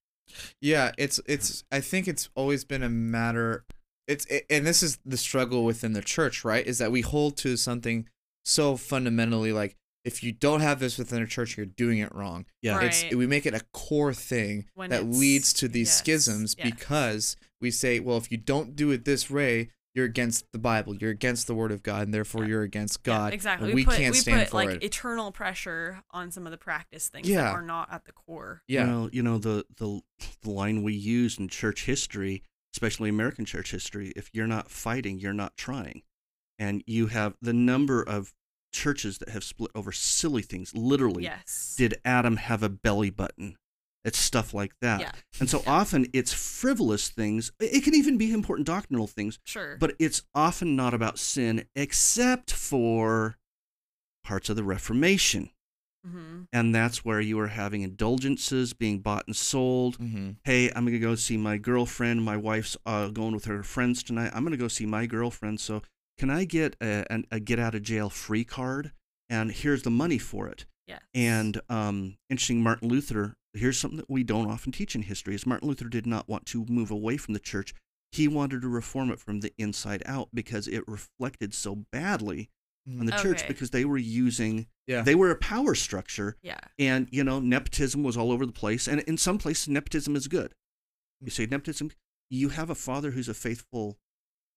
Yeah, 0.61 0.91
it's 0.97 1.19
it's 1.25 1.63
I 1.71 1.79
think 1.79 2.07
it's 2.07 2.29
always 2.35 2.65
been 2.65 2.83
a 2.83 2.89
matter 2.89 3.63
it's 4.07 4.25
it, 4.25 4.45
and 4.49 4.65
this 4.65 4.81
is 4.83 4.97
the 5.05 5.17
struggle 5.17 5.63
within 5.65 5.93
the 5.93 6.01
church, 6.01 6.43
right? 6.45 6.65
Is 6.65 6.77
that 6.79 6.91
we 6.91 7.01
hold 7.01 7.37
to 7.37 7.57
something 7.57 8.07
so 8.45 8.77
fundamentally 8.77 9.51
like 9.51 9.75
if 10.05 10.23
you 10.23 10.31
don't 10.31 10.61
have 10.61 10.79
this 10.79 10.97
within 10.97 11.21
a 11.21 11.27
church, 11.27 11.57
you're 11.57 11.65
doing 11.65 11.97
it 11.97 12.13
wrong. 12.15 12.45
Yeah. 12.61 12.79
It's 12.81 13.03
we 13.13 13.27
make 13.27 13.45
it 13.45 13.53
a 13.53 13.61
core 13.73 14.13
thing 14.13 14.65
When 14.73 14.89
that 14.91 15.03
leads 15.05 15.51
to 15.53 15.67
these 15.67 15.89
yes, 15.89 15.97
schisms 15.97 16.55
yeah. 16.57 16.65
because 16.69 17.35
we 17.59 17.71
say, 17.71 17.99
well, 17.99 18.15
if 18.17 18.31
you 18.31 18.37
don't 18.37 18.73
do 18.75 18.91
it 18.91 19.03
this 19.03 19.29
way, 19.29 19.69
you're 19.93 20.05
against 20.05 20.45
the 20.53 20.59
Bible, 20.59 20.95
you're 20.95 21.11
against 21.11 21.47
the 21.47 21.55
Word 21.55 21.71
of 21.73 21.83
God, 21.83 22.03
and 22.03 22.13
therefore 22.13 22.43
Yeah. 22.43 22.49
you're 22.49 22.61
against 22.61 22.99
Yeah, 23.05 23.13
God. 23.17 23.33
exactly. 23.33 23.69
and 23.69 23.75
we, 23.75 23.81
we, 23.81 23.85
put 23.85 23.95
can't 23.97 24.13
we 24.13 24.19
stand 24.19 24.39
put 24.43 24.49
for 24.51 24.55
like 24.57 24.69
it. 24.77 24.83
eternal 24.83 25.31
pressure 25.33 26.01
on 26.11 26.31
some 26.31 26.45
of 26.45 26.51
the 26.51 26.57
practice 26.57 27.09
things 27.09 27.27
Yeah. 27.27 27.41
that 27.43 27.53
are 27.55 27.61
not 27.61 27.91
at 27.91 28.05
the 28.05 28.13
core. 28.13 28.61
yeah, 28.67 28.85
Well, 28.85 29.09
you 29.11 29.23
know 29.23 29.39
the 29.39 29.65
the 29.75 29.99
the 30.43 30.49
line 30.49 30.83
we 30.83 30.93
use 30.93 31.37
in 31.37 31.49
church 31.49 31.83
history, 31.85 32.43
especially 32.77 33.09
American 33.09 33.43
church 33.43 33.71
history, 33.71 34.13
if 34.15 34.29
you're 34.33 34.45
not 34.45 34.69
fighting, 34.69 35.19
you're 35.19 35.33
not 35.33 35.57
trying. 35.57 36.03
And 36.59 36.83
you 36.85 37.07
have 37.07 37.35
the 37.41 37.53
number 37.53 38.03
of 38.03 38.33
churches 38.71 39.17
that 39.17 39.29
have 39.29 39.43
split 39.43 39.71
over 39.73 39.91
silly 39.91 40.43
things. 40.43 40.75
Literally, 40.75 41.23
Yes. 41.23 41.73
did 41.75 41.99
Adam 42.05 42.35
have 42.37 42.61
a 42.61 42.69
belly 42.69 43.09
button? 43.09 43.57
It's 44.05 44.19
stuff 44.19 44.53
like 44.53 44.73
that. 44.81 44.99
Yeah. 45.01 45.11
And 45.39 45.49
so 45.49 45.61
Yeah. 45.63 45.71
often 45.71 46.05
it's 46.13 46.31
frivolous 46.33 47.09
things. 47.09 47.51
It 47.59 47.77
it 47.77 47.83
can 47.83 47.95
even 47.95 48.15
be 48.19 48.31
important 48.31 48.67
doctrinal 48.67 49.07
things, 49.07 49.39
Sure. 49.43 49.75
but 49.77 49.95
it's 49.97 50.21
often 50.35 50.75
not 50.75 50.93
about 50.93 51.17
sin 51.17 51.67
except 51.75 52.51
for 52.53 53.39
parts 54.23 54.49
of 54.49 54.55
the 54.55 54.63
Reformation. 54.63 55.49
Hmm 56.11 56.41
And 56.53 56.73
that's 56.73 57.03
where 57.03 57.19
you 57.21 57.39
are 57.39 57.47
having 57.47 57.81
indulgences 57.81 58.73
being 58.73 58.99
bought 58.99 59.25
and 59.27 59.35
sold 59.35 59.97
mm-hmm. 59.97 60.31
hey, 60.43 60.71
I'm 60.75 60.85
gonna 60.85 60.99
go 60.99 61.15
see 61.15 61.37
my 61.37 61.57
girlfriend. 61.57 62.23
My 62.23 62.37
wife's 62.37 62.77
uh, 62.85 63.09
going 63.09 63.33
with 63.33 63.45
her 63.45 63.63
friends 63.63 64.03
tonight. 64.03 64.31
I'm 64.33 64.43
gonna 64.43 64.57
go 64.57 64.67
see 64.67 64.85
my 64.85 65.05
girlfriend. 65.05 65.59
So 65.59 65.81
can 66.17 66.29
I 66.29 66.45
get 66.45 66.75
a, 66.81 67.05
an- 67.11 67.25
a 67.31 67.39
get 67.39 67.59
out 67.59 67.75
of 67.75 67.83
jail 67.83 68.09
free 68.09 68.43
card? 68.43 68.91
And 69.29 69.51
here's 69.51 69.83
the 69.83 69.89
money 69.91 70.17
for 70.17 70.47
it. 70.47 70.65
yes. 70.87 71.01
And 71.13 71.59
um, 71.69 72.17
interesting, 72.29 72.63
Martin 72.63 72.87
Luther. 72.89 73.35
Here's 73.53 73.77
something 73.77 73.97
that 73.97 74.09
we 74.09 74.23
don't 74.23 74.49
often 74.49 74.71
teach 74.71 74.95
in 74.95 75.01
history: 75.01 75.35
is 75.35 75.45
Martin 75.45 75.67
Luther 75.67 75.89
did 75.89 76.05
not 76.07 76.29
want 76.29 76.45
to 76.47 76.65
move 76.69 76.91
away 76.91 77.17
from 77.17 77.33
the 77.33 77.39
church. 77.39 77.73
He 78.11 78.27
wanted 78.27 78.61
to 78.61 78.69
reform 78.69 79.11
it 79.11 79.19
from 79.19 79.41
the 79.41 79.51
inside 79.57 80.01
out 80.05 80.29
because 80.33 80.67
it 80.67 80.87
reflected 80.87 81.53
so 81.53 81.75
badly 81.91 82.49
on 82.99 83.05
the 83.05 83.11
church 83.23 83.41
because 83.49 83.71
they 83.71 83.83
were 83.83 83.97
using 83.97 84.67
yeah, 84.87 85.01
they 85.01 85.15
were 85.15 85.29
a 85.31 85.35
power 85.35 85.75
structure 85.75 86.37
yeah. 86.41 86.59
and 86.79 87.07
you 87.11 87.23
know 87.23 87.39
nepotism 87.39 88.03
was 88.03 88.15
all 88.17 88.31
over 88.31 88.45
the 88.45 88.51
place 88.51 88.87
and 88.87 89.01
in 89.01 89.17
some 89.17 89.37
places 89.37 89.67
nepotism 89.67 90.15
is 90.15 90.27
good 90.27 90.53
you 91.21 91.29
say 91.29 91.45
nepotism 91.45 91.91
you 92.29 92.49
have 92.49 92.69
a 92.69 92.75
father 92.75 93.11
who's 93.11 93.27
a 93.29 93.33
faithful 93.33 93.97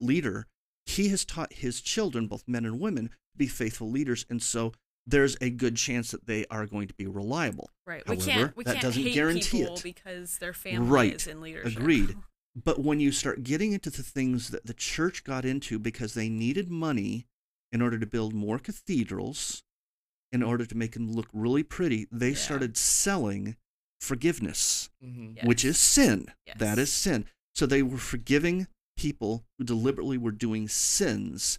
leader 0.01 0.47
he 0.87 1.09
has 1.09 1.25
taught 1.25 1.53
his 1.53 1.81
children 1.81 2.27
both 2.27 2.45
men 2.47 2.65
and 2.65 2.81
women 2.81 3.09
to 3.09 3.39
be 3.39 3.47
faithful 3.47 3.91
leaders 3.91 4.25
and 4.31 4.43
so 4.43 4.73
there's 5.07 5.37
a 5.41 5.51
good 5.51 5.77
chance 5.77 6.11
that 6.11 6.27
they 6.27 6.45
are 6.51 6.67
going 6.67 6.87
to 6.87 6.95
be 6.95 7.07
reliable 7.07 7.71
Right. 7.87 8.07
we 8.09 8.17
However, 8.17 8.31
can't 8.31 8.57
we 8.57 8.65
that 8.65 8.73
can't 8.75 8.83
doesn't 8.83 9.03
hate 9.03 9.15
guarantee 9.15 9.59
people 9.61 9.75
it. 9.77 9.83
because 9.83 10.39
their 10.39 10.53
family 10.53 10.89
Right. 10.89 11.15
is 11.15 11.27
in 11.27 11.41
leadership. 11.41 11.77
Agreed. 11.79 12.17
but 12.65 12.81
when 12.81 13.01
you 13.01 13.11
start 13.11 13.43
getting 13.43 13.73
into 13.73 13.91
the 13.91 14.03
things 14.03 14.51
that 14.51 14.67
the 14.67 14.75
church 14.75 15.25
got 15.25 15.45
into 15.45 15.79
because 15.79 16.15
they 16.15 16.29
needed 16.29 16.71
money 16.71 17.27
in 17.73 17.83
order 17.83 17.99
to 17.99 18.07
build 18.07 18.35
more 18.35 18.59
cathedrals 18.59 19.65
in 20.33 20.43
order 20.43 20.65
to 20.65 20.77
make 20.77 20.95
him 20.95 21.11
look 21.11 21.29
really 21.33 21.63
pretty 21.63 22.07
they 22.13 22.31
Yeah. 22.31 22.37
started 22.37 22.77
selling 22.77 23.57
forgiveness 24.01 24.91
mm-hmm. 25.05 25.47
which 25.47 25.65
is 25.65 25.79
sin. 25.79 26.27
That 26.59 26.79
Yes. 26.79 26.89
is 26.89 26.93
sin. 26.93 27.27
So 27.55 27.67
they 27.67 27.83
were 27.83 27.99
forgiving 27.99 28.67
people 28.97 29.45
who 29.59 29.65
deliberately 29.65 30.19
were 30.19 30.31
doing 30.33 30.69
sins 30.69 31.59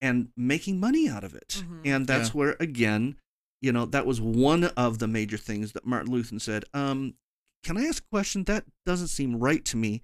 and 0.00 0.32
making 0.36 0.78
money 0.80 1.08
out 1.08 1.24
of 1.24 1.34
it. 1.34 1.62
Mhm. 1.64 1.80
And 1.86 2.06
that's 2.06 2.28
Yeah. 2.30 2.32
where, 2.34 2.56
again, 2.60 3.16
you 3.60 3.72
know, 3.72 3.86
that 3.86 4.04
was 4.06 4.20
one 4.20 4.64
of 4.64 4.98
the 4.98 5.06
major 5.06 5.36
things 5.36 5.72
that 5.72 5.86
Martin 5.86 6.12
Luther 6.12 6.38
said, 6.38 6.64
um, 6.74 7.14
can 7.62 7.76
I 7.76 7.84
ask 7.86 8.02
a 8.02 8.08
question? 8.08 8.44
That 8.44 8.66
doesn't 8.84 9.08
seem 9.08 9.36
right 9.36 9.64
to 9.66 9.76
me. 9.76 10.02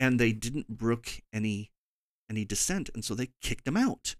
And 0.00 0.18
they 0.20 0.32
didn't 0.32 0.68
brook 0.68 1.20
any 1.32 1.70
any 2.30 2.44
dissent, 2.44 2.90
and 2.94 3.02
so 3.04 3.14
they 3.14 3.30
kicked 3.40 3.66
him 3.66 3.76
out. 3.76 4.14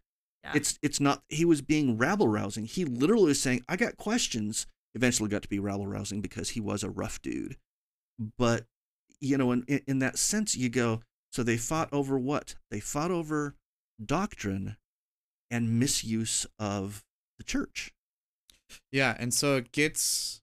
Yeah. 0.45 0.53
It's 0.55 0.79
it's 0.83 1.01
not 1.01 1.23
he 1.29 1.45
was 1.45 1.63
being 1.63 1.99
rabble 1.99 2.29
rousing. 2.29 2.65
He 2.65 2.85
literally 2.85 3.27
was 3.27 3.41
saying, 3.41 3.65
I 3.69 3.77
got 3.77 3.97
questions. 3.97 4.67
Eventually 4.95 5.29
got 5.29 5.43
to 5.43 5.49
be 5.49 5.59
rabble 5.59 5.87
rousing 5.87 6.21
because 6.21 6.51
he 6.51 6.61
was 6.61 6.83
a 6.83 6.91
rough 6.91 7.21
dude. 7.21 7.57
But 8.39 8.65
you 9.21 9.37
know, 9.37 9.53
in, 9.53 9.65
in 9.69 9.81
in 9.87 9.99
that 9.99 10.19
sense, 10.19 10.57
you 10.57 10.69
go, 10.69 11.03
so 11.33 11.43
they 11.43 11.57
fought 11.57 11.89
over 11.93 12.19
what? 12.19 12.55
They 12.71 12.81
fought 12.81 13.11
over 13.11 13.55
doctrine 14.05 14.77
and 15.51 15.79
misuse 15.79 16.47
of 16.59 17.05
the 17.39 17.45
church. 17.45 17.93
Yeah, 18.93 19.17
and 19.19 19.33
so 19.33 19.57
it 19.57 19.73
gets 19.73 20.41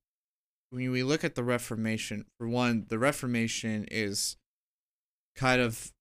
when 0.71 0.91
we 0.91 1.03
look 1.03 1.23
at 1.23 1.35
the 1.35 1.43
Reformation, 1.43 2.25
for 2.37 2.47
one, 2.47 2.85
the 2.89 2.99
Reformation 2.99 3.87
is 3.89 4.35
kind 5.35 5.61
of 5.61 5.91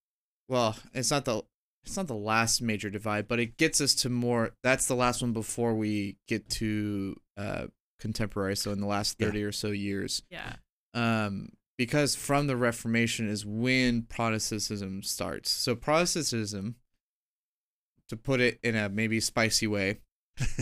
well, 0.48 0.76
it's 0.92 1.10
not 1.10 1.24
the 1.24 1.42
it's 1.84 1.96
not 1.96 2.06
the 2.06 2.14
last 2.14 2.62
major 2.62 2.88
divide, 2.90 3.28
but 3.28 3.38
it 3.40 3.56
gets 3.56 3.80
us 3.80 3.94
to 3.96 4.08
more 4.08 4.52
that's 4.62 4.86
the 4.86 4.94
last 4.96 5.20
one 5.22 5.32
before 5.32 5.74
we 5.74 6.16
get 6.28 6.48
to 6.50 7.16
uh 7.36 7.66
contemporary, 7.98 8.56
so 8.56 8.70
in 8.72 8.80
the 8.80 8.86
last 8.86 9.16
Yeah. 9.18 9.26
30 9.28 9.42
or 9.44 9.52
so 9.52 9.70
years. 9.70 10.22
yeah. 10.30 10.56
Um 10.94 11.50
because 11.76 12.14
from 12.14 12.46
the 12.46 12.56
Reformation 12.56 13.28
is 13.28 13.44
when 13.44 14.02
Protestantism 14.02 15.02
starts. 15.02 15.50
So 15.50 15.74
Protestantism 15.74 16.76
to 18.08 18.16
put 18.16 18.40
it 18.40 18.58
in 18.62 18.76
a 18.76 18.88
maybe 18.88 19.18
spicy 19.20 19.66
way, 19.66 19.98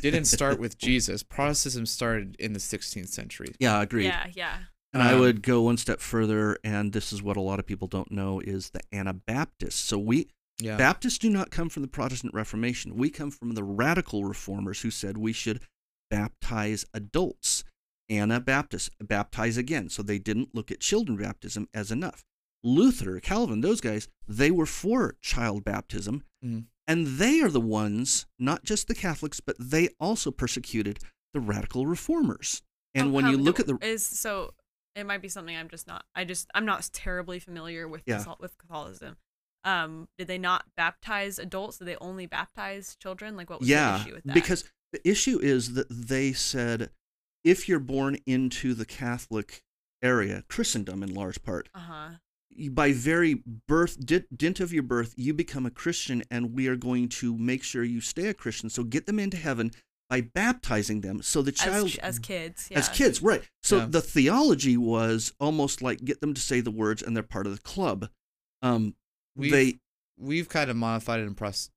didn't 0.01 0.25
start 0.27 0.59
with 0.61 0.79
Jesus. 0.89 1.23
Protestantism 1.23 1.87
started 1.87 2.37
in 2.39 2.53
the 2.53 2.59
16th 2.61 3.09
century. 3.09 3.49
Yeah, 3.59 3.83
agreed. 3.83 4.05
Yeah, 4.07 4.27
yeah. 4.35 4.59
And 4.95 5.03
I 5.03 5.15
Um, 5.15 5.21
would 5.21 5.43
go 5.43 5.63
one 5.63 5.77
step 5.77 6.01
further, 6.01 6.57
and 6.63 6.93
this 6.93 7.13
is 7.13 7.23
what 7.23 7.37
a 7.37 7.41
lot 7.41 7.59
of 7.59 7.67
people 7.67 7.89
don't 7.89 8.11
know 8.13 8.41
is 8.41 8.71
the 8.71 8.81
Anabaptists. 8.93 9.81
So 9.81 9.99
we 9.99 10.29
Yeah. 10.63 10.77
Baptists 10.77 11.19
do 11.19 11.29
not 11.31 11.51
come 11.51 11.69
from 11.69 11.83
the 11.83 11.89
Protestant 11.89 12.33
Reformation. 12.35 12.97
We 12.97 13.11
come 13.11 13.31
from 13.31 13.55
the 13.55 13.65
radical 13.65 14.25
reformers 14.25 14.81
who 14.83 14.91
said 14.91 15.17
we 15.19 15.33
should 15.33 15.61
baptize 16.11 16.85
adults. 16.95 17.65
Anabaptists 18.11 18.91
baptize 19.01 19.57
again. 19.57 19.89
So 19.89 20.03
they 20.03 20.19
didn't 20.19 20.55
look 20.55 20.71
at 20.71 20.81
children 20.81 21.17
baptism 21.19 21.69
as 21.73 21.91
enough. 21.91 22.25
Luther, 22.63 23.19
Calvin, 23.21 23.61
those 23.61 23.81
guys, 23.81 24.09
they 24.29 24.51
were 24.51 24.67
for 24.67 25.17
child 25.21 25.65
baptism. 25.65 26.23
Mhm. 26.45 26.67
And 26.87 27.07
they 27.07 27.41
are 27.41 27.49
the 27.51 27.61
ones, 27.61 28.27
not 28.39 28.65
just 28.65 28.89
the 28.89 28.95
Catholics, 28.95 29.41
but 29.41 29.57
they 29.59 29.89
also 29.99 30.31
persecuted 30.31 30.99
the 31.33 31.41
radical 31.41 31.87
reformers. 31.87 32.63
And 32.95 33.09
Oh, 33.09 33.11
when 33.13 33.27
you 33.29 33.39
look 33.39 33.57
do- 33.57 33.63
at 33.63 33.67
the 33.81 33.87
is 33.87 34.05
so 34.07 34.55
it 34.95 35.05
might 35.07 35.23
be 35.23 35.29
something 35.29 35.57
I'm 35.57 35.71
just 35.71 35.87
not 35.87 36.05
I 36.15 36.25
just 36.25 36.49
I'm 36.55 36.67
not 36.67 36.89
terribly 36.93 37.39
familiar 37.39 37.89
with 37.89 38.03
Yeah. 38.07 38.19
Cathol- 38.19 38.37
with 38.41 38.59
Catholicism. 38.59 39.17
Um, 39.65 40.09
did 40.19 40.27
they 40.27 40.39
not 40.39 40.65
baptize 40.77 41.39
adults? 41.39 41.79
Did 41.79 41.87
they 41.87 41.97
only 41.97 42.27
baptize 42.27 42.97
children? 42.97 43.37
Like 43.37 43.51
what 43.51 43.61
was 43.61 43.69
yeah, 43.69 43.99
the 43.99 44.05
issue 44.05 44.15
with 44.15 44.25
that? 44.25 44.35
because 44.35 44.65
the 44.93 45.09
issue 45.09 45.39
is 45.41 45.75
that 45.75 45.87
they 45.89 46.33
said 46.33 46.91
if 47.45 47.69
you're 47.69 47.79
born 47.79 48.19
into 48.27 48.75
the 48.75 48.85
Catholic 48.85 49.63
area, 50.03 50.45
Christendom 50.49 51.03
in 51.03 51.15
large 51.15 51.43
part, 51.43 51.69
uh 51.75 51.79
huh. 51.79 52.09
by 52.71 52.93
very 52.93 53.43
birth, 53.69 54.05
dint, 54.05 54.37
dint 54.37 54.61
of 54.61 54.73
your 54.73 54.83
birth, 54.83 55.15
you 55.17 55.33
become 55.33 55.65
a 55.67 55.71
Christian, 55.71 56.23
and 56.31 56.55
we 56.55 56.67
are 56.69 56.77
going 56.77 57.09
to 57.09 57.37
make 57.39 57.63
sure 57.63 57.85
you 57.85 58.01
stay 58.01 58.27
a 58.29 58.35
Christian. 58.35 58.69
So 58.69 58.85
get 58.85 59.07
them 59.07 59.19
into 59.19 59.37
heaven 59.37 59.71
by 60.11 60.21
baptizing 60.21 61.01
them. 61.01 61.23
So 61.23 61.41
the 61.41 61.53
child, 61.53 61.87
As, 61.87 61.97
as 61.97 62.19
kids, 62.19 62.69
yeah. 62.71 62.79
as 62.79 62.89
kids, 62.91 63.23
right? 63.23 63.43
So 63.63 63.79
Yeah. 63.79 63.87
the 63.89 64.03
theology 64.03 64.77
was 64.77 65.33
almost 65.41 65.81
like 65.81 66.05
get 66.05 66.21
them 66.21 66.35
to 66.35 66.41
say 66.41 66.61
the 66.61 66.71
words, 66.71 67.03
and 67.03 67.17
they're 67.17 67.23
part 67.23 67.47
of 67.47 67.55
the 67.55 67.63
club. 67.63 68.09
Um, 68.61 68.95
We've, 69.37 69.51
they 69.53 69.79
we've 70.19 70.49
kind 70.49 70.71
of 70.71 70.77
modified 70.77 71.21
it 71.21 71.25
in 71.25 71.35
Pros, 71.35 71.71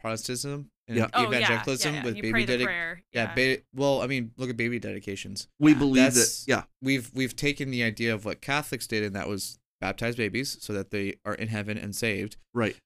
Protestantism 0.00 0.70
and 0.88 0.96
Yeah. 0.96 1.08
Oh, 1.12 1.22
yeah, 1.22 1.28
evangelicalism 1.28 1.94
yeah, 1.94 2.00
yeah. 2.00 2.04
with 2.04 2.14
baby 2.16 2.30
pray 2.30 2.44
the 2.46 2.96
yeah, 3.12 3.34
ba- 3.34 3.58
well, 3.74 4.02
I 4.02 4.06
mean, 4.06 4.32
look 4.36 4.50
at 4.50 4.56
baby 4.56 4.78
dedications. 4.78 5.48
we 5.58 5.72
Yeah. 5.72 5.78
believe 5.78 6.14
that, 6.14 6.44
yeah, 6.46 6.62
We've 6.82 7.10
we've 7.14 7.36
taken 7.36 7.70
the 7.70 7.82
idea 7.82 8.14
of 8.14 8.24
what 8.24 8.40
Catholics 8.40 8.86
did, 8.86 9.02
and 9.04 9.14
that 9.14 9.28
was 9.28 9.58
baptize 9.80 10.16
babies 10.16 10.58
so 10.60 10.72
that 10.74 10.90
they 10.90 11.14
are 11.24 11.34
in 11.34 11.48
heaven 11.48 11.78
and 11.78 11.94
saved. 11.94 12.36
right. 12.54 12.76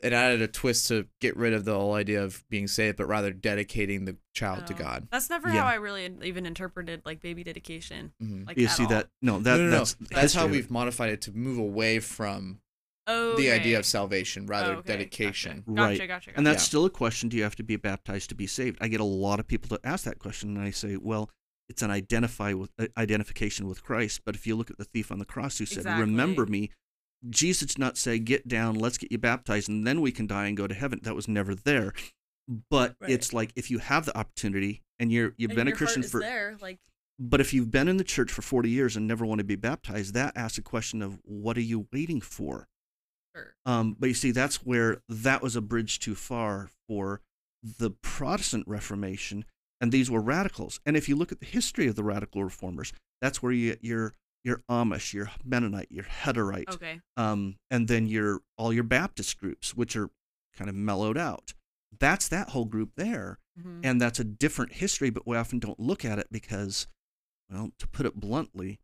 it 0.00 0.12
added 0.12 0.42
a 0.42 0.46
twist 0.48 0.88
to 0.88 1.06
get 1.20 1.34
rid 1.34 1.54
of 1.54 1.64
the 1.64 1.72
whole 1.72 1.94
idea 1.94 2.22
of 2.22 2.44
being 2.50 2.66
saved, 2.66 2.98
but 2.98 3.06
rather 3.06 3.32
dedicating 3.32 4.04
the 4.04 4.14
child 4.34 4.66
to 4.66 4.74
Oh. 4.74 4.76
God. 4.76 5.08
That's 5.10 5.30
never 5.30 5.48
Yeah. 5.48 5.62
how 5.62 5.66
I 5.66 5.74
really 5.76 6.04
even 6.22 6.44
interpreted 6.44 7.00
like 7.06 7.20
baby 7.22 7.42
dedication. 7.42 8.12
Mhm. 8.22 8.46
Like 8.46 8.58
you 8.58 8.66
at 8.66 8.72
see 8.72 8.82
all. 8.82 8.88
that? 8.90 9.08
No, 9.22 9.38
that 9.38 9.56
no, 9.56 9.64
no, 9.64 9.70
no. 9.70 9.78
that's 9.78 9.94
That's, 9.94 10.12
how 10.12 10.20
history 10.20 10.42
of 10.42 10.48
it. 10.50 10.52
we've 10.52 10.70
modified 10.70 11.10
it 11.10 11.22
to 11.22 11.32
move 11.32 11.56
away 11.56 12.00
from 12.00 12.60
Oh, 13.06 13.36
the 13.36 13.50
idea 13.50 13.78
of 13.78 13.84
salvation, 13.84 14.46
rather 14.46 14.74
Oh, 14.74 14.78
okay. 14.78 14.88
dedication. 14.88 15.62
Gotcha. 15.66 15.82
Right. 15.82 15.98
Gotcha. 15.98 16.06
Gotcha. 16.08 16.32
And 16.36 16.46
that's 16.46 16.62
Yeah. 16.62 16.66
still 16.68 16.84
a 16.86 16.90
question 16.90 17.28
do 17.28 17.36
you 17.36 17.42
have 17.42 17.56
to 17.56 17.62
be 17.62 17.76
baptized 17.76 18.30
to 18.30 18.34
be 18.34 18.46
saved? 18.46 18.78
I 18.80 18.88
get 18.88 19.00
a 19.00 19.04
lot 19.04 19.40
of 19.40 19.46
people 19.46 19.76
to 19.76 19.86
ask 19.86 20.04
that 20.04 20.18
question, 20.18 20.56
and 20.56 20.64
I 20.66 20.70
say, 20.70 20.96
well, 20.96 21.30
it's 21.68 21.82
an 21.82 21.90
identify 21.90 22.52
with 22.54 22.70
uh, 22.78 22.86
identification 22.96 23.66
with 23.66 23.82
Christ. 23.82 24.22
But 24.24 24.34
if 24.34 24.46
you 24.46 24.54
look 24.56 24.70
at 24.70 24.78
the 24.78 24.84
thief 24.84 25.10
on 25.12 25.18
the 25.18 25.24
cross 25.24 25.58
who 25.58 25.66
said, 25.66 25.78
Exactly. 25.78 26.00
"Remember 26.02 26.46
me," 26.46 26.70
Jesus 27.28 27.68
did 27.74 27.78
not 27.78 27.96
say, 27.96 28.18
"Get 28.18 28.46
down, 28.48 28.74
let's 28.74 28.98
get 28.98 29.10
you 29.12 29.18
baptized, 29.18 29.68
and 29.68 29.86
then 29.86 30.00
we 30.00 30.12
can 30.12 30.26
die 30.26 30.46
and 30.46 30.56
go 30.56 30.66
to 30.66 30.74
heaven." 30.74 31.00
That 31.02 31.14
was 31.14 31.26
never 31.28 31.54
there. 31.54 31.92
But 32.70 32.96
Right. 33.00 33.10
it's 33.10 33.32
like 33.32 33.52
if 33.56 33.70
you 33.70 33.78
have 33.78 34.04
the 34.04 34.16
opportunity 34.16 34.82
and 34.98 35.10
you're 35.10 35.34
you've 35.38 35.54
been 35.54 35.68
a 35.68 35.72
Christian 35.72 36.02
for, 36.02 36.20
there, 36.20 36.56
like 36.60 36.78
but 37.18 37.40
if 37.40 37.54
you've 37.54 37.70
been 37.70 37.88
in 37.88 37.96
the 37.96 38.04
church 38.04 38.30
for 38.30 38.42
40 38.42 38.68
years 38.68 38.96
and 38.96 39.06
never 39.06 39.24
want 39.24 39.38
to 39.38 39.44
be 39.44 39.56
baptized, 39.56 40.12
that 40.14 40.36
asks 40.36 40.58
a 40.58 40.62
question 40.62 41.00
of 41.00 41.18
what 41.24 41.56
are 41.56 41.62
you 41.62 41.86
waiting 41.92 42.20
for? 42.20 42.68
Sure. 43.34 43.54
Um, 43.66 43.96
but 43.98 44.08
you 44.08 44.14
see, 44.14 44.30
that's 44.30 44.56
where 44.64 45.02
that 45.08 45.42
was 45.42 45.56
a 45.56 45.60
bridge 45.60 45.98
too 45.98 46.14
far 46.14 46.70
for 46.88 47.20
the 47.62 47.90
Protestant 47.90 48.66
Reformation, 48.68 49.44
and 49.80 49.90
these 49.90 50.10
were 50.10 50.20
radicals. 50.20 50.80
And 50.84 50.96
if 50.96 51.08
you 51.08 51.16
look 51.16 51.32
at 51.32 51.40
the 51.40 51.46
history 51.46 51.86
of 51.86 51.94
the 51.96 52.04
radical 52.04 52.44
reformers, 52.44 52.92
that's 53.20 53.42
where 53.42 53.52
you 53.52 53.70
get 53.70 53.84
your 53.84 54.14
your 54.44 54.62
Amish, 54.70 55.14
your 55.14 55.30
Mennonite, 55.42 55.90
your 55.90 56.04
Hutterite, 56.04 56.68
Okay. 56.74 57.00
um, 57.16 57.56
and 57.70 57.88
then 57.88 58.06
your 58.06 58.40
all 58.58 58.72
your 58.74 58.84
Baptist 58.84 59.38
groups, 59.40 59.74
which 59.74 59.96
are 59.96 60.10
kind 60.54 60.68
of 60.68 60.76
mellowed 60.76 61.16
out. 61.16 61.54
That's 61.98 62.28
that 62.28 62.50
whole 62.50 62.66
group 62.66 62.90
there, 62.96 63.38
Mhm. 63.58 63.80
and 63.82 64.00
that's 64.02 64.20
a 64.20 64.24
different 64.24 64.72
history. 64.74 65.08
But 65.08 65.26
we 65.26 65.36
often 65.38 65.60
don't 65.60 65.80
look 65.80 66.04
at 66.04 66.18
it 66.18 66.26
because, 66.30 66.86
well, 67.48 67.72
to 67.78 67.86
put 67.88 68.04
it 68.04 68.16
bluntly, 68.20 68.80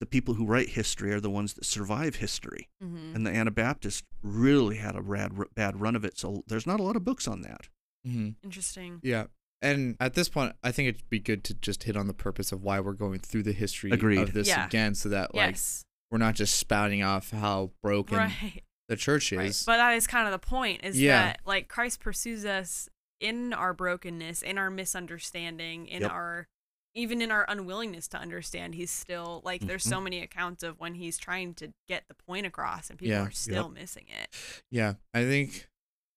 the 0.00 0.06
people 0.06 0.34
who 0.34 0.44
write 0.46 0.70
history 0.70 1.12
are 1.12 1.20
the 1.20 1.30
ones 1.30 1.54
that 1.54 1.64
survive 1.64 2.16
history 2.16 2.68
Mhm. 2.82 3.14
and 3.14 3.26
the 3.26 3.30
Anabaptists 3.30 4.02
really 4.22 4.76
had 4.76 4.96
a 4.96 5.00
rad, 5.02 5.32
bad 5.54 5.80
run 5.80 5.94
of 5.96 6.04
it. 6.04 6.18
So 6.18 6.42
there's 6.46 6.66
not 6.66 6.80
a 6.80 6.82
lot 6.82 6.96
of 6.96 7.04
books 7.04 7.26
on 7.28 7.42
that. 7.42 7.68
hmm 8.04 8.30
Interesting. 8.42 9.00
Yeah. 9.02 9.26
And 9.62 9.96
at 9.98 10.12
this 10.12 10.28
point, 10.28 10.54
I 10.62 10.72
think 10.72 10.88
it'd 10.90 11.08
be 11.08 11.18
good 11.20 11.42
to 11.44 11.54
just 11.54 11.84
hit 11.84 11.96
on 11.96 12.06
the 12.06 12.12
purpose 12.12 12.52
of 12.52 12.62
why 12.62 12.80
we're 12.80 12.92
going 12.92 13.20
through 13.20 13.44
the 13.44 13.52
history 13.52 13.90
Agreed. 13.92 14.18
of 14.18 14.34
this 14.34 14.48
Yeah. 14.48 14.66
again, 14.66 14.94
so 14.94 15.08
that 15.08 15.34
like 15.34 15.52
yes. 15.52 15.84
we're 16.10 16.18
not 16.18 16.34
just 16.34 16.58
spouting 16.58 17.02
off 17.02 17.30
how 17.30 17.72
broken 17.82 18.18
Right. 18.18 18.62
the 18.88 18.96
church 18.96 19.32
Right. 19.32 19.46
is. 19.46 19.62
But 19.64 19.78
that 19.78 19.92
is 19.94 20.06
kind 20.06 20.26
of 20.26 20.32
the 20.32 20.44
point 20.46 20.84
is 20.84 21.00
Yeah. 21.00 21.22
that 21.22 21.40
like 21.46 21.68
Christ 21.68 22.00
pursues 22.00 22.44
us 22.44 22.90
in 23.20 23.54
our 23.54 23.72
brokenness, 23.72 24.42
in 24.42 24.58
our 24.58 24.70
misunderstanding, 24.70 25.86
in 25.86 26.02
Yep. 26.02 26.10
our 26.10 26.48
even 26.94 27.20
in 27.20 27.30
our 27.30 27.44
unwillingness 27.48 28.08
to 28.08 28.18
understand, 28.18 28.74
he's 28.74 28.90
still 28.90 29.42
like 29.44 29.62
there's 29.62 29.82
so 29.84 30.00
many 30.00 30.20
accounts 30.20 30.62
of 30.62 30.78
when 30.78 30.94
he's 30.94 31.18
trying 31.18 31.54
to 31.54 31.72
get 31.88 32.04
the 32.08 32.14
point 32.14 32.46
across 32.46 32.90
and 32.90 32.98
people 32.98 33.12
Yeah. 33.14 33.26
are 33.26 33.30
still 33.30 33.68
missing 33.68 34.04
it. 34.08 34.28
Yeah, 34.70 34.94
I 35.12 35.22
think 35.24 35.68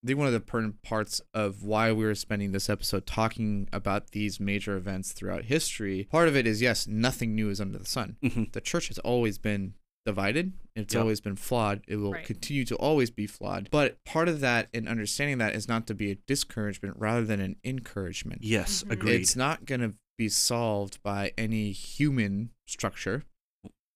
I 0.03 0.07
think 0.07 0.19
one 0.19 0.28
of 0.28 0.34
the 0.34 0.38
important 0.39 0.84
parts 0.84 1.19
of 1.34 1.63
why 1.63 1.91
we 1.91 2.05
were 2.05 2.13
spending 2.15 2.51
this 2.51 2.69
episode 2.69 3.07
talking 3.07 3.67
about 3.73 4.11
these 4.11 4.39
major 4.39 4.78
events 4.78 5.11
throughout 5.11 5.45
history, 5.45 6.07
part 6.11 6.28
of 6.28 6.36
it 6.36 6.45
is 6.45 6.61
yes, 6.61 6.86
nothing 6.88 7.34
new 7.36 7.49
is 7.49 7.59
under 7.59 7.80
the 7.80 7.86
sun. 7.86 8.15
Mhm. 8.23 8.51
The 8.53 8.61
church 8.61 8.89
has 8.89 8.99
always 8.99 9.39
been 9.39 9.73
divided. 10.05 10.53
It's 10.75 10.93
Yep. 10.93 11.01
always 11.01 11.19
been 11.19 11.36
flawed. 11.36 11.84
It 11.88 11.95
will 11.97 12.13
Right. 12.13 12.25
continue 12.25 12.63
to 12.65 12.75
always 12.78 13.09
be 13.09 13.25
flawed. 13.28 13.69
But 13.71 14.01
part 14.05 14.30
of 14.30 14.39
that 14.41 14.69
in 14.71 14.88
understanding 14.88 15.39
that 15.39 15.55
is 15.55 15.67
not 15.67 15.88
to 15.88 15.95
be 15.95 16.11
a 16.11 16.15
discouragement 16.15 16.95
rather 16.97 17.25
than 17.25 17.41
an 17.41 17.55
encouragement. 17.65 18.43
Yes, 18.43 18.84
Mhm. 18.84 18.91
agreed. 18.91 19.21
It's 19.21 19.36
not 19.36 19.65
going 19.65 19.82
to 19.82 19.95
be 20.18 20.30
solved 20.30 21.01
by 21.03 21.32
any 21.38 21.72
human 21.72 22.51
structure. 22.68 23.24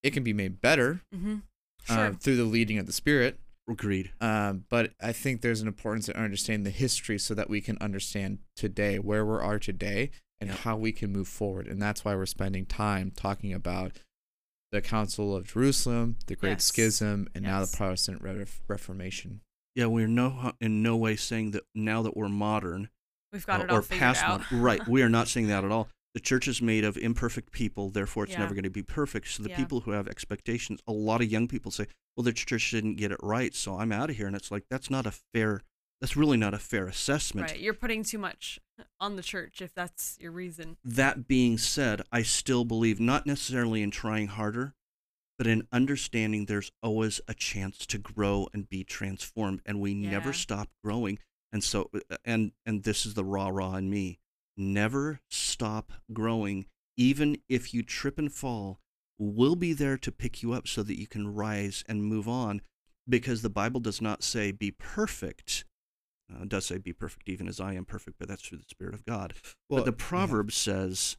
It 0.02 0.12
can 0.12 0.22
be 0.22 0.32
made 0.32 0.60
better 0.60 1.00
Mm-hmm. 1.14 1.36
uh, 1.88 1.94
Sure. 1.94 2.12
through 2.14 2.36
the 2.36 2.44
leading 2.44 2.78
of 2.78 2.86
the 2.86 2.92
Spirit. 2.92 3.38
agreed. 3.68 4.12
Um, 4.20 4.64
but 4.68 4.92
I 5.00 5.12
think 5.12 5.40
there's 5.40 5.60
an 5.60 5.68
importance 5.68 6.08
in 6.08 6.16
understanding 6.16 6.64
the 6.64 6.70
history 6.70 7.16
so 7.18 7.32
that 7.34 7.48
we 7.48 7.60
can 7.60 7.78
understand 7.80 8.38
today 8.56 8.98
where 8.98 9.24
we 9.24 9.36
are 9.36 9.58
today 9.60 10.10
and 10.40 10.50
Yeah. 10.50 10.56
how 10.56 10.76
we 10.76 10.90
can 10.92 11.12
move 11.12 11.28
forward. 11.28 11.68
And 11.68 11.80
that's 11.80 12.04
why 12.04 12.14
we're 12.16 12.26
spending 12.26 12.66
time 12.66 13.12
talking 13.12 13.52
about 13.52 13.98
the 14.72 14.82
Council 14.82 15.34
of 15.36 15.46
Jerusalem, 15.46 16.16
the 16.26 16.34
Great 16.34 16.50
Yes. 16.50 16.64
Schism, 16.64 17.28
and 17.34 17.44
now 17.44 17.64
the 17.64 17.74
Protestant 17.76 18.20
Re- 18.20 18.44
Reformation. 18.68 19.40
Yeah, 19.76 19.86
we're 19.86 20.08
no 20.08 20.52
in 20.60 20.82
no 20.82 20.96
way 20.96 21.14
saying 21.16 21.52
that 21.52 21.62
now 21.74 22.02
that 22.02 22.16
we're 22.16 22.28
modern 22.28 22.90
We've 23.32 23.46
got 23.46 23.60
uh, 23.60 23.64
it 23.64 23.70
all 23.70 23.76
or 23.78 23.82
figured 23.82 24.00
past 24.00 24.22
out. 24.24 24.40
modern, 24.40 24.60
right? 24.60 24.86
We 24.88 25.02
are 25.02 25.08
not 25.08 25.28
saying 25.28 25.46
that 25.48 25.64
at 25.64 25.70
all. 25.70 25.88
The 26.14 26.20
church 26.20 26.46
is 26.46 26.60
made 26.60 26.84
of 26.84 26.96
imperfect 26.98 27.52
people, 27.52 27.88
therefore 27.90 28.24
it's 28.24 28.34
Yeah. 28.34 28.40
never 28.40 28.54
going 28.54 28.64
to 28.64 28.70
be 28.70 28.82
perfect. 28.82 29.28
So 29.28 29.42
the 29.42 29.48
Yeah. 29.48 29.56
people 29.56 29.80
who 29.80 29.92
have 29.92 30.06
expectations, 30.06 30.80
a 30.86 30.92
lot 30.92 31.22
of 31.22 31.30
young 31.30 31.48
people 31.48 31.70
say, 31.70 31.86
"Well, 32.16 32.24
the 32.24 32.32
church 32.32 32.70
didn't 32.70 32.96
get 32.96 33.12
it 33.12 33.18
right, 33.22 33.54
so 33.54 33.78
I'm 33.78 33.92
out 33.92 34.10
of 34.10 34.16
here." 34.16 34.26
And 34.26 34.36
it's 34.36 34.50
like 34.50 34.64
that's 34.68 34.90
not 34.90 35.06
a 35.06 35.10
fair. 35.32 35.62
That's 36.00 36.16
really 36.16 36.36
not 36.36 36.52
a 36.52 36.58
fair 36.58 36.86
assessment. 36.86 37.50
Right. 37.52 37.60
You're 37.60 37.74
putting 37.74 38.02
too 38.02 38.18
much 38.18 38.58
on 39.00 39.16
the 39.16 39.22
church 39.22 39.62
if 39.62 39.72
that's 39.72 40.18
your 40.20 40.32
reason. 40.32 40.76
That 40.84 41.28
being 41.28 41.56
said, 41.58 42.02
I 42.10 42.22
still 42.22 42.64
believe 42.64 42.98
not 43.00 43.24
necessarily 43.24 43.82
in 43.82 43.90
trying 43.92 44.26
harder, 44.26 44.74
but 45.38 45.46
in 45.46 45.66
understanding 45.72 46.46
there's 46.46 46.72
always 46.82 47.20
a 47.28 47.34
chance 47.34 47.86
to 47.86 47.98
grow 47.98 48.48
and 48.52 48.68
be 48.68 48.84
transformed, 48.84 49.62
and 49.64 49.80
we 49.80 49.94
never 49.94 50.32
stop 50.32 50.70
growing. 50.84 51.20
And 51.52 51.62
so, 51.64 51.88
uh, 52.10 52.16
and 52.24 52.52
and 52.66 52.82
this 52.82 53.06
is 53.06 53.14
the 53.14 53.24
rah 53.24 53.48
rah 53.48 53.76
in 53.76 53.88
me: 53.88 54.18
never 54.56 55.20
stop 55.28 55.92
growing, 56.12 56.66
even 56.96 57.38
if 57.48 57.72
you 57.72 57.82
trip 57.82 58.18
and 58.18 58.32
fall. 58.32 58.80
We'll 59.18 59.56
be 59.56 59.72
there 59.72 59.96
to 59.98 60.10
pick 60.10 60.42
you 60.42 60.52
up 60.52 60.66
so 60.66 60.82
that 60.82 60.98
you 60.98 61.06
can 61.06 61.32
rise 61.32 61.84
and 61.88 62.04
move 62.04 62.28
on, 62.28 62.60
because 63.08 63.42
the 63.42 63.50
Bible 63.50 63.80
does 63.80 64.00
not 64.00 64.22
say 64.22 64.50
be 64.52 64.70
perfect. 64.70 65.64
Uh, 66.32 66.42
it 66.42 66.48
does 66.48 66.66
say 66.66 66.78
be 66.78 66.92
perfect, 66.92 67.28
even 67.28 67.46
as 67.46 67.60
I 67.60 67.74
am 67.74 67.84
perfect, 67.84 68.18
but 68.18 68.28
that's 68.28 68.42
through 68.42 68.58
the 68.58 68.64
Spirit 68.68 68.94
of 68.94 69.04
God 69.04 69.34
but 69.68 69.84
the 69.84 69.92
proverb 69.92 70.50
says, 70.52 71.16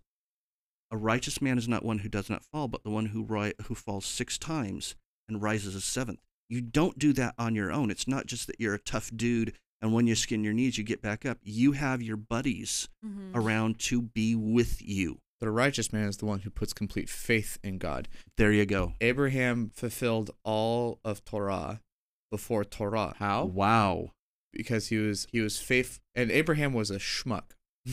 "A 0.91 0.97
righteous 0.97 1.41
man 1.41 1.57
is 1.57 1.67
not 1.67 1.85
one 1.85 1.99
who 1.99 2.09
does 2.09 2.29
not 2.29 2.43
fall, 2.43 2.67
but 2.67 2.83
the 2.83 2.89
one 2.89 3.07
who 3.07 3.23
ri- 3.23 3.53
who 3.65 3.75
falls 3.75 4.05
six 4.05 4.37
times 4.37 4.95
and 5.27 5.41
rises 5.41 5.75
a 5.75 5.81
seventh." 5.81 6.19
You 6.49 6.61
don't 6.61 6.99
do 6.99 7.13
that 7.13 7.35
on 7.37 7.55
your 7.55 7.71
own. 7.71 7.89
It's 7.89 8.07
not 8.07 8.25
just 8.27 8.47
that 8.47 8.59
you're 8.59 8.75
a 8.75 8.79
tough 8.79 9.11
dude 9.15 9.57
and 9.83 9.93
when 9.93 10.07
you 10.07 10.15
skin 10.15 10.43
your 10.43 10.53
knees, 10.53 10.79
you 10.79 10.83
get 10.83 11.01
back 11.03 11.25
up. 11.27 11.37
You 11.43 11.73
have 11.73 12.01
your 12.01 12.17
buddies 12.17 12.89
Mm-hmm. 13.05 13.37
around 13.37 13.77
to 13.79 14.01
be 14.01 14.33
with 14.33 14.81
you. 14.81 15.19
The 15.41 15.51
righteous 15.51 15.91
man 15.93 16.07
is 16.07 16.17
the 16.17 16.25
one 16.25 16.39
who 16.39 16.49
puts 16.49 16.71
complete 16.73 17.09
faith 17.09 17.59
in 17.63 17.77
God. 17.77 18.07
There 18.37 18.51
you 18.53 18.65
go. 18.65 18.93
Abraham 19.01 19.69
fulfilled 19.75 20.31
all 20.45 20.99
of 21.03 21.23
Torah 21.25 21.81
before 22.31 22.63
Torah. 22.63 23.13
How? 23.19 23.43
Wow. 23.45 24.11
Because 24.53 24.87
he 24.87 24.97
was 24.97 25.27
he 25.31 25.41
was 25.41 25.59
faith, 25.59 25.99
and 26.15 26.31
Abraham 26.31 26.73
was 26.73 26.89
a 26.89 26.97
schmuck. 26.97 27.51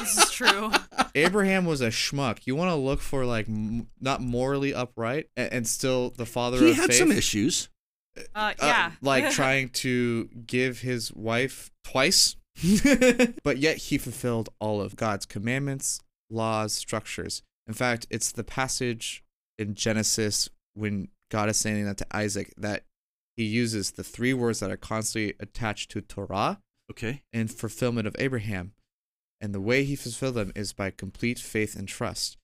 This 0.00 0.18
is 0.18 0.30
true. 0.32 0.70
Abraham 1.14 1.64
was 1.64 1.80
a 1.80 1.88
schmuck. 1.88 2.40
You 2.46 2.56
want 2.56 2.70
to 2.70 2.74
look 2.74 3.00
for 3.00 3.24
like 3.24 3.48
m- 3.48 3.88
not 4.00 4.20
morally 4.20 4.74
upright 4.74 5.28
and, 5.36 5.50
and 5.52 5.66
still 5.66 6.10
the 6.10 6.26
father 6.26 6.58
He 6.58 6.70
of 6.72 6.76
had 6.76 6.86
faith. 6.90 6.98
some 6.98 7.10
issues. 7.10 7.68
Uh, 8.16 8.20
Uh, 8.34 8.54
yeah. 8.60 8.92
like 9.02 9.30
trying 9.30 9.68
to 9.70 10.28
give 10.46 10.80
his 10.80 11.12
wife 11.12 11.70
twice, 11.84 12.36
but 13.42 13.58
yet 13.58 13.76
he 13.76 13.98
fulfilled 13.98 14.48
all 14.60 14.80
of 14.80 14.96
God's 14.96 15.26
commandments, 15.26 16.00
laws, 16.30 16.72
structures. 16.72 17.42
In 17.66 17.74
fact, 17.74 18.06
it's 18.10 18.30
the 18.32 18.44
passage 18.44 19.24
in 19.58 19.74
Genesis 19.74 20.48
when 20.74 21.08
God 21.30 21.48
is 21.48 21.56
saying 21.56 21.84
that 21.86 21.98
to 21.98 22.06
Isaac 22.16 22.52
that 22.56 22.84
he 23.36 23.44
uses 23.44 23.92
the 23.92 24.04
three 24.04 24.34
words 24.34 24.60
that 24.60 24.70
are 24.70 24.76
constantly 24.76 25.34
attached 25.40 25.90
to 25.92 26.00
Torah 26.00 26.60
Okay. 26.90 27.22
in 27.32 27.48
fulfillment 27.48 28.06
of 28.06 28.14
Abraham. 28.18 28.72
And 29.40 29.54
the 29.54 29.60
way 29.60 29.84
he 29.84 29.96
fulfilled 29.96 30.34
them 30.36 30.52
is 30.54 30.72
by 30.72 30.90
complete 30.90 31.38
faith 31.38 31.74
and 31.74 31.88
trust. 31.88 32.36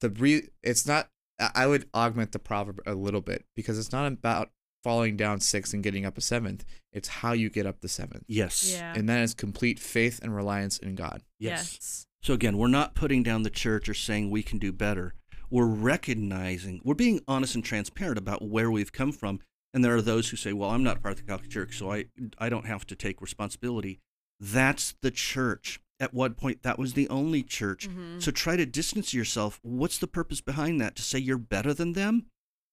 The 0.00 0.10
re- 0.10 0.48
it's 0.62 0.86
not 0.86 1.08
I 1.54 1.66
would 1.66 1.88
augment 1.94 2.32
the 2.32 2.38
proverb 2.38 2.80
a 2.86 2.94
little 2.94 3.20
bit 3.20 3.44
because 3.54 3.78
it's 3.78 3.92
not 3.92 4.06
about 4.10 4.50
falling 4.86 5.16
down 5.16 5.40
six 5.40 5.74
and 5.74 5.82
getting 5.82 6.06
up 6.06 6.16
a 6.16 6.20
seventh. 6.20 6.64
It's 6.92 7.08
how 7.08 7.32
you 7.32 7.50
get 7.50 7.66
up 7.66 7.80
the 7.80 7.88
seventh. 7.88 8.22
Yes. 8.28 8.70
yeah. 8.72 8.92
And 8.94 9.08
that 9.08 9.20
is 9.20 9.34
complete 9.34 9.80
faith 9.80 10.20
and 10.22 10.34
reliance 10.34 10.78
in 10.78 10.94
God. 10.94 11.22
yes. 11.40 12.06
So 12.22 12.32
again, 12.34 12.56
we're 12.58 12.68
not 12.68 12.94
putting 12.94 13.22
down 13.22 13.42
the 13.42 13.50
church 13.50 13.88
or 13.88 13.94
saying 13.94 14.30
we 14.30 14.42
can 14.42 14.58
do 14.58 14.72
better. 14.72 15.14
We're 15.50 15.66
recognizing, 15.66 16.80
we're 16.84 16.94
being 16.94 17.20
honest 17.28 17.54
and 17.54 17.64
transparent 17.64 18.18
about 18.18 18.42
where 18.42 18.70
we've 18.70 18.92
come 18.92 19.12
from. 19.12 19.40
And 19.74 19.84
there 19.84 19.94
are 19.96 20.02
those 20.02 20.30
who 20.30 20.36
say, 20.36 20.52
"Well, 20.52 20.70
I'm 20.70 20.82
not 20.82 21.02
part 21.02 21.12
of 21.12 21.18
the 21.18 21.30
Catholic 21.30 21.50
Church, 21.50 21.76
so 21.78 21.92
I 21.92 22.06
I 22.38 22.48
don't 22.48 22.66
have 22.66 22.86
to 22.86 22.96
take 22.96 23.20
responsibility." 23.20 24.00
That's 24.40 24.94
the 25.02 25.10
church. 25.10 25.80
At 26.00 26.14
one 26.14 26.34
point, 26.34 26.62
that 26.62 26.78
was 26.78 26.94
the 26.94 27.08
only 27.10 27.42
church. 27.42 27.88
Mhm. 27.88 28.22
So 28.22 28.30
try 28.30 28.56
to 28.56 28.66
distance 28.66 29.12
yourself. 29.14 29.58
What's 29.62 29.98
the 29.98 30.06
purpose 30.06 30.40
behind 30.40 30.80
that? 30.80 30.96
To 30.96 31.02
say 31.02 31.18
you're 31.18 31.38
better 31.38 31.72
than 31.74 31.92
them, 31.92 32.26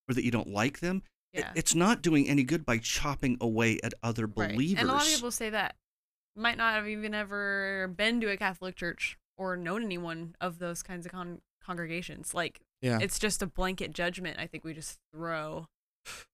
or 0.09 0.16
that 0.16 0.24
you 0.24 0.32
don't 0.32 0.49
like 0.49 0.80
them? 0.80 1.03
It- 1.34 1.46
it's 1.56 1.74
not 1.76 2.02
doing 2.02 2.30
any 2.30 2.44
good 2.44 2.66
by 2.66 2.78
chopping 2.78 3.38
away 3.42 3.80
at 3.84 3.94
other 4.04 4.26
Right. 4.28 4.52
believers. 4.54 4.80
And 4.82 4.90
a 4.90 4.94
lot 4.94 5.02
of 5.08 5.14
people 5.14 5.32
say 5.32 5.50
that 5.50 5.76
might 6.36 6.58
not 6.58 6.74
have 6.76 6.88
even 6.88 7.14
ever 7.14 7.88
been 7.96 8.22
to 8.22 8.30
a 8.30 8.38
Catholic 8.38 8.76
church 8.76 9.18
or 9.38 9.58
known 9.58 9.84
anyone 9.84 10.36
of 10.40 10.60
those 10.60 10.84
kinds 10.84 11.06
of 11.06 11.12
con- 11.12 11.42
congregations. 11.64 12.34
Like 12.34 12.62
Yeah. 12.82 13.00
it's 13.02 13.18
just 13.20 13.42
a 13.42 13.48
blanket 13.48 13.94
judgment. 13.94 14.38
I 14.40 14.48
think 14.48 14.64
we 14.64 14.74
just 14.74 15.00
throw 15.12 15.68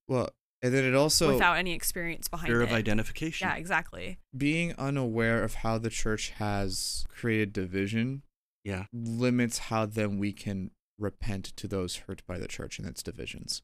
well, 0.08 0.30
and 0.62 0.74
then 0.74 0.84
it 0.84 0.96
also 0.96 1.34
without 1.34 1.58
any 1.58 1.74
experience 1.74 2.28
behind 2.28 2.48
Fear 2.48 2.62
it. 2.62 2.64
of 2.66 2.72
identification. 2.74 3.48
Yeah, 3.48 3.56
exactly. 3.56 4.20
being 4.36 4.74
unaware 4.76 5.44
of 5.44 5.56
how 5.56 5.78
the 5.78 5.90
church 5.92 6.32
has 6.32 7.06
created 7.10 7.54
division 7.54 8.24
Yeah. 8.64 8.88
limits 8.92 9.58
how 9.60 9.86
then 9.86 10.18
we 10.18 10.34
can 10.34 10.72
repent 10.98 11.46
to 11.56 11.68
those 11.68 11.98
hurt 11.98 12.26
by 12.26 12.38
the 12.40 12.48
church 12.48 12.80
and 12.80 12.88
its 12.88 13.02
divisions. 13.04 13.62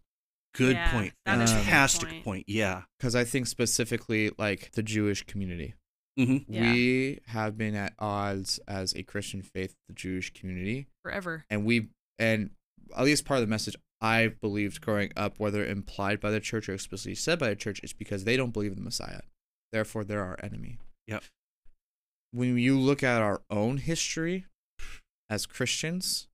Good 0.55 0.75
Yeah, 0.75 0.91
point. 0.91 1.13
that 1.25 1.41
is 1.41 1.51
a 1.51 1.55
good 1.55 1.63
Fantastic 1.63 2.09
point. 2.09 2.23
point. 2.23 2.43
Yeah. 2.47 2.83
Because 2.99 3.15
I 3.15 3.23
think 3.23 3.47
specifically 3.47 4.31
like 4.37 4.71
the 4.73 4.83
Jewish 4.83 5.23
community. 5.25 5.73
hmm 6.17 6.37
Yeah. 6.47 6.71
We 6.71 7.19
have 7.27 7.57
been 7.57 7.75
at 7.75 7.93
odds 7.99 8.59
as 8.67 8.93
a 8.95 9.03
Christian 9.03 9.41
faith, 9.41 9.75
the 9.87 9.93
Jewish 9.93 10.33
community, 10.33 10.87
Forever. 11.03 11.45
and 11.49 11.65
we 11.65 11.89
and 12.19 12.51
at 12.95 13.03
least 13.03 13.25
part 13.25 13.39
of 13.39 13.41
the 13.45 13.49
message 13.49 13.75
I 14.01 14.27
believed 14.27 14.81
growing 14.81 15.11
up, 15.17 15.39
whether 15.39 15.65
implied 15.65 16.19
by 16.19 16.29
the 16.31 16.39
church 16.39 16.69
or 16.69 16.73
explicitly 16.73 17.15
said 17.15 17.39
by 17.39 17.49
the 17.49 17.55
church, 17.55 17.79
is 17.83 17.91
because 17.93 18.23
they 18.23 18.37
don't 18.37 18.51
believe 18.53 18.71
in 18.71 18.77
the 18.77 18.83
Messiah. 18.83 19.21
Therefore, 19.73 20.03
they're 20.03 20.23
our 20.23 20.37
enemy. 20.43 20.77
Yep. 21.07 21.23
When 22.31 22.57
you 22.57 22.77
look 22.79 23.03
at 23.03 23.21
our 23.21 23.41
own 23.49 23.77
history 23.77 24.45
as 25.29 25.45
Christians 25.45 26.27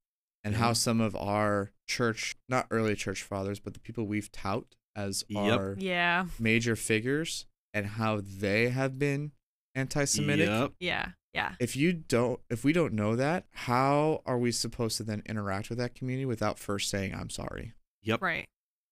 and 0.43 0.55
how 0.55 0.71
Mhm. 0.71 0.77
some 0.77 1.01
of 1.01 1.15
our 1.15 1.71
church, 1.87 2.35
not 2.49 2.67
early 2.71 2.95
church 2.95 3.23
fathers, 3.23 3.59
but 3.59 3.73
the 3.73 3.79
people 3.79 4.05
we've 4.05 4.31
tout 4.31 4.75
as 4.95 5.23
Yep. 5.29 5.59
our 5.59 5.75
Yeah. 5.79 6.27
major 6.39 6.75
figures 6.75 7.45
and 7.73 7.85
how 7.85 8.21
they 8.21 8.69
have 8.69 8.97
been 8.99 9.31
anti-Semitic. 9.75 10.47
Yep. 10.47 10.73
Yeah. 10.79 11.11
Yeah. 11.33 11.55
If 11.61 11.77
you 11.77 11.93
don't, 11.93 12.41
if 12.49 12.63
we 12.65 12.73
don't 12.73 12.93
know 12.93 13.15
that, 13.15 13.45
how 13.51 14.21
are 14.25 14.37
we 14.37 14.51
supposed 14.51 14.97
to 14.97 15.03
then 15.03 15.23
interact 15.25 15.69
with 15.69 15.77
that 15.77 15.95
community 15.95 16.25
without 16.25 16.59
first 16.59 16.89
saying 16.89 17.13
I'm 17.15 17.29
sorry? 17.29 17.73
Yep. 18.03 18.21
Right. 18.21 18.47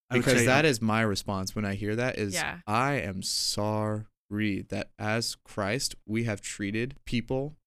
Because 0.10 0.40
say, 0.40 0.46
that 0.46 0.64
is 0.66 0.82
my 0.82 1.02
response 1.02 1.54
when 1.54 1.66
I 1.66 1.76
hear 1.76 1.96
that 1.98 2.18
is 2.18 2.34
Yeah. 2.34 2.62
I 2.66 2.94
am 2.94 3.22
sorry 3.22 4.62
that 4.70 4.92
as 4.98 5.36
Christ 5.44 5.96
we 6.06 6.24
have 6.24 6.40
treated 6.42 6.96
people 7.06 7.58
Yeah. 7.58 7.59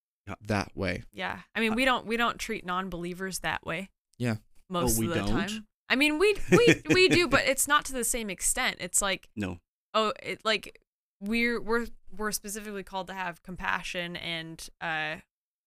That 0.47 0.71
way. 0.77 1.03
Yeah. 1.13 1.41
I 1.55 1.61
mean, 1.61 1.75
we 1.75 1.85
don't 1.85 2.07
we 2.07 2.17
don't 2.17 2.39
treat 2.39 2.65
non-believers 2.65 3.41
that 3.41 3.65
way. 3.65 3.91
Yeah. 4.19 4.37
Most 4.69 4.97
Oh, 4.97 5.01
we 5.01 5.07
of 5.09 5.15
the 5.15 5.21
don't? 5.21 5.29
time. 5.49 5.67
I 5.89 5.97
mean, 5.97 6.19
we 6.19 6.37
we 6.51 6.83
we 6.89 7.09
do, 7.09 7.29
but 7.37 7.43
it's 7.47 7.69
not 7.69 7.85
to 7.87 7.93
the 7.93 8.05
same 8.05 8.31
extent. 8.31 8.77
It's 8.81 9.03
like 9.03 9.29
no. 9.37 9.59
oh, 9.95 10.13
it 10.23 10.41
like 10.45 10.79
we're 11.21 11.61
we're 11.61 11.87
we're 12.17 12.33
specifically 12.33 12.83
called 12.83 13.07
to 13.09 13.15
have 13.15 13.43
compassion 13.43 14.17
and 14.17 14.69
uh 14.81 15.17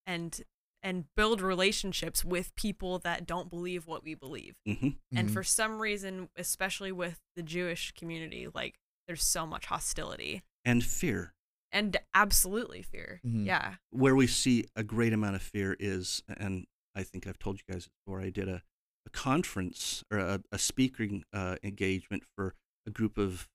and 0.08 0.42
and 0.84 1.06
build 1.16 1.42
relationships 1.42 2.24
with 2.24 2.56
people 2.56 3.00
that 3.00 3.26
don't 3.26 3.50
believe 3.50 3.88
what 3.88 4.04
we 4.04 4.14
believe. 4.16 4.56
hmm 4.66 4.90
And 5.16 5.30
Mhm. 5.30 5.34
for 5.34 5.44
some 5.44 5.80
reason, 5.80 6.30
especially 6.38 6.92
with 6.92 7.20
the 7.36 7.44
Jewish 7.44 7.92
community, 7.94 8.48
like 8.54 8.76
there's 9.08 9.24
so 9.24 9.46
much 9.46 9.66
hostility 9.68 10.42
And 10.64 10.84
fear. 10.84 11.34
And 11.76 11.98
absolutely 12.14 12.82
fear. 12.82 13.20
Mhm. 13.26 13.46
Yeah. 13.46 13.76
Where 13.92 14.16
we 14.16 14.28
see 14.28 14.66
a 14.76 14.84
great 14.84 15.12
amount 15.14 15.36
of 15.36 15.42
fear 15.42 15.76
is, 15.80 16.24
and 16.28 16.66
I 16.96 17.04
think 17.04 17.28
I've 17.28 17.38
told 17.38 17.60
you 17.60 17.74
guys 17.74 17.88
before, 17.88 18.22
I 18.22 18.30
did 18.30 18.48
a, 18.48 18.64
a 19.06 19.10
conference 19.12 20.04
or 20.10 20.18
a, 20.18 20.42
a 20.52 20.58
speaking 20.58 21.24
uh, 21.34 21.58
engagement 21.62 22.24
for 22.36 22.56
a 22.88 22.92
group 22.92 23.18
of 23.18 23.50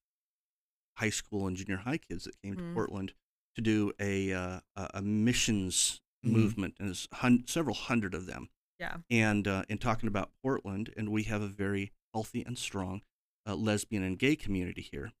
high 0.97 1.09
school 1.09 1.47
and 1.47 1.57
junior 1.57 1.77
high 1.77 1.97
kids 1.97 2.25
that 2.25 2.39
came 2.43 2.55
Mhm. 2.55 2.57
to 2.69 2.73
Portland 2.75 3.13
to 3.55 3.61
do 3.61 3.91
a, 3.99 4.31
uh, 4.31 4.59
a 4.75 5.01
missions 5.01 5.99
Mhm. 6.23 6.31
movement, 6.31 6.75
and 6.79 6.89
there's 6.89 7.07
hun- 7.13 7.45
several 7.47 7.75
hundred 7.75 8.13
of 8.13 8.25
them. 8.27 8.49
Yeah. 8.79 8.97
and 9.11 9.47
uh, 9.47 9.63
in 9.69 9.77
talking 9.77 10.07
about 10.07 10.31
Portland, 10.41 10.91
and 10.97 11.09
we 11.11 11.21
have 11.25 11.43
a 11.43 11.47
very 11.47 11.91
healthy 12.15 12.43
and 12.43 12.57
strong 12.57 13.03
uh, 13.45 13.53
lesbian 13.55 14.01
and 14.01 14.17
gay 14.17 14.35
community 14.35 14.81
here. 14.81 15.11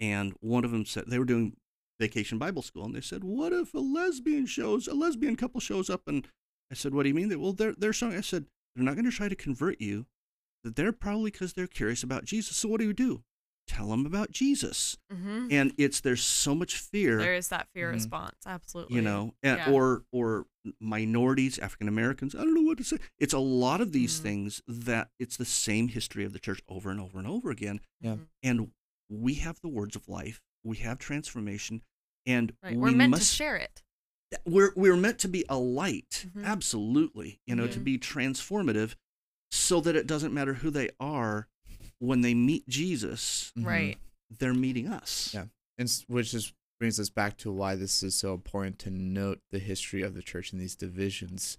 And 0.00 0.32
one 0.40 0.64
of 0.64 0.70
them 0.70 0.86
said 0.86 1.04
they 1.08 1.18
were 1.18 1.26
doing 1.26 1.58
vacation 2.00 2.38
Bible 2.38 2.62
school, 2.62 2.84
and 2.84 2.94
they 2.94 3.00
said, 3.00 3.22
"What 3.24 3.52
if 3.52 3.72
a 3.74 3.78
lesbian 3.78 4.46
shows 4.46 4.86
a 4.88 4.94
lesbian 4.94 5.36
couple 5.36 5.60
shows 5.60 5.88
up?" 5.90 6.02
And 6.06 6.26
I 6.70 6.74
said, 6.74 6.94
"What 6.94 7.02
do 7.04 7.08
you 7.08 7.14
mean?" 7.14 7.28
They 7.28 7.36
well, 7.36 7.52
they're 7.52 7.74
they're 7.74 7.92
showing. 7.92 8.16
I 8.16 8.20
said, 8.20 8.46
"They're 8.74 8.84
not 8.84 8.94
going 8.94 9.04
to 9.04 9.10
try 9.16 9.28
to 9.28 9.36
convert 9.36 9.80
you. 9.80 10.06
That 10.64 10.76
they're 10.76 10.92
probably 10.92 11.30
because 11.30 11.52
they're 11.52 11.66
curious 11.66 12.02
about 12.02 12.24
Jesus. 12.24 12.56
So 12.56 12.68
what 12.68 12.80
do 12.80 12.86
you 12.86 12.92
do? 12.94 13.22
Tell 13.66 13.88
them 13.88 14.04
about 14.06 14.30
Jesus." 14.30 14.96
Mm-hmm. 15.12 15.48
And 15.50 15.72
it's 15.78 16.00
there's 16.00 16.22
so 16.22 16.54
much 16.54 16.76
fear 16.76 17.18
There 17.18 17.34
is 17.34 17.48
that 17.48 17.68
fear 17.74 17.90
Mhm. 17.90 17.94
response. 17.94 18.36
Absolutely. 18.46 18.96
you 18.96 19.02
know 19.02 19.34
and, 19.42 19.58
Yeah. 19.58 19.70
or 19.70 20.04
or 20.12 20.46
minorities 20.80 21.58
african 21.58 21.88
americans 21.88 22.34
i 22.34 22.38
don't 22.38 22.54
know 22.54 22.62
what 22.62 22.78
to 22.78 22.84
say 22.84 22.96
it's 23.18 23.34
a 23.34 23.38
lot 23.38 23.80
of 23.82 23.92
these 23.92 24.18
Mm. 24.18 24.22
things 24.22 24.62
that 24.66 25.10
it's 25.18 25.36
the 25.36 25.44
same 25.44 25.88
history 25.88 26.24
of 26.24 26.32
the 26.32 26.38
church 26.38 26.60
over 26.68 26.90
and 26.90 26.98
over 27.00 27.18
and 27.18 27.26
over 27.28 27.50
again 27.50 27.80
Yeah. 28.00 28.14
Mhm. 28.16 28.26
and 28.42 28.72
we 29.10 29.34
have 29.34 29.60
the 29.60 29.68
words 29.68 29.94
of 29.96 30.08
life 30.08 30.40
we 30.64 30.78
have 30.78 30.98
transformation 30.98 31.82
and 32.26 32.54
Right. 32.62 32.72
we 32.74 32.78
We're 32.90 32.96
meant 32.96 33.10
must 33.12 33.28
to 33.30 33.36
share 33.36 33.56
it. 33.56 33.82
we're 34.46 34.72
we're 34.74 34.96
meant 34.96 35.18
to 35.20 35.28
be 35.28 35.44
a 35.48 35.58
light 35.58 36.26
Mhm. 36.34 36.44
absolutely 36.44 37.40
you 37.46 37.54
know 37.54 37.68
to 37.68 37.78
be 37.78 37.98
transformative 37.98 38.94
so 39.52 39.80
that 39.82 39.94
it 39.94 40.06
doesn't 40.06 40.34
matter 40.34 40.54
who 40.54 40.70
they 40.70 40.90
are 40.98 41.48
when 41.98 42.22
they 42.22 42.34
meet 42.34 42.66
jesus. 42.68 43.52
Right. 43.56 43.98
they're 44.30 44.54
meeting 44.54 44.88
us 44.88 45.32
Yeah. 45.34 45.46
And 45.78 45.88
which 46.08 46.34
is 46.34 46.52
brings 46.80 46.98
us 46.98 47.08
back 47.10 47.36
to 47.38 47.52
why 47.52 47.76
this 47.76 48.02
is 48.02 48.14
so 48.16 48.34
important 48.34 48.78
to 48.80 48.90
note 48.90 49.40
the 49.50 49.58
history 49.60 50.02
of 50.02 50.14
the 50.14 50.22
church 50.22 50.50
and 50.52 50.60
these 50.60 50.74
divisions 50.74 51.56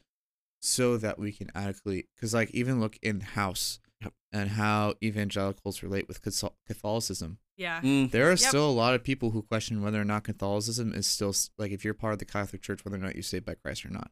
so 0.62 0.98
that 0.98 1.18
we 1.18 1.32
can 1.32 1.50
adequately 1.56 2.08
because 2.16 2.34
like 2.34 2.50
even 2.52 2.80
look 2.82 2.98
in 3.02 3.22
house 3.22 3.80
Yep. 4.02 4.14
and 4.34 4.50
how 4.52 4.96
evangelicals 5.02 5.82
relate 5.82 6.08
with 6.10 6.22
catholicism 6.22 7.38
Yeah. 7.58 7.82
Mm, 7.82 8.12
there 8.12 8.28
are 8.28 8.32
Yep. 8.32 8.40
still 8.40 8.70
a 8.70 8.72
lot 8.72 8.94
of 8.96 9.04
people 9.04 9.32
who 9.32 9.42
question 9.42 9.82
whether 9.82 10.00
or 10.02 10.06
not 10.06 10.24
catholicism 10.26 10.94
is 10.94 11.08
still 11.08 11.34
like 11.58 11.72
if 11.72 11.86
you're 11.86 11.94
part 11.94 12.14
of 12.14 12.20
the 12.20 12.26
catholic 12.26 12.62
church 12.62 12.84
whether 12.84 12.98
or 12.98 13.00
not 13.00 13.16
you're 13.16 13.24
saved 13.24 13.46
by 13.46 13.56
christ 13.56 13.86
or 13.86 13.90
not 13.90 14.12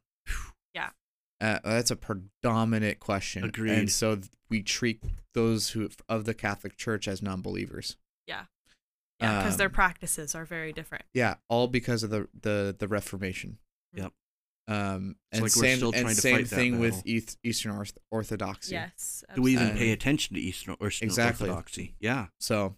Yeah. 0.74 0.91
uh, 1.41 1.60
that's 1.64 1.91
a 1.91 1.96
predominant 1.98 3.00
question 3.00 3.44
Agreed. 3.44 3.78
and 3.78 3.91
so 3.91 4.22
we 4.50 4.64
treat 4.64 5.04
those 5.34 5.72
who 5.72 5.89
of 6.08 6.24
the 6.26 6.34
catholic 6.34 6.78
church 6.78 7.08
as 7.08 7.22
non-believers 7.22 7.98
Yeah. 8.28 8.46
Yeah, 9.20 9.39
because 9.39 9.58
their 9.58 9.68
Um, 9.68 9.74
practices 9.74 10.36
are 10.36 10.44
very 10.46 10.74
different. 10.74 11.06
Yeah, 11.14 11.36
all 11.48 11.68
because 11.68 12.04
of 12.04 12.10
the 12.10 12.28
the 12.41 12.76
the 12.78 12.88
Reformation. 12.89 13.58
Yep. 13.94 14.12
Um, 14.68 15.16
It's 15.32 15.38
and 15.38 15.41
like 15.41 15.41
we're 15.41 15.50
same 15.50 15.78
still 15.78 15.91
and 15.94 16.02
trying 16.04 16.16
to 16.16 16.22
same 16.22 16.36
fight 16.38 16.48
that 16.50 16.56
thing 16.56 16.80
with. 16.80 17.02
East, 17.06 17.38
Eastern 17.44 17.72
Orth- 17.74 17.98
Orthodoxy. 18.12 18.72
Yes. 18.74 19.24
do 19.36 19.41
we 19.41 19.54
even 19.54 19.68
And- 19.70 19.78
pay 19.78 19.91
attention 19.91 20.36
to 20.36 20.41
eastern 20.41 20.76
or 20.80 20.88
Eastern 20.88 21.08
Exactly. 21.08 21.50
orthodoxy 21.50 21.96
yeah 22.00 22.28
So 22.39 22.76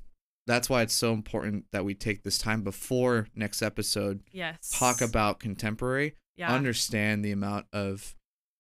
that's 0.48 0.70
why 0.70 0.82
it's 0.82 0.94
so 0.94 1.14
important 1.14 1.66
that 1.72 1.84
we 1.86 1.94
take 1.96 2.24
this 2.24 2.38
time 2.38 2.62
before 2.64 3.28
next 3.36 3.62
episode 3.62 4.22
Yes. 4.32 4.72
talk 4.78 5.02
about 5.02 5.40
contemporary, 5.40 6.16
Yeah. 6.36 6.54
understand 6.54 7.24
the 7.26 7.32
amount 7.32 7.68
of 7.74 8.16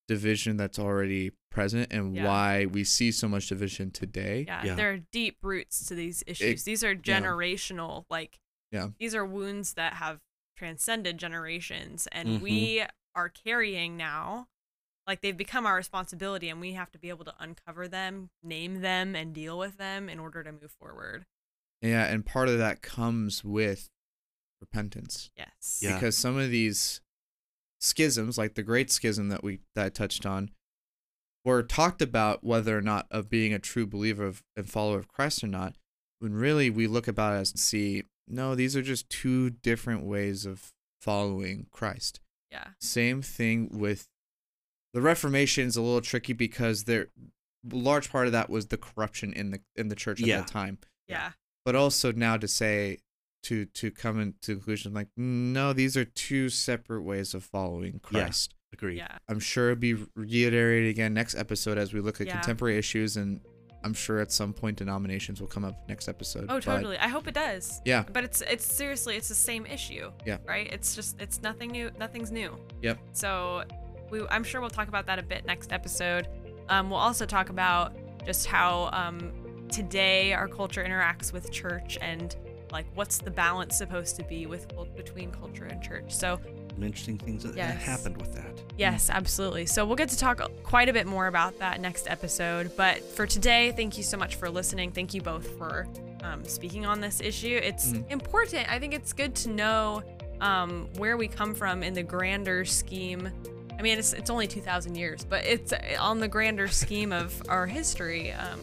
division 0.08 0.58
that's 0.58 0.78
already 0.80 1.32
present 1.50 1.92
and 1.92 2.16
Yeah. 2.16 2.26
why 2.26 2.66
we 2.66 2.84
see 2.84 3.12
so 3.12 3.28
much 3.28 3.48
division 3.48 3.92
today. 3.92 4.46
yeah, 4.48 4.64
Yeah. 4.66 4.76
There 4.76 4.92
are 4.94 4.98
deep 5.12 5.38
roots 5.42 5.86
to 5.88 5.96
these 5.96 6.24
issues. 6.28 6.64
these 6.64 6.84
are 6.84 6.96
generational. 6.96 8.06
Like. 8.10 8.40
Yeah. 8.72 8.90
These 9.00 9.16
are 9.16 9.26
wounds 9.26 9.74
that 9.76 9.94
have 9.96 10.20
transcended 10.58 11.18
generations, 11.18 12.08
and 12.12 12.28
Mhm. 12.30 12.42
we 12.42 12.84
are 13.14 13.30
carrying 13.30 13.96
now. 13.98 14.48
Like 15.08 15.22
they've 15.22 15.38
become 15.38 15.66
our 15.66 15.76
responsibility, 15.76 16.50
and 16.50 16.60
we 16.60 16.74
have 16.74 16.92
to 16.92 17.00
be 17.00 17.10
able 17.10 17.26
to 17.26 17.36
uncover 17.40 17.88
them, 17.88 18.32
name 18.44 18.82
them, 18.82 19.16
and 19.16 19.34
deal 19.34 19.58
with 19.58 19.78
them 19.78 20.10
in 20.10 20.20
order 20.20 20.44
to 20.44 20.52
move 20.52 20.72
forward. 20.72 21.26
Yeah, 21.86 22.06
and 22.06 22.26
part 22.26 22.50
of 22.50 22.58
that 22.58 22.82
comes 22.82 23.44
with 23.44 23.90
repentance. 24.62 25.30
Yes. 25.38 25.80
Yeah. 25.82 25.94
because 25.96 26.18
some 26.18 26.38
of 26.38 26.50
these 26.50 27.02
schisms 27.80 28.38
like 28.38 28.56
the 28.56 28.64
great 28.64 28.90
schism 28.90 29.30
that 29.30 29.44
we 29.44 29.60
that 29.76 29.86
I 29.86 29.90
touched 29.90 30.26
on 30.26 30.50
were 31.44 31.62
talked 31.62 32.02
about 32.02 32.44
whether 32.44 32.76
or 32.78 32.82
not 32.82 33.06
of 33.12 33.30
being 33.30 33.54
a 33.54 33.60
true 33.60 33.86
believer 33.86 34.26
of, 34.26 34.44
and 34.56 34.68
follower 34.70 34.98
of 34.98 35.08
Christ 35.08 35.44
or 35.44 35.48
not 35.48 35.76
when 36.20 36.34
really 36.34 36.70
we 36.70 36.88
look 36.88 37.08
about 37.08 37.36
it 37.36 37.40
as 37.42 37.50
see 37.60 38.04
no 38.28 38.56
these 38.56 38.76
are 38.76 38.82
just 38.82 39.10
two 39.10 39.50
different 39.52 40.04
ways 40.04 40.46
of 40.46 40.72
following 41.02 41.68
Christ 41.70 42.22
Yeah. 42.52 42.70
same 42.80 43.22
thing 43.22 43.70
with 43.78 44.08
the 44.94 45.02
reformation 45.02 45.68
is 45.68 45.76
a 45.76 45.82
little 45.82 46.02
tricky 46.02 46.34
because 46.34 46.86
there 46.86 47.10
large 47.70 48.10
part 48.10 48.26
of 48.26 48.32
that 48.32 48.50
was 48.50 48.68
the 48.68 48.78
corruption 48.78 49.34
in 49.34 49.52
the 49.52 49.60
in 49.76 49.90
the 49.90 49.96
church 49.96 50.22
at 50.22 50.28
Yeah. 50.28 50.38
that 50.40 50.48
time 50.48 50.80
Yeah. 51.08 51.34
But 51.66 51.76
also 51.76 52.12
now 52.12 52.38
to 52.38 52.48
say 52.48 53.00
to 53.44 53.66
to 53.66 53.92
come 53.92 54.20
into 54.20 54.54
conclusion 54.56 54.94
like 54.94 55.08
no 55.18 55.74
these 55.74 55.98
are 55.98 56.06
two 56.06 56.50
separate 56.50 57.02
ways 57.04 57.34
of 57.34 57.44
following 57.44 58.00
Yeah. 58.12 58.22
christ 58.22 58.56
agreed 58.74 58.98
Yeah. 58.98 59.18
i'm 59.30 59.40
sure 59.40 59.72
it'll 59.72 59.80
be 59.82 59.94
reiterated 60.16 60.90
again 60.90 61.14
next 61.14 61.36
episode 61.36 61.78
as 61.78 61.94
we 61.94 62.00
look 62.02 62.20
at 62.22 62.28
Yeah. 62.28 62.34
contemporary 62.34 62.78
issues 62.78 63.18
and 63.18 63.42
I'm 63.84 63.94
sure 63.94 64.18
at 64.20 64.32
some 64.32 64.52
point 64.52 64.78
denominations 64.78 65.40
will 65.40 65.48
come 65.48 65.64
up 65.64 65.88
next 65.88 66.08
episode. 66.08 66.46
Oh, 66.50 66.56
but- 66.56 66.64
totally. 66.64 66.98
I 66.98 67.08
hope 67.08 67.28
it 67.28 67.36
does. 67.36 67.84
Yeah. 67.86 68.04
But 68.12 68.24
it's 68.24 68.42
it's 68.42 68.66
seriously 68.66 69.16
it's 69.16 69.28
the 69.28 69.36
same 69.36 69.68
issue. 69.68 70.12
Yeah. 70.26 70.38
Right. 70.44 70.66
It's 70.74 70.96
just 70.96 71.22
it's 71.22 71.40
nothing 71.44 71.70
new. 71.70 71.92
Nothing's 72.00 72.32
new. 72.32 72.58
Yep. 72.82 72.98
So 73.12 73.64
we 74.10 74.26
I'm 74.32 74.44
sure 74.44 74.60
we'll 74.60 74.72
talk 74.72 74.88
about 74.88 75.06
that 75.06 75.20
a 75.20 75.22
bit 75.22 75.46
next 75.46 75.72
episode. 75.72 76.28
Um, 76.68 76.90
we'll 76.90 76.98
also 76.98 77.28
talk 77.28 77.50
about 77.50 77.94
just 78.26 78.48
how 78.48 78.90
um, 78.92 79.32
today 79.76 80.34
our 80.34 80.48
culture 80.48 80.84
interacts 80.84 81.34
with 81.34 81.52
church 81.52 81.98
and 82.02 82.36
like 82.72 82.86
what's 82.96 83.18
the 83.18 83.30
balance 83.32 83.78
supposed 83.78 84.16
to 84.16 84.24
be 84.24 84.46
with 84.46 84.68
between 84.96 85.32
culture 85.32 85.66
and 85.66 85.82
church. 85.84 86.06
So 86.14 86.40
interesting 86.82 87.18
things 87.18 87.44
that, 87.44 87.56
Yes. 87.56 87.82
happened 87.84 88.18
with 88.18 88.34
that. 88.34 88.52
Yes, 88.78 89.10
absolutely. 89.10 89.66
So 89.66 89.86
we'll 89.86 89.96
get 89.96 90.10
to 90.10 90.18
talk 90.18 90.42
quite 90.64 90.90
a 90.90 90.94
bit 90.94 91.08
more 91.08 91.28
about 91.28 91.58
that 91.60 91.80
next 91.80 92.10
episode. 92.10 92.72
But 92.76 93.02
for 93.02 93.26
today, 93.28 93.72
thank 93.76 93.98
you 93.98 94.04
so 94.04 94.18
much 94.18 94.36
for 94.36 94.50
listening. 94.50 94.92
Thank 94.92 95.14
you 95.14 95.22
both 95.22 95.58
for 95.58 95.88
um, 96.24 96.44
speaking 96.44 96.86
on 96.86 97.00
this 97.02 97.22
issue. 97.22 97.60
It's 97.64 97.92
Mhm. 97.92 98.12
important. 98.12 98.70
I 98.72 98.80
think 98.80 98.94
it's 98.94 99.14
good 99.14 99.36
to 99.36 99.50
know 99.50 100.04
um, 100.42 100.90
where 100.98 101.16
we 101.16 101.30
come 101.30 101.54
from 101.54 101.82
in 101.82 101.94
the 101.94 102.04
grander 102.04 102.66
scheme. 102.66 103.30
I 103.80 103.82
mean, 103.82 103.98
it's, 103.98 104.12
it's 104.12 104.30
only 104.30 104.48
2,000 104.48 104.96
years, 104.96 105.24
but 105.24 105.46
it's 105.46 105.72
on 106.00 106.20
the 106.20 106.28
grander 106.28 106.68
scheme 106.68 107.14
of 107.14 107.42
our 107.48 107.66
history. 107.68 108.34
Um, 108.34 108.60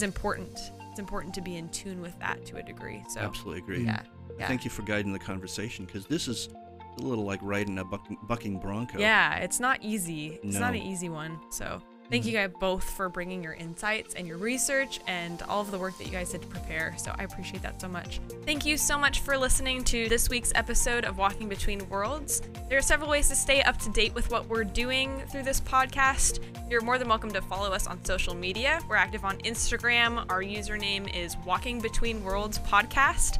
it's 0.00 0.06
important. 0.06 0.72
It's 0.90 0.98
important 0.98 1.34
to 1.34 1.42
be 1.42 1.56
in 1.56 1.68
tune 1.68 2.00
with 2.00 2.18
that 2.20 2.46
to 2.46 2.56
a 2.56 2.62
degree. 2.62 3.04
So, 3.10 3.20
Absolutely 3.20 3.58
agree. 3.58 3.84
yeah. 3.84 4.00
Yeah. 4.38 4.48
Thank 4.48 4.64
you 4.64 4.70
for 4.70 4.80
guiding 4.80 5.12
the 5.12 5.18
conversation 5.18 5.84
because 5.84 6.06
this 6.06 6.26
is 6.26 6.48
a 6.98 7.02
little 7.02 7.24
like 7.24 7.38
riding 7.42 7.78
a 7.78 7.84
bucking, 7.84 8.16
bucking 8.22 8.58
bronco. 8.60 8.98
Yeah, 8.98 9.36
it's 9.36 9.60
not 9.60 9.82
easy. 9.82 10.40
It's 10.42 10.56
not 10.56 10.74
an 10.74 10.80
easy 10.80 11.10
one. 11.10 11.38
So 11.50 11.82
thank 12.10 12.26
you 12.26 12.32
guys 12.32 12.50
both 12.58 12.84
for 12.84 13.08
bringing 13.08 13.42
your 13.42 13.54
insights 13.54 14.14
and 14.14 14.26
your 14.26 14.36
research 14.36 15.00
and 15.06 15.42
all 15.42 15.60
of 15.60 15.70
the 15.70 15.78
work 15.78 15.96
that 15.98 16.04
you 16.04 16.12
guys 16.12 16.32
did 16.32 16.42
to 16.42 16.48
prepare. 16.48 16.94
So 16.98 17.14
I 17.18 17.22
appreciate 17.22 17.62
that 17.62 17.80
so 17.80 17.88
much. 17.88 18.20
Thank 18.44 18.66
you 18.66 18.76
so 18.76 18.98
much 18.98 19.20
for 19.20 19.38
listening 19.38 19.84
to 19.84 20.08
this 20.08 20.28
week's 20.28 20.52
episode 20.54 21.04
of 21.04 21.18
Walking 21.18 21.48
Between 21.48 21.88
Worlds. 21.88 22.42
There 22.68 22.78
are 22.78 22.82
several 22.82 23.08
ways 23.08 23.28
to 23.28 23.36
stay 23.36 23.62
up 23.62 23.78
to 23.78 23.90
date 23.90 24.14
with 24.14 24.30
what 24.30 24.46
we're 24.48 24.64
doing 24.64 25.22
through 25.30 25.44
this 25.44 25.60
podcast. 25.60 26.40
You're 26.68 26.82
more 26.82 26.98
than 26.98 27.08
welcome 27.08 27.30
to 27.30 27.42
follow 27.42 27.70
us 27.70 27.86
on 27.86 28.04
social 28.04 28.34
media. 28.34 28.80
We're 28.88 28.96
active 28.96 29.24
on 29.24 29.38
Instagram. 29.38 30.24
Our 30.28 30.42
username 30.42 31.14
is 31.16 31.36
Walking 31.46 31.80
Between 31.80 32.22
Worlds 32.24 32.58
Podcast. 32.58 33.38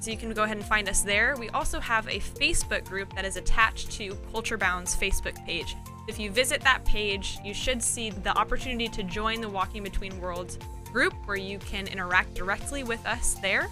So 0.00 0.10
you 0.10 0.16
can 0.16 0.32
go 0.32 0.44
ahead 0.44 0.56
and 0.56 0.66
find 0.66 0.88
us 0.88 1.02
there. 1.02 1.36
We 1.38 1.48
also 1.50 1.80
have 1.80 2.06
a 2.06 2.20
Facebook 2.20 2.84
group 2.84 3.14
that 3.14 3.24
is 3.24 3.36
attached 3.36 3.90
to 3.92 4.14
Culture 4.30 4.56
Bound's 4.56 4.94
Facebook 4.94 5.34
page. 5.46 5.74
If 6.08 6.20
you 6.20 6.30
visit 6.30 6.60
that 6.62 6.84
page, 6.84 7.38
you 7.44 7.52
should 7.52 7.82
see 7.82 8.10
the 8.10 8.36
opportunity 8.38 8.88
to 8.88 9.02
join 9.02 9.40
the 9.40 9.48
Walking 9.48 9.82
Between 9.82 10.20
Worlds 10.20 10.58
group 10.92 11.14
where 11.26 11.36
you 11.36 11.58
can 11.58 11.86
interact 11.88 12.34
directly 12.34 12.84
with 12.84 13.04
us 13.06 13.34
there. 13.42 13.68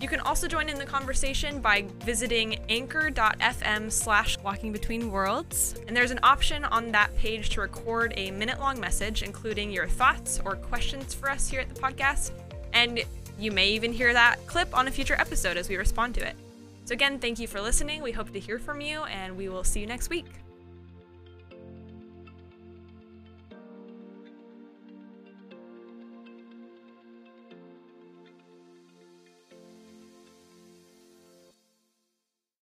You 0.00 0.08
can 0.08 0.20
also 0.20 0.46
join 0.46 0.68
in 0.68 0.78
the 0.78 0.84
conversation 0.84 1.60
by 1.60 1.86
visiting 2.00 2.56
anchor.fm 2.68 3.90
slash 3.90 4.38
walking 4.40 4.70
between 4.70 5.10
worlds. 5.10 5.74
And 5.86 5.96
there's 5.96 6.10
an 6.10 6.20
option 6.22 6.64
on 6.64 6.92
that 6.92 7.16
page 7.16 7.48
to 7.50 7.62
record 7.62 8.12
a 8.16 8.30
minute 8.30 8.60
long 8.60 8.78
message, 8.78 9.22
including 9.22 9.70
your 9.70 9.86
thoughts 9.86 10.38
or 10.44 10.56
questions 10.56 11.14
for 11.14 11.30
us 11.30 11.48
here 11.48 11.60
at 11.60 11.74
the 11.74 11.80
podcast. 11.80 12.32
And 12.74 13.04
you 13.38 13.50
may 13.52 13.68
even 13.68 13.92
hear 13.92 14.12
that 14.12 14.46
clip 14.46 14.76
on 14.76 14.86
a 14.86 14.90
future 14.90 15.16
episode 15.18 15.56
as 15.56 15.68
we 15.68 15.76
respond 15.76 16.14
to 16.16 16.26
it. 16.26 16.36
So, 16.84 16.92
again, 16.92 17.18
thank 17.18 17.38
you 17.38 17.48
for 17.48 17.60
listening. 17.60 18.02
We 18.02 18.12
hope 18.12 18.32
to 18.32 18.38
hear 18.38 18.58
from 18.58 18.80
you, 18.80 19.02
and 19.04 19.36
we 19.36 19.48
will 19.48 19.64
see 19.64 19.80
you 19.80 19.86
next 19.86 20.10
week. 20.10 20.26